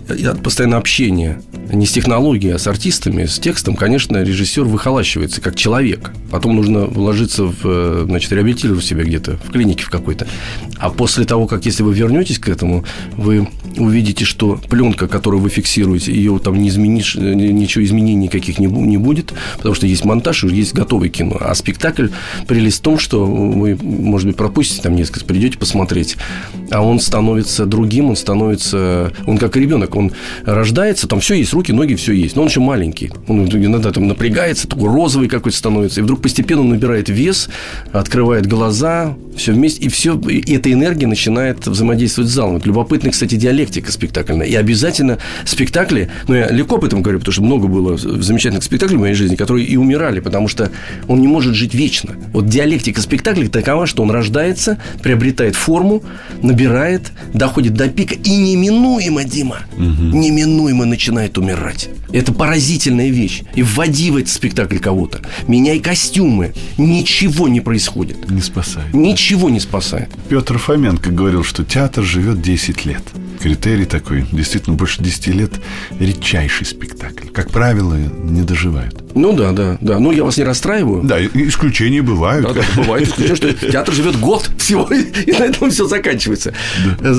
от 0.08 0.42
постоянного 0.42 0.80
общения 0.80 1.40
не 1.72 1.86
с 1.86 1.92
технологией, 1.92 2.54
а 2.54 2.58
с 2.58 2.66
артистами, 2.66 3.24
с 3.24 3.38
текстом, 3.38 3.76
конечно, 3.76 4.22
режиссер 4.22 4.64
выхолащивается 4.64 5.40
как 5.40 5.56
человек. 5.56 6.12
Потом 6.30 6.56
нужно 6.56 6.86
вложиться 6.86 7.44
в, 7.44 7.56
э, 7.64 8.04
значит, 8.06 8.32
реабилитировать 8.32 8.84
себя 8.84 9.04
где-то, 9.04 9.38
в 9.44 9.50
клинике 9.50 9.84
в 9.84 9.90
какой-то. 9.90 10.26
А 10.76 10.90
после 10.90 11.24
того, 11.24 11.46
как 11.46 11.64
если 11.66 11.82
вы 11.82 11.94
вернетесь 11.94 12.38
к 12.38 12.48
этому, 12.48 12.84
вы 13.16 13.48
увидите, 13.76 14.24
что 14.24 14.60
пленка, 14.68 15.08
которую 15.08 15.40
вы 15.40 15.48
фиксируете, 15.48 16.12
ее 16.12 16.38
там 16.38 16.60
не 16.60 16.68
изменишь, 16.68 17.16
ничего 17.16 17.84
изменений 17.84 18.26
никаких 18.26 18.58
не, 18.58 18.66
не 18.66 18.98
будет, 18.98 19.32
потому 19.56 19.74
что 19.74 19.86
есть 19.86 20.04
монтаж, 20.04 20.44
есть 20.44 20.74
готовое 20.74 21.08
кино. 21.08 21.36
А 21.40 21.54
спектакль 21.54 22.08
прелесть 22.46 22.78
в 22.78 22.82
том, 22.82 22.98
что 22.98 23.24
вы, 23.60 23.78
может 23.80 24.26
быть, 24.26 24.36
пропустите 24.36 24.82
там 24.82 24.96
несколько, 24.96 25.24
придете 25.24 25.58
посмотреть, 25.58 26.16
а 26.70 26.82
он 26.82 27.00
становится 27.00 27.66
другим, 27.66 28.10
он 28.10 28.16
становится, 28.16 29.12
он 29.26 29.38
как 29.38 29.56
ребенок, 29.56 29.94
он 29.96 30.12
рождается, 30.44 31.06
там 31.08 31.20
все 31.20 31.34
есть, 31.34 31.52
руки, 31.52 31.72
ноги, 31.72 31.94
все 31.94 32.12
есть, 32.12 32.36
но 32.36 32.42
он 32.42 32.48
еще 32.48 32.60
маленький, 32.60 33.10
он 33.28 33.46
иногда 33.46 33.92
там 33.92 34.08
напрягается, 34.08 34.68
такой 34.68 34.90
розовый 34.90 35.28
какой-то 35.28 35.56
становится, 35.56 36.00
и 36.00 36.02
вдруг 36.02 36.22
постепенно 36.22 36.62
он 36.62 36.70
набирает 36.70 37.08
вес, 37.08 37.48
открывает 37.92 38.46
глаза, 38.46 39.14
все 39.36 39.52
вместе, 39.52 39.84
и 39.84 39.88
все, 39.88 40.18
и 40.18 40.54
эта 40.54 40.72
энергия 40.72 41.06
начинает 41.06 41.66
взаимодействовать 41.66 42.30
с 42.30 42.34
залом. 42.34 42.56
Это 42.56 42.66
любопытная, 42.66 43.12
кстати, 43.12 43.34
диалектика 43.34 43.90
спектакльная. 43.90 44.46
И 44.46 44.54
обязательно 44.54 45.18
спектакли, 45.44 46.10
ну, 46.28 46.34
я 46.34 46.48
легко 46.50 46.76
об 46.76 46.84
этом 46.84 47.02
говорю, 47.02 47.18
потому 47.18 47.32
что 47.32 47.42
много 47.42 47.66
было 47.66 47.96
замечательных 47.96 48.64
спектаклей 48.64 48.98
в 48.98 49.00
моей 49.00 49.14
жизни, 49.14 49.36
которые 49.36 49.66
и 49.66 49.76
умирали, 49.76 50.20
потому 50.20 50.48
что 50.48 50.70
он 51.08 51.20
не 51.20 51.28
может 51.28 51.54
жить 51.54 51.74
вечно. 51.74 52.14
Вот 52.32 52.48
диалектика 52.48 53.00
спектакля 53.00 53.41
такова, 53.50 53.86
что 53.86 54.02
он 54.02 54.10
рождается, 54.10 54.78
приобретает 55.02 55.56
форму, 55.56 56.02
набирает 56.42 56.62
набирает, 56.62 57.12
доходит 57.34 57.74
до 57.74 57.88
пика 57.88 58.14
и 58.14 58.36
неминуемо, 58.36 59.24
Дима, 59.24 59.58
угу. 59.76 59.82
неминуемо 59.82 60.84
начинает 60.84 61.38
умирать. 61.38 61.88
Это 62.12 62.32
поразительная 62.32 63.08
вещь. 63.08 63.42
И 63.54 63.62
вводи 63.62 64.10
в 64.10 64.16
этот 64.16 64.30
спектакль 64.30 64.78
кого-то. 64.78 65.20
Меняй 65.48 65.80
костюмы. 65.80 66.52
Ничего 66.76 67.48
не 67.48 67.60
происходит. 67.60 68.30
Не 68.30 68.42
спасает. 68.42 68.92
Ничего 68.92 69.48
не 69.48 69.60
спасает. 69.60 70.10
Петр 70.28 70.58
Фоменко 70.58 71.10
говорил, 71.10 71.42
что 71.42 71.64
театр 71.64 72.04
живет 72.04 72.42
10 72.42 72.84
лет 72.84 73.02
критерий 73.42 73.84
такой. 73.84 74.24
Действительно, 74.30 74.76
больше 74.76 75.02
10 75.02 75.26
лет 75.28 75.52
редчайший 75.98 76.64
спектакль. 76.64 77.28
Как 77.28 77.50
правило, 77.50 77.94
не 77.94 78.42
доживают. 78.42 79.02
Ну 79.14 79.32
да, 79.32 79.52
да, 79.52 79.78
да. 79.80 79.98
Ну, 79.98 80.12
я 80.12 80.24
вас 80.24 80.36
не 80.36 80.44
расстраиваю. 80.44 81.02
Да, 81.02 81.22
исключения 81.22 82.02
бывают. 82.02 82.46
Да, 82.46 82.54
да, 82.54 82.62
бывает 82.76 83.08
исключение, 83.08 83.36
что 83.36 83.52
театр 83.52 83.94
живет 83.94 84.18
год 84.18 84.50
всего, 84.58 84.88
и 84.92 85.32
на 85.32 85.44
этом 85.44 85.70
все 85.70 85.86
заканчивается. 85.86 86.54
Да. 87.02 87.14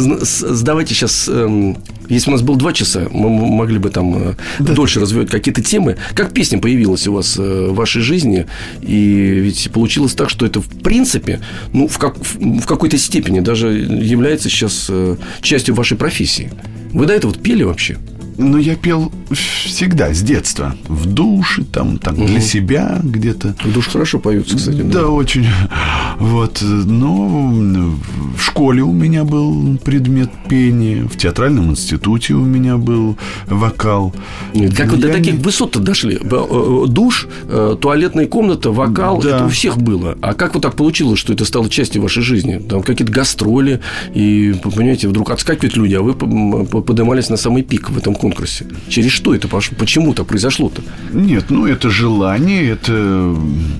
Давайте 0.61 0.93
сейчас, 0.93 1.27
эм, 1.27 1.77
если 2.09 2.29
у 2.29 2.33
нас 2.33 2.41
было 2.41 2.57
два 2.57 2.73
часа, 2.73 3.07
мы 3.11 3.29
могли 3.29 3.77
бы 3.77 3.89
там 3.89 4.15
э, 4.15 4.33
да. 4.59 4.73
дольше 4.73 4.99
развивать 4.99 5.29
какие-то 5.29 5.61
темы. 5.61 5.97
Как 6.13 6.33
песня 6.33 6.59
появилась 6.59 7.07
у 7.07 7.13
вас 7.13 7.37
э, 7.37 7.67
в 7.69 7.75
вашей 7.75 8.01
жизни? 8.01 8.45
И 8.81 9.39
ведь 9.39 9.71
получилось 9.71 10.13
так, 10.13 10.29
что 10.29 10.45
это 10.45 10.61
в 10.61 10.67
принципе, 10.67 11.39
ну, 11.71 11.87
в, 11.87 11.97
как, 11.97 12.17
в 12.17 12.65
какой-то 12.65 12.97
степени 12.97 13.39
даже 13.39 13.73
является 13.73 14.49
сейчас 14.49 14.87
э, 14.89 15.17
частью 15.41 15.75
вашей 15.75 15.97
профессии. 15.97 16.51
Вы 16.91 17.05
до 17.05 17.13
этого 17.13 17.33
пели 17.33 17.63
вообще? 17.63 17.97
Ну, 18.37 18.57
я 18.57 18.75
пел 18.75 19.11
всегда, 19.31 20.13
с 20.13 20.21
детства. 20.21 20.75
В 20.87 21.05
душе, 21.05 21.63
там, 21.63 21.97
там 21.97 22.15
угу. 22.15 22.25
для 22.25 22.39
себя 22.39 22.99
где-то. 23.03 23.55
В 23.63 23.73
душе 23.73 23.91
хорошо 23.91 24.19
поются, 24.19 24.57
кстати. 24.57 24.81
Да, 24.81 25.01
да, 25.01 25.07
очень. 25.07 25.45
Вот. 26.19 26.61
Но 26.61 27.95
в 28.37 28.41
школе 28.41 28.81
у 28.81 28.91
меня 28.91 29.23
был 29.23 29.77
предмет 29.77 30.29
пения. 30.47 31.03
В 31.03 31.17
театральном 31.17 31.71
институте 31.71 32.33
у 32.33 32.43
меня 32.43 32.77
был 32.77 33.17
вокал. 33.47 34.13
Как 34.75 34.91
вы 34.91 34.97
до 34.97 35.09
таких 35.09 35.33
не... 35.35 35.39
высот-то 35.39 35.79
дошли? 35.79 36.19
Э, 36.21 36.85
душ, 36.87 37.27
э, 37.47 37.75
туалетная 37.79 38.27
комната, 38.27 38.71
вокал. 38.71 39.21
Да. 39.21 39.37
Это 39.37 39.45
у 39.45 39.49
всех 39.49 39.77
было. 39.77 40.17
А 40.21 40.33
как 40.33 40.53
вот 40.53 40.63
так 40.63 40.75
получилось, 40.75 41.19
что 41.19 41.33
это 41.33 41.45
стало 41.45 41.69
частью 41.69 42.01
вашей 42.01 42.23
жизни? 42.23 42.57
Там 42.57 42.81
какие-то 42.83 43.11
гастроли. 43.11 43.79
И, 44.13 44.55
понимаете, 44.63 45.07
вдруг 45.07 45.31
отскакивают 45.31 45.75
люди, 45.75 45.95
а 45.95 46.01
вы 46.01 46.13
поднимались 46.13 47.29
на 47.29 47.37
самый 47.37 47.63
пик 47.63 47.89
в 47.89 47.97
этом 47.97 48.15
конкурсе? 48.23 48.65
Через 48.87 49.11
что 49.11 49.35
это 49.35 49.49
пошло? 49.49 49.75
Почему 49.77 50.13
так 50.13 50.27
произошло-то? 50.27 50.81
Нет, 51.11 51.49
ну 51.49 51.67
это 51.67 51.89
желание, 51.89 52.69
это 52.69 53.35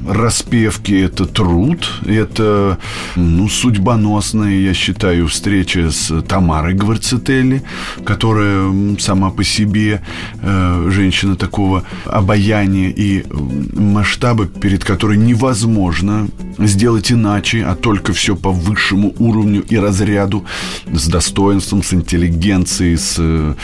распевки, 0.08 1.00
это 1.00 1.26
труд, 1.26 1.88
это 2.06 2.78
ну, 3.16 3.48
судьбоносная, 3.48 4.60
я 4.60 4.74
считаю, 4.74 5.28
встреча 5.28 5.92
с 5.92 6.22
Тамарой 6.24 6.74
Гварцетелли, 6.74 7.64
которая 8.06 8.98
сама 9.00 9.30
по 9.30 9.46
себе 9.46 10.02
э, 10.42 10.90
женщина 10.92 11.38
такого 11.38 11.84
обаяния 12.06 12.90
и 12.90 13.24
масштаба, 13.74 14.46
перед 14.46 14.84
которой 14.84 15.18
невозможно 15.18 16.28
сделать 16.58 17.14
иначе, 17.14 17.64
а 17.64 17.76
только 17.76 18.12
все 18.12 18.36
по 18.36 18.52
высшему 18.52 19.14
уровню 19.20 19.64
и 19.72 19.78
разряду, 19.78 20.44
с 20.92 21.08
достоинством, 21.08 21.82
с 21.82 21.94
интеллигенцией, 21.94 22.98
с 22.98 23.16
э, 23.20 23.56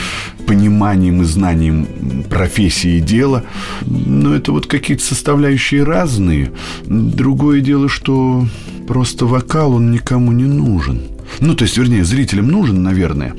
пониманием 0.70 1.22
и 1.22 1.26
знанием 1.26 1.88
профессии 2.30 2.97
и 2.97 3.01
дела. 3.01 3.43
Но 3.86 4.36
это 4.36 4.51
вот 4.51 4.67
какие-то 4.67 5.03
составляющие 5.03 5.84
разные. 5.84 6.51
Другое 6.86 7.61
дело, 7.61 7.89
что 7.89 8.45
просто 8.88 9.26
вокал, 9.26 9.74
он 9.74 9.91
никому 9.91 10.32
не 10.32 10.45
нужен. 10.45 11.01
Ну, 11.39 11.55
то 11.55 11.63
есть, 11.63 11.78
вернее, 11.78 12.03
зрителям 12.03 12.47
нужен, 12.47 12.84
наверное. 12.84 13.34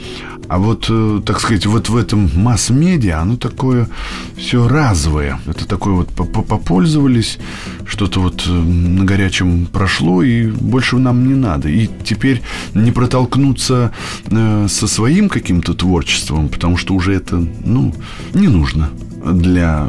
А 0.51 0.59
вот, 0.59 0.87
э, 0.89 1.21
так 1.25 1.41
сказать, 1.41 1.65
вот 1.67 1.89
в 1.89 1.97
этом 1.97 2.29
масс-медиа 2.35 3.21
оно 3.21 3.37
такое 3.37 3.89
все 4.37 4.67
разовое. 4.67 5.39
Это 5.47 5.65
такое 5.65 5.95
вот 5.95 6.09
попользовались, 6.09 7.39
что-то 7.87 8.21
вот 8.21 8.45
э, 8.49 8.51
на 8.51 9.05
горячем 9.05 9.67
прошло, 9.67 10.25
и 10.25 10.49
больше 10.49 10.99
нам 10.99 11.25
не 11.29 11.35
надо. 11.35 11.69
И 11.69 11.89
теперь 12.03 12.43
не 12.75 12.91
протолкнуться 12.91 13.93
э, 14.25 14.67
со 14.69 14.89
своим 14.89 15.29
каким-то 15.29 15.73
творчеством, 15.75 16.49
потому 16.49 16.77
что 16.77 16.95
уже 16.95 17.15
это, 17.15 17.37
ну, 17.65 17.95
не 18.35 18.49
нужно 18.49 18.91
для 19.25 19.89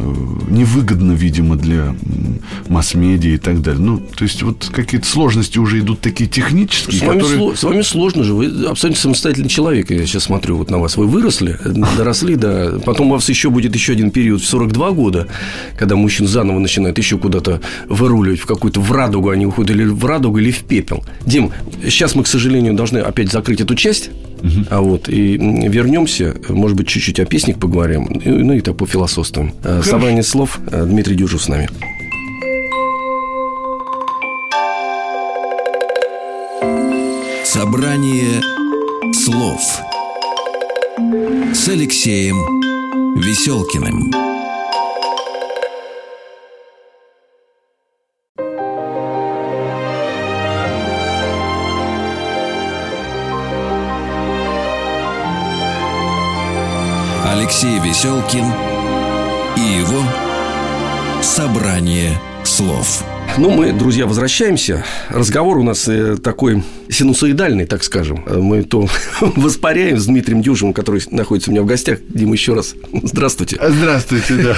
невыгодно, 0.49 1.13
видимо, 1.13 1.55
для 1.55 1.95
масс-медиа 2.67 3.35
и 3.35 3.37
так 3.37 3.61
далее. 3.61 3.81
Ну, 3.81 3.97
то 3.99 4.23
есть 4.23 4.43
вот 4.43 4.69
какие-то 4.71 5.07
сложности 5.07 5.57
уже 5.57 5.79
идут 5.79 6.01
такие 6.01 6.29
технические, 6.29 6.99
с 6.99 7.01
вами, 7.01 7.19
которые... 7.19 7.37
сло... 7.37 7.55
с 7.55 7.63
вами 7.63 7.81
сложно 7.81 8.23
же, 8.23 8.33
вы 8.33 8.65
абсолютно 8.67 9.01
самостоятельный 9.01 9.49
человек. 9.49 9.91
Я 9.91 10.05
сейчас 10.05 10.23
смотрю 10.23 10.57
вот 10.57 10.69
на 10.69 10.79
вас. 10.79 10.97
Вы 10.97 11.07
выросли, 11.07 11.57
доросли, 11.97 12.35
да. 12.35 12.79
Потом 12.85 13.07
у 13.07 13.13
вас 13.13 13.29
еще 13.29 13.49
будет 13.49 13.73
еще 13.73 13.93
один 13.93 14.11
период 14.11 14.41
в 14.41 14.47
42 14.47 14.91
года, 14.91 15.27
когда 15.77 15.95
мужчин 15.95 16.27
заново 16.27 16.59
начинают 16.59 16.97
еще 16.97 17.17
куда-то 17.17 17.61
выруливать 17.87 18.39
в 18.39 18.45
какую-то 18.45 18.81
в 18.81 18.91
радугу, 18.91 19.29
они 19.29 19.45
уходят 19.45 19.71
или 19.71 19.85
в 19.85 20.05
радугу, 20.05 20.39
или 20.39 20.51
в 20.51 20.59
пепел. 20.59 21.03
Дим, 21.25 21.51
сейчас 21.83 22.15
мы, 22.15 22.23
к 22.23 22.27
сожалению, 22.27 22.73
должны 22.73 22.99
опять 22.99 23.31
закрыть 23.31 23.61
эту 23.61 23.75
часть. 23.75 24.09
Угу. 24.41 24.65
А 24.69 24.81
вот 24.81 25.09
и 25.09 25.37
вернемся, 25.37 26.35
может 26.49 26.77
быть, 26.77 26.87
чуть-чуть 26.87 27.19
о 27.19 27.25
песнях 27.25 27.57
поговорим, 27.57 28.21
ну 28.25 28.53
и 28.53 28.61
так 28.61 28.77
по 28.77 28.85
философствам. 28.85 29.53
Э. 29.63 29.81
Собрание 29.83 30.23
слов. 30.23 30.59
Э, 30.71 30.85
Дмитрий 30.85 31.15
Дюжев 31.15 31.41
с 31.41 31.47
нами. 31.47 31.69
Собрание 37.43 38.41
слов 39.13 39.61
с 41.53 41.67
Алексеем 41.67 42.37
Веселкиным. 43.15 44.30
Алексей 57.51 57.79
Веселкин 57.79 58.45
и 59.57 59.79
его 59.81 60.01
«Собрание 61.21 62.17
слов». 62.45 63.10
Ну, 63.37 63.49
мы, 63.49 63.71
друзья, 63.71 64.07
возвращаемся. 64.07 64.83
Разговор 65.09 65.57
у 65.57 65.63
нас 65.63 65.87
э, 65.87 66.17
такой 66.17 66.63
синусоидальный, 66.89 67.65
так 67.65 67.83
скажем. 67.83 68.23
Мы 68.27 68.63
то 68.63 68.87
воспаряем 69.21 69.97
с 69.97 70.05
Дмитрием 70.05 70.41
Дюжевым, 70.41 70.73
который 70.73 71.01
находится 71.11 71.49
у 71.49 71.53
меня 71.53 71.63
в 71.63 71.65
гостях. 71.65 71.99
Дима, 72.09 72.33
еще 72.33 72.53
раз 72.53 72.75
здравствуйте. 72.91 73.57
Здравствуйте, 73.65 74.35
да. 74.35 74.55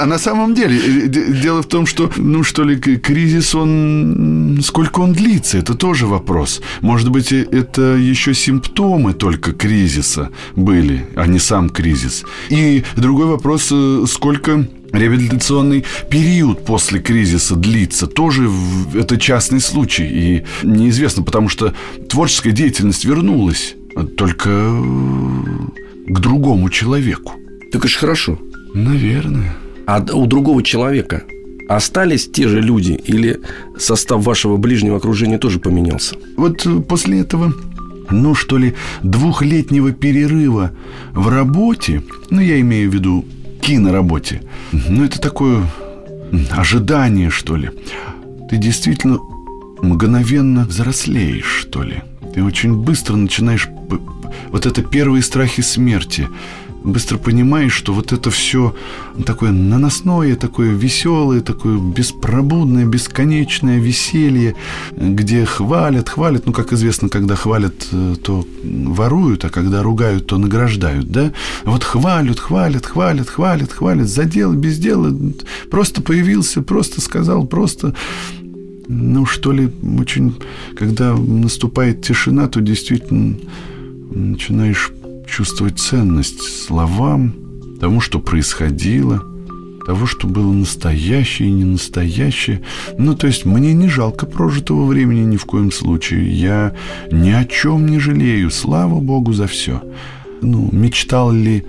А 0.00 0.06
на 0.06 0.18
самом 0.18 0.54
деле, 0.54 0.78
э, 0.78 1.08
дело 1.08 1.62
в 1.62 1.66
том, 1.66 1.86
что, 1.86 2.10
ну, 2.16 2.42
что 2.42 2.64
ли, 2.64 2.76
кризис, 2.76 3.54
он... 3.54 4.60
Сколько 4.62 5.00
он 5.00 5.12
длится, 5.12 5.58
это 5.58 5.74
тоже 5.74 6.06
вопрос. 6.06 6.60
Может 6.80 7.10
быть, 7.10 7.32
э, 7.32 7.46
это 7.52 7.82
еще 7.96 8.34
симптомы 8.34 9.14
только 9.14 9.52
кризиса 9.52 10.30
были, 10.56 11.06
а 11.14 11.26
не 11.26 11.38
сам 11.38 11.70
кризис. 11.70 12.24
И 12.50 12.84
другой 12.96 13.26
вопрос, 13.26 13.72
сколько 14.06 14.66
реабилитационный 14.92 15.84
период 16.10 16.64
после 16.64 17.00
кризиса 17.00 17.56
длится, 17.56 18.06
тоже 18.06 18.48
это 18.94 19.18
частный 19.18 19.60
случай. 19.60 20.04
И 20.04 20.44
неизвестно, 20.62 21.22
потому 21.22 21.48
что 21.48 21.74
творческая 22.08 22.52
деятельность 22.52 23.04
вернулась 23.04 23.74
только 24.16 24.48
к 26.06 26.18
другому 26.18 26.70
человеку. 26.70 27.34
Так 27.72 27.82
это 27.82 27.88
же 27.88 27.98
хорошо. 27.98 28.38
Наверное. 28.74 29.56
А 29.86 30.04
у 30.12 30.26
другого 30.26 30.62
человека 30.62 31.24
остались 31.68 32.30
те 32.30 32.48
же 32.48 32.60
люди 32.60 32.92
или 32.92 33.40
состав 33.78 34.24
вашего 34.24 34.56
ближнего 34.56 34.96
окружения 34.96 35.38
тоже 35.38 35.58
поменялся? 35.58 36.16
Вот 36.36 36.66
после 36.88 37.20
этого 37.20 37.54
ну, 38.10 38.34
что 38.34 38.58
ли, 38.58 38.74
двухлетнего 39.02 39.92
перерыва 39.92 40.72
в 41.12 41.28
работе, 41.28 42.02
ну, 42.30 42.40
я 42.40 42.60
имею 42.60 42.90
в 42.90 42.94
виду 42.94 43.24
киноработе. 43.62 44.42
Ну, 44.72 45.04
это 45.04 45.20
такое 45.20 45.66
ожидание, 46.50 47.30
что 47.30 47.56
ли. 47.56 47.70
Ты 48.50 48.58
действительно 48.58 49.18
мгновенно 49.80 50.64
взрослеешь, 50.64 51.46
что 51.46 51.82
ли. 51.82 52.02
Ты 52.34 52.44
очень 52.44 52.74
быстро 52.74 53.16
начинаешь... 53.16 53.68
Вот 54.48 54.66
это 54.66 54.82
первые 54.82 55.22
страхи 55.22 55.62
смерти– 55.62 56.28
быстро 56.84 57.18
понимаешь, 57.18 57.72
что 57.72 57.92
вот 57.92 58.12
это 58.12 58.30
все 58.30 58.74
такое 59.24 59.50
наносное, 59.52 60.36
такое 60.36 60.70
веселое, 60.70 61.40
такое 61.40 61.78
беспробудное, 61.78 62.84
бесконечное 62.84 63.78
веселье, 63.78 64.54
где 64.96 65.44
хвалят, 65.44 66.08
хвалят. 66.08 66.46
Ну, 66.46 66.52
как 66.52 66.72
известно, 66.72 67.08
когда 67.08 67.36
хвалят, 67.36 67.74
э, 67.92 68.16
то 68.22 68.44
воруют, 68.64 69.44
а 69.44 69.50
когда 69.50 69.82
ругают, 69.82 70.26
то 70.26 70.38
награждают, 70.38 71.10
да? 71.10 71.32
Вот 71.64 71.84
хвалят, 71.84 72.38
хвалят, 72.38 72.86
хвалят, 72.86 73.28
хвалят, 73.28 73.72
хвалят, 73.72 74.08
за 74.08 74.24
дело, 74.24 74.54
без 74.54 74.78
дела, 74.78 75.14
просто 75.70 76.02
появился, 76.02 76.62
просто 76.62 77.00
сказал, 77.00 77.46
просто 77.46 77.94
ну, 78.88 79.24
что 79.26 79.52
ли, 79.52 79.70
очень, 79.98 80.34
когда 80.76 81.14
наступает 81.14 82.02
тишина, 82.02 82.48
то 82.48 82.60
действительно 82.60 83.36
начинаешь 84.10 84.92
чувствовать 85.32 85.78
ценность 85.78 86.42
словам, 86.42 87.34
тому, 87.80 88.00
что 88.00 88.20
происходило, 88.20 89.22
того, 89.86 90.06
что 90.06 90.28
было 90.28 90.52
настоящее 90.52 91.48
и 91.48 91.52
не 91.52 91.64
настоящее. 91.64 92.60
Ну, 92.98 93.16
то 93.16 93.26
есть 93.26 93.44
мне 93.44 93.72
не 93.72 93.88
жалко 93.88 94.26
прожитого 94.26 94.84
времени 94.86 95.24
ни 95.24 95.36
в 95.36 95.44
коем 95.44 95.72
случае. 95.72 96.30
Я 96.30 96.74
ни 97.10 97.30
о 97.30 97.44
чем 97.44 97.86
не 97.86 97.98
жалею. 97.98 98.50
Слава 98.50 99.00
Богу 99.00 99.32
за 99.32 99.46
все. 99.46 99.82
Ну, 100.42 100.68
мечтал 100.70 101.32
ли 101.32 101.64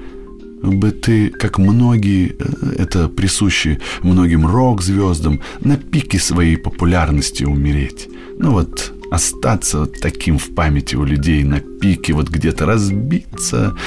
бы 0.62 0.92
ты, 0.92 1.30
как 1.30 1.58
многие, 1.58 2.36
э, 2.38 2.76
это 2.80 3.10
присуще 3.10 3.80
многим 4.02 4.46
рок-звездам, 4.46 5.40
на 5.62 5.78
пике 5.78 6.20
своей 6.20 6.58
популярности 6.58 7.44
умереть. 7.44 8.08
Ну 8.40 8.52
вот, 8.52 8.94
остаться 9.14 9.82
вот 9.82 10.00
таким 10.00 10.40
в 10.40 10.56
памяти 10.56 10.96
у 10.96 11.04
людей 11.04 11.44
на 11.44 11.60
пике, 11.60 12.14
вот 12.14 12.30
где-то 12.30 12.66
разбиться, 12.66 13.78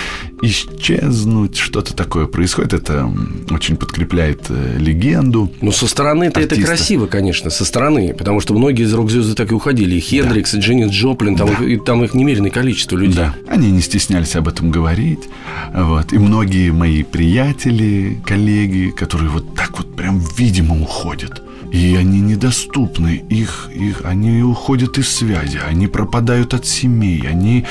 исчезнуть, 0.41 1.57
что-то 1.57 1.95
такое 1.97 2.27
происходит. 2.27 2.75
Это 2.75 3.11
очень 3.51 3.77
подкрепляет 3.77 4.43
э, 4.51 4.77
легенду. 4.79 5.53
Ну, 5.61 5.73
со 5.73 5.89
стороны-то 5.89 6.39
это 6.39 6.55
красиво, 6.61 7.07
конечно, 7.07 7.51
со 7.51 7.65
стороны, 7.65 8.15
потому 8.17 8.39
что 8.39 8.55
многие 8.55 8.85
из 8.85 8.95
рок-звезды 8.95 9.35
так 9.35 9.51
и 9.51 9.55
уходили. 9.55 9.97
И 9.97 10.01
Хендрикс, 10.01 10.53
да. 10.53 10.59
и 10.59 10.61
Дженнис 10.61 10.91
Джоплин, 10.93 11.35
там, 11.35 11.49
да. 11.59 11.65
их, 11.65 11.83
там 11.83 12.05
их 12.05 12.15
немереное 12.15 12.51
количество 12.51 12.97
людей. 12.97 13.17
Да, 13.17 13.35
они 13.49 13.73
не 13.73 13.81
стеснялись 13.81 14.37
об 14.37 14.47
этом 14.47 14.71
говорить. 14.71 15.29
Вот. 15.75 16.13
И 16.13 16.19
многие 16.19 16.71
мои 16.71 17.03
приятели, 17.03 18.21
коллеги, 18.25 18.93
которые 18.97 19.31
вот 19.31 19.57
так 19.57 19.77
вот 19.77 19.97
прям 19.97 20.23
видимо 20.37 20.81
уходят 20.81 21.43
и 21.73 21.95
они 21.97 22.21
недоступны, 22.21 23.25
их, 23.29 23.71
их, 23.75 24.03
они 24.05 24.43
уходят 24.43 24.99
из 24.99 25.09
связи, 25.09 25.59
они 25.59 25.87
пропадают 25.87 26.55
от 26.55 26.67
семей, 26.67 27.23
они 27.29 27.65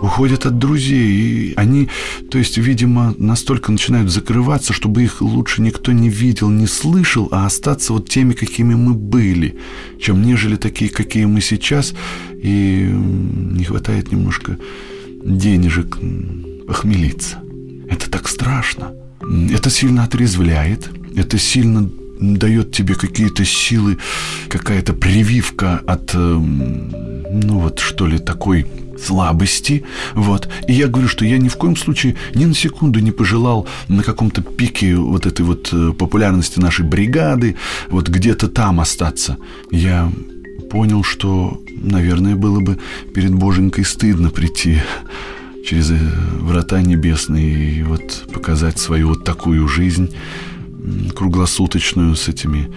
уходят 0.00 0.46
от 0.46 0.58
друзей, 0.58 1.10
и 1.10 1.54
они, 1.56 1.88
то 2.30 2.38
есть, 2.38 2.58
видимо, 2.58 3.14
настолько 3.18 3.72
начинают 3.72 4.10
закрываться, 4.10 4.72
чтобы 4.72 5.02
их 5.02 5.20
лучше 5.20 5.62
никто 5.62 5.92
не 5.92 6.08
видел, 6.08 6.50
не 6.50 6.66
слышал, 6.66 7.28
а 7.30 7.46
остаться 7.46 7.92
вот 7.92 8.08
теми, 8.08 8.32
какими 8.32 8.74
мы 8.74 8.94
были, 8.94 9.56
чем 10.00 10.22
нежели 10.22 10.56
такие, 10.56 10.90
какие 10.90 11.24
мы 11.24 11.40
сейчас, 11.40 11.94
и 12.32 12.88
не 12.92 13.64
хватает 13.64 14.12
немножко 14.12 14.58
денежек 15.24 15.98
похмелиться. 16.66 17.38
Это 17.88 18.10
так 18.10 18.28
страшно. 18.28 18.92
Это 19.50 19.70
сильно 19.70 20.04
отрезвляет, 20.04 20.90
это 21.16 21.38
сильно 21.38 21.90
дает 22.20 22.72
тебе 22.72 22.94
какие-то 22.94 23.44
силы, 23.44 23.98
какая-то 24.48 24.92
прививка 24.92 25.80
от, 25.86 26.14
эм, 26.14 26.90
ну 27.30 27.58
вот 27.60 27.78
что 27.78 28.06
ли, 28.06 28.18
такой 28.18 28.66
слабости, 28.98 29.84
вот. 30.14 30.48
И 30.66 30.72
я 30.72 30.88
говорю, 30.88 31.08
что 31.08 31.24
я 31.24 31.38
ни 31.38 31.48
в 31.48 31.56
коем 31.56 31.76
случае 31.76 32.16
ни 32.34 32.44
на 32.44 32.54
секунду 32.54 33.00
не 33.00 33.12
пожелал 33.12 33.66
на 33.88 34.02
каком-то 34.02 34.42
пике 34.42 34.96
вот 34.96 35.26
этой 35.26 35.42
вот 35.42 35.70
э, 35.72 35.92
популярности 35.92 36.58
нашей 36.58 36.84
бригады, 36.84 37.56
вот 37.90 38.08
где-то 38.08 38.48
там 38.48 38.80
остаться. 38.80 39.36
Я 39.70 40.10
понял, 40.70 41.02
что, 41.02 41.60
наверное, 41.80 42.36
было 42.36 42.60
бы 42.60 42.78
перед 43.14 43.34
Боженькой 43.34 43.84
стыдно 43.84 44.30
прийти 44.30 44.80
через 45.64 45.90
э, 45.90 45.98
врата 46.40 46.80
небесные 46.82 47.72
и 47.72 47.82
вот 47.82 48.26
показать 48.32 48.78
свою 48.78 49.08
вот 49.08 49.24
такую 49.24 49.68
жизнь, 49.68 50.14
круглосуточную 51.14 52.14
с 52.14 52.28
этими 52.28 52.70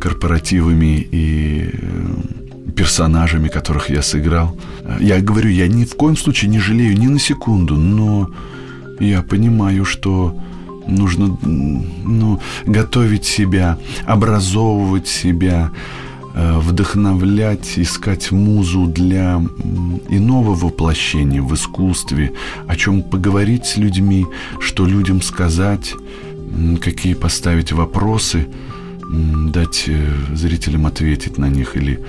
корпоративами 0.00 1.06
и 1.12 1.70
э, 1.72 2.72
персонажами, 2.76 3.48
которых 3.48 3.90
я 3.90 4.02
сыграл. 4.02 4.56
Я 5.00 5.20
говорю, 5.20 5.50
я 5.50 5.68
ни 5.68 5.84
в 5.84 5.94
коем 5.94 6.16
случае 6.16 6.50
не 6.50 6.60
жалею 6.60 6.98
ни 6.98 7.06
на 7.06 7.18
секунду, 7.18 7.76
но 7.76 8.30
я 9.00 9.22
понимаю, 9.22 9.84
что 9.84 10.34
нужно 10.86 11.36
ну, 11.42 12.40
готовить 12.66 13.24
себя, 13.24 13.78
образовывать 14.06 15.08
себя, 15.08 15.70
э, 16.34 16.58
вдохновлять, 16.58 17.78
искать 17.78 18.30
музу 18.30 18.86
для 18.86 19.42
иного 20.08 20.54
воплощения 20.54 21.42
в 21.42 21.54
искусстве, 21.54 22.32
о 22.68 22.76
чем 22.76 23.02
поговорить 23.02 23.66
с 23.66 23.76
людьми, 23.76 24.26
что 24.60 24.86
людям 24.86 25.22
сказать– 25.22 25.94
какие 26.82 27.14
поставить 27.14 27.72
вопросы, 27.72 28.46
дать 29.08 29.84
э, 29.86 30.08
зрителям 30.34 30.86
ответить 30.86 31.38
на 31.38 31.48
них 31.48 31.76
или, 31.76 32.00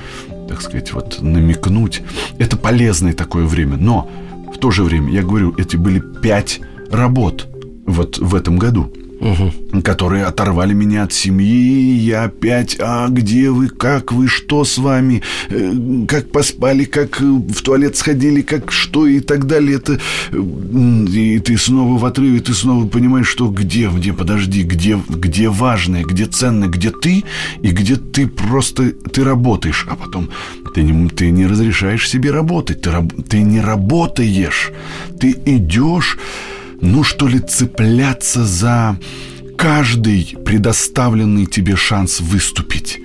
так 0.49 0.61
сказать, 0.61 0.93
вот 0.93 1.21
намекнуть. 1.21 2.01
Это 2.39 2.57
полезное 2.57 3.13
такое 3.13 3.45
время. 3.45 3.77
Но 3.77 4.09
в 4.53 4.57
то 4.57 4.71
же 4.71 4.83
время, 4.83 5.11
я 5.11 5.21
говорю, 5.21 5.53
эти 5.57 5.75
были 5.75 6.01
пять 6.21 6.59
работ 6.89 7.47
вот 7.85 8.17
в 8.17 8.35
этом 8.35 8.57
году 8.57 8.91
угу. 9.19 9.81
которые 9.81 10.25
оторвали 10.25 10.73
меня 10.73 11.03
от 11.03 11.13
семьи. 11.13 11.93
Я 11.97 12.23
опять, 12.23 12.77
а 12.79 13.07
где 13.09 13.49
вы, 13.49 13.69
как 13.69 14.11
вы, 14.11 14.27
что 14.27 14.63
с 14.63 14.77
вами, 14.77 15.21
э, 15.49 15.73
как 16.07 16.31
поспали, 16.31 16.85
как 16.85 17.19
в 17.19 17.61
туалет 17.61 17.95
сходили, 17.97 18.41
как 18.41 18.71
что? 18.71 19.07
И 19.07 19.19
так 19.19 19.45
далее. 19.47 19.77
Это 19.77 19.99
и 20.31 21.39
ты 21.39 21.57
снова 21.57 21.97
в 21.97 22.05
отрыве, 22.05 22.39
ты 22.39 22.53
снова 22.53 22.87
понимаешь, 22.87 23.27
что 23.27 23.49
где, 23.49 23.89
где, 23.89 24.13
подожди, 24.13 24.63
где, 24.63 24.99
где 25.07 25.49
важное, 25.49 26.03
где 26.03 26.25
ценное, 26.25 26.69
где 26.69 26.91
ты 26.91 27.23
и 27.61 27.69
где 27.69 27.95
ты 27.95 28.27
просто 28.27 28.91
ты 29.11 29.23
работаешь, 29.23 29.85
а 29.89 29.95
потом 29.95 30.29
ты 30.73 30.83
не, 30.83 31.09
ты 31.09 31.31
не 31.31 31.47
разрешаешь 31.47 32.09
себе 32.09 32.31
работать, 32.31 32.81
ты, 32.81 32.91
ты 33.29 33.41
не 33.41 33.61
работаешь, 33.61 34.71
ты 35.19 35.35
идешь 35.45 36.17
ну 36.81 37.03
что 37.03 37.27
ли, 37.27 37.39
цепляться 37.39 38.45
за 38.45 38.99
каждый 39.57 40.35
предоставленный 40.45 41.45
тебе 41.45 41.75
шанс 41.75 42.19
выступить. 42.19 42.99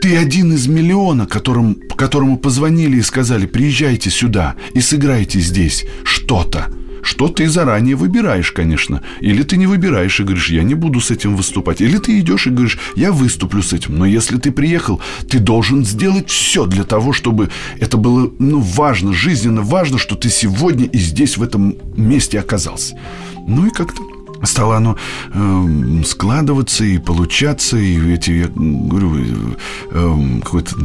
Ты 0.00 0.16
один 0.16 0.52
из 0.52 0.66
миллиона, 0.66 1.26
которым, 1.26 1.76
которому 1.96 2.38
позвонили 2.38 2.98
и 2.98 3.02
сказали, 3.02 3.46
приезжайте 3.46 4.10
сюда 4.10 4.56
и 4.74 4.80
сыграйте 4.80 5.40
здесь 5.40 5.86
что-то 6.04 6.66
что 7.06 7.28
ты 7.28 7.48
заранее 7.48 7.94
выбираешь, 7.94 8.50
конечно. 8.50 9.00
Или 9.20 9.42
ты 9.44 9.56
не 9.56 9.66
выбираешь 9.66 10.18
и 10.18 10.24
говоришь, 10.24 10.50
я 10.50 10.64
не 10.64 10.74
буду 10.74 11.00
с 11.00 11.10
этим 11.10 11.36
выступать. 11.36 11.80
Или 11.80 11.98
ты 11.98 12.18
идешь 12.18 12.46
и 12.46 12.50
говоришь, 12.50 12.78
я 12.96 13.12
выступлю 13.12 13.62
с 13.62 13.72
этим. 13.72 13.96
Но 13.96 14.04
если 14.04 14.38
ты 14.38 14.50
приехал, 14.50 15.00
ты 15.28 15.38
должен 15.38 15.84
сделать 15.84 16.28
все 16.28 16.66
для 16.66 16.84
того, 16.84 17.12
чтобы 17.12 17.50
это 17.78 17.96
было 17.96 18.32
ну, 18.38 18.60
важно, 18.60 19.12
жизненно 19.12 19.62
важно, 19.62 19.98
что 19.98 20.16
ты 20.16 20.28
сегодня 20.28 20.86
и 20.86 20.98
здесь, 20.98 21.36
в 21.36 21.42
этом 21.42 21.76
месте 21.96 22.40
оказался. 22.40 22.98
Ну 23.46 23.66
и 23.66 23.70
как-то 23.70 24.02
стало 24.42 24.76
оно 24.76 24.96
э, 25.32 26.02
складываться 26.04 26.84
и 26.84 26.98
получаться, 26.98 27.76
и 27.76 28.12
эти, 28.12 28.30
я 28.30 28.48
говорю, 28.54 29.56
э, 29.90 30.40
какой-то 30.42 30.76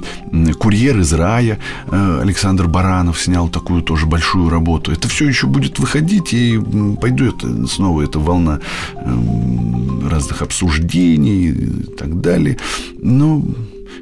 курьер 0.60 1.00
из 1.00 1.14
рая 1.14 1.60
э, 1.88 2.20
Александр 2.22 2.68
Баранов 2.68 3.20
снял 3.20 3.50
такую 3.50 3.82
тоже 3.82 4.06
большую 4.06 4.50
работу. 4.50 4.92
Это 4.92 5.08
все 5.08 5.28
еще 5.28 5.48
будет 5.48 5.80
выходить, 5.80 6.34
и 6.34 6.60
пойдет 7.00 7.44
снова 7.68 8.02
эта 8.02 8.20
волна 8.20 8.60
э, 8.96 10.10
разных 10.10 10.42
обсуждений 10.42 11.50
и 11.50 11.84
так 11.98 12.22
далее. 12.22 12.58
Но 13.00 13.44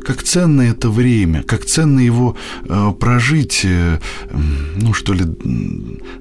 как 0.03 0.23
ценно 0.23 0.61
это 0.61 0.89
время, 0.89 1.43
как 1.43 1.65
ценно 1.65 1.99
его 1.99 2.35
э, 2.67 2.93
прожить, 2.99 3.61
э, 3.63 3.99
ну 4.81 4.93
что 4.93 5.13
ли, 5.13 5.25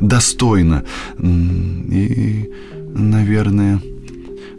достойно. 0.00 0.84
И 1.18 2.50
наверное, 2.94 3.80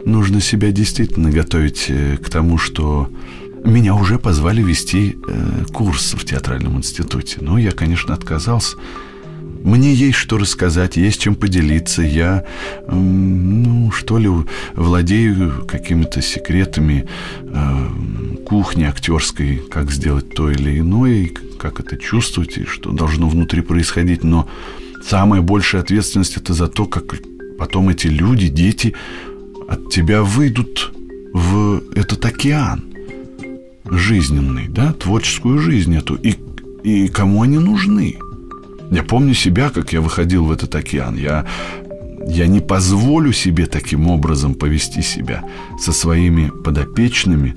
нужно 0.04 0.40
себя 0.40 0.72
действительно 0.72 1.30
готовить 1.30 1.86
э, 1.88 2.16
к 2.16 2.28
тому, 2.30 2.58
что 2.58 3.08
меня 3.64 3.94
уже 3.94 4.18
позвали 4.18 4.62
вести 4.62 5.16
э, 5.26 5.64
курс 5.72 6.14
в 6.14 6.24
театральном 6.24 6.78
институте. 6.78 7.38
Но 7.40 7.58
я, 7.58 7.72
конечно, 7.72 8.14
отказался. 8.14 8.76
Мне 9.62 9.92
есть 9.92 10.16
что 10.16 10.38
рассказать, 10.38 10.96
есть 10.96 11.20
чем 11.20 11.34
поделиться. 11.34 12.00
Я, 12.00 12.46
ну, 12.90 13.90
что 13.90 14.16
ли, 14.16 14.30
владею 14.74 15.66
какими-то 15.66 16.22
секретами 16.22 17.06
э, 17.42 17.88
кухни 18.46 18.84
актерской, 18.84 19.62
как 19.70 19.90
сделать 19.90 20.34
то 20.34 20.50
или 20.50 20.78
иное, 20.78 21.28
как 21.58 21.78
это 21.80 21.98
чувствовать 21.98 22.56
и 22.56 22.64
что 22.64 22.92
должно 22.92 23.28
внутри 23.28 23.60
происходить. 23.60 24.24
Но 24.24 24.48
самая 25.06 25.42
большая 25.42 25.82
ответственность 25.82 26.38
это 26.38 26.54
за 26.54 26.66
то, 26.66 26.86
как 26.86 27.20
Потом 27.60 27.90
эти 27.90 28.06
люди, 28.06 28.48
дети 28.48 28.94
от 29.68 29.90
тебя 29.90 30.22
выйдут 30.22 30.92
в 31.34 31.82
этот 31.94 32.24
океан 32.24 32.82
жизненный, 33.84 34.66
да, 34.66 34.94
творческую 34.94 35.58
жизнь 35.58 35.94
эту. 35.94 36.14
И, 36.14 36.36
и 36.84 37.08
кому 37.08 37.42
они 37.42 37.58
нужны? 37.58 38.16
Я 38.90 39.02
помню 39.02 39.34
себя, 39.34 39.68
как 39.68 39.92
я 39.92 40.00
выходил 40.00 40.46
в 40.46 40.52
этот 40.52 40.74
океан. 40.74 41.18
Я, 41.18 41.44
я 42.26 42.46
не 42.46 42.60
позволю 42.60 43.34
себе 43.34 43.66
таким 43.66 44.08
образом 44.08 44.54
повести 44.54 45.02
себя 45.02 45.44
со 45.78 45.92
своими 45.92 46.50
подопечными, 46.64 47.56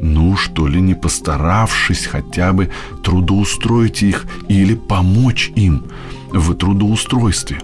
ну, 0.00 0.36
что 0.36 0.68
ли, 0.68 0.80
не 0.80 0.94
постаравшись 0.94 2.06
хотя 2.06 2.52
бы 2.52 2.70
трудоустроить 3.02 4.04
их 4.04 4.24
или 4.46 4.76
помочь 4.76 5.50
им 5.56 5.82
в 6.30 6.54
трудоустройстве. 6.54 7.58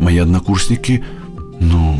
Мои 0.00 0.16
однокурсники, 0.18 1.04
ну, 1.60 1.94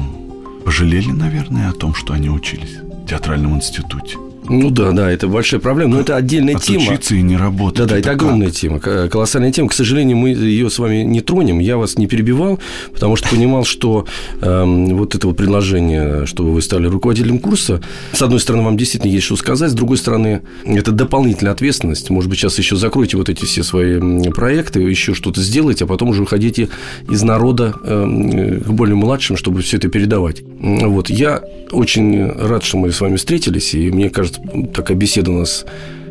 пожалели, 0.64 1.10
наверное, 1.12 1.68
о 1.68 1.74
том, 1.74 1.94
что 1.94 2.14
они 2.14 2.30
учились 2.30 2.78
в 2.78 3.06
театральном 3.06 3.56
институте. 3.56 4.16
Ну 4.50 4.70
да, 4.70 4.90
да, 4.90 5.10
это 5.10 5.28
большая 5.28 5.60
проблема, 5.60 5.94
но 5.94 6.00
это 6.00 6.16
отдельная 6.16 6.56
Отучиться 6.56 6.98
тема. 7.10 7.20
и 7.20 7.22
не 7.22 7.36
работать. 7.36 7.78
Да, 7.78 7.86
да, 7.86 7.98
это 7.98 8.08
как? 8.10 8.20
огромная 8.22 8.50
тема, 8.50 8.80
к- 8.80 9.08
колоссальная 9.08 9.52
тема. 9.52 9.68
К 9.68 9.72
сожалению, 9.72 10.16
мы 10.16 10.30
ее 10.30 10.68
с 10.68 10.78
вами 10.78 11.02
не 11.04 11.20
тронем. 11.20 11.60
Я 11.60 11.76
вас 11.76 11.96
не 11.98 12.06
перебивал, 12.06 12.58
потому 12.92 13.14
что 13.16 13.28
понимал, 13.28 13.64
что 13.64 14.06
эм, 14.42 14.96
вот 14.96 15.14
это 15.14 15.28
вот 15.28 15.36
предложение, 15.36 16.26
чтобы 16.26 16.52
вы 16.52 16.62
стали 16.62 16.86
руководителем 16.88 17.38
курса, 17.38 17.80
с 18.12 18.20
одной 18.22 18.40
стороны, 18.40 18.64
вам 18.64 18.76
действительно 18.76 19.10
есть 19.10 19.26
что 19.26 19.36
сказать, 19.36 19.70
с 19.70 19.74
другой 19.74 19.96
стороны, 19.98 20.42
это 20.64 20.90
дополнительная 20.90 21.52
ответственность. 21.52 22.10
Может 22.10 22.28
быть, 22.28 22.38
сейчас 22.40 22.58
еще 22.58 22.74
закройте 22.76 23.16
вот 23.16 23.28
эти 23.28 23.44
все 23.44 23.62
свои 23.62 24.00
проекты, 24.30 24.80
еще 24.80 25.14
что-то 25.14 25.40
сделайте, 25.42 25.84
а 25.84 25.86
потом 25.86 26.08
уже 26.08 26.22
выходите 26.22 26.68
из 27.08 27.22
народа 27.22 27.74
эм, 27.84 28.60
к 28.60 28.66
более 28.68 28.96
младшим, 28.96 29.36
чтобы 29.36 29.62
все 29.62 29.76
это 29.76 29.88
передавать. 29.88 30.42
Вот, 30.60 31.08
я 31.08 31.42
очень 31.70 32.26
рад, 32.26 32.64
что 32.64 32.78
мы 32.78 32.90
с 32.90 33.00
вами 33.00 33.16
встретились, 33.16 33.74
и 33.74 33.90
мне 33.92 34.10
кажется, 34.10 34.39
такая 34.72 34.96
беседа 34.96 35.30
у 35.30 35.38
нас 35.38 35.64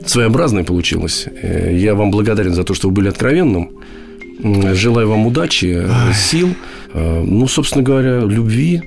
своеобразная 0.06 0.64
получилась. 0.64 1.26
Э, 1.42 1.76
Я 1.78 1.96
вам 1.96 2.12
благодарен 2.12 2.54
за 2.54 2.64
то, 2.64 2.74
что 2.74 2.88
вы 2.90 2.94
были 2.96 3.10
откровенным. 3.10 3.70
Желаю 4.74 5.10
вам 5.10 5.26
удачи, 5.28 5.66
э, 5.86 6.14
сил, 6.14 6.50
э, 6.94 7.24
ну, 7.26 7.48
собственно 7.48 7.84
говоря, 7.84 8.22
любви, 8.22 8.82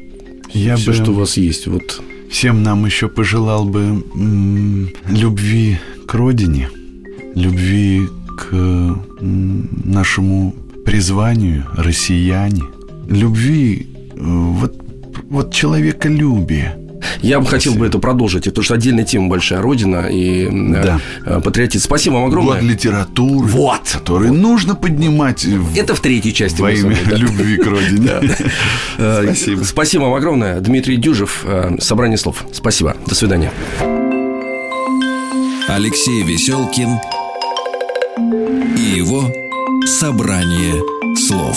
Я 0.52 0.76
все, 0.76 0.86
бы 0.90 0.94
что 0.96 1.10
у 1.12 1.14
вас 1.14 1.36
есть. 1.36 1.66
Вот 1.66 2.02
всем 2.30 2.62
нам 2.62 2.86
еще 2.86 3.08
пожелал 3.08 3.64
бы 3.66 3.80
м, 4.14 4.88
любви 5.08 5.78
к 6.06 6.14
родине, 6.14 6.68
любви 7.34 8.02
к 8.38 8.52
м, 8.54 9.68
нашему 9.84 10.54
призванию, 10.86 11.64
россияне, 11.76 12.62
любви, 13.08 13.86
вот, 14.16 14.74
вот 15.30 15.52
человеколюбие. 15.54 16.76
Я 17.20 17.40
бы 17.40 17.46
хотел 17.46 17.74
бы 17.74 17.86
это 17.86 17.98
продолжить, 17.98 18.44
потому 18.44 18.64
что 18.64 18.74
отдельная 18.74 19.04
тема 19.04 19.28
большая 19.28 19.60
Родина 19.60 20.06
и 20.10 20.46
м, 20.46 20.72
Да. 20.72 21.00
э, 21.26 21.40
патриотизм. 21.42 21.84
Спасибо 21.84 22.14
вам 22.14 22.24
огромное. 22.26 22.54
Год 22.60 22.62
литературы, 22.62 23.46
Вот. 23.46 23.80
который 23.92 24.30
нужно 24.30 24.74
поднимать 24.74 25.44
в- 25.44 25.76
Это 25.76 25.94
в 25.94 26.00
третьей 26.00 26.32
части. 26.34 26.60
во 26.60 26.70
имя 26.72 26.96
да. 27.08 27.16
любви 27.16 27.56
к 27.56 27.66
родине. 27.66 28.10
Э, 28.98 29.22
Спасибо. 29.24 29.64
Спасибо 29.64 30.02
вам 30.04 30.14
огромное. 30.14 30.60
Дмитрий 30.60 30.96
Дюжев, 30.96 31.42
э, 31.44 31.76
собрание 31.80 32.18
слов. 32.18 32.44
Спасибо. 32.52 32.96
До 33.06 33.14
свидания. 33.14 33.50
Алексей 35.68 36.22
Веселкин 36.22 36.98
и 38.76 38.96
его 38.98 39.30
собрание 39.86 40.74
слов. 41.16 41.56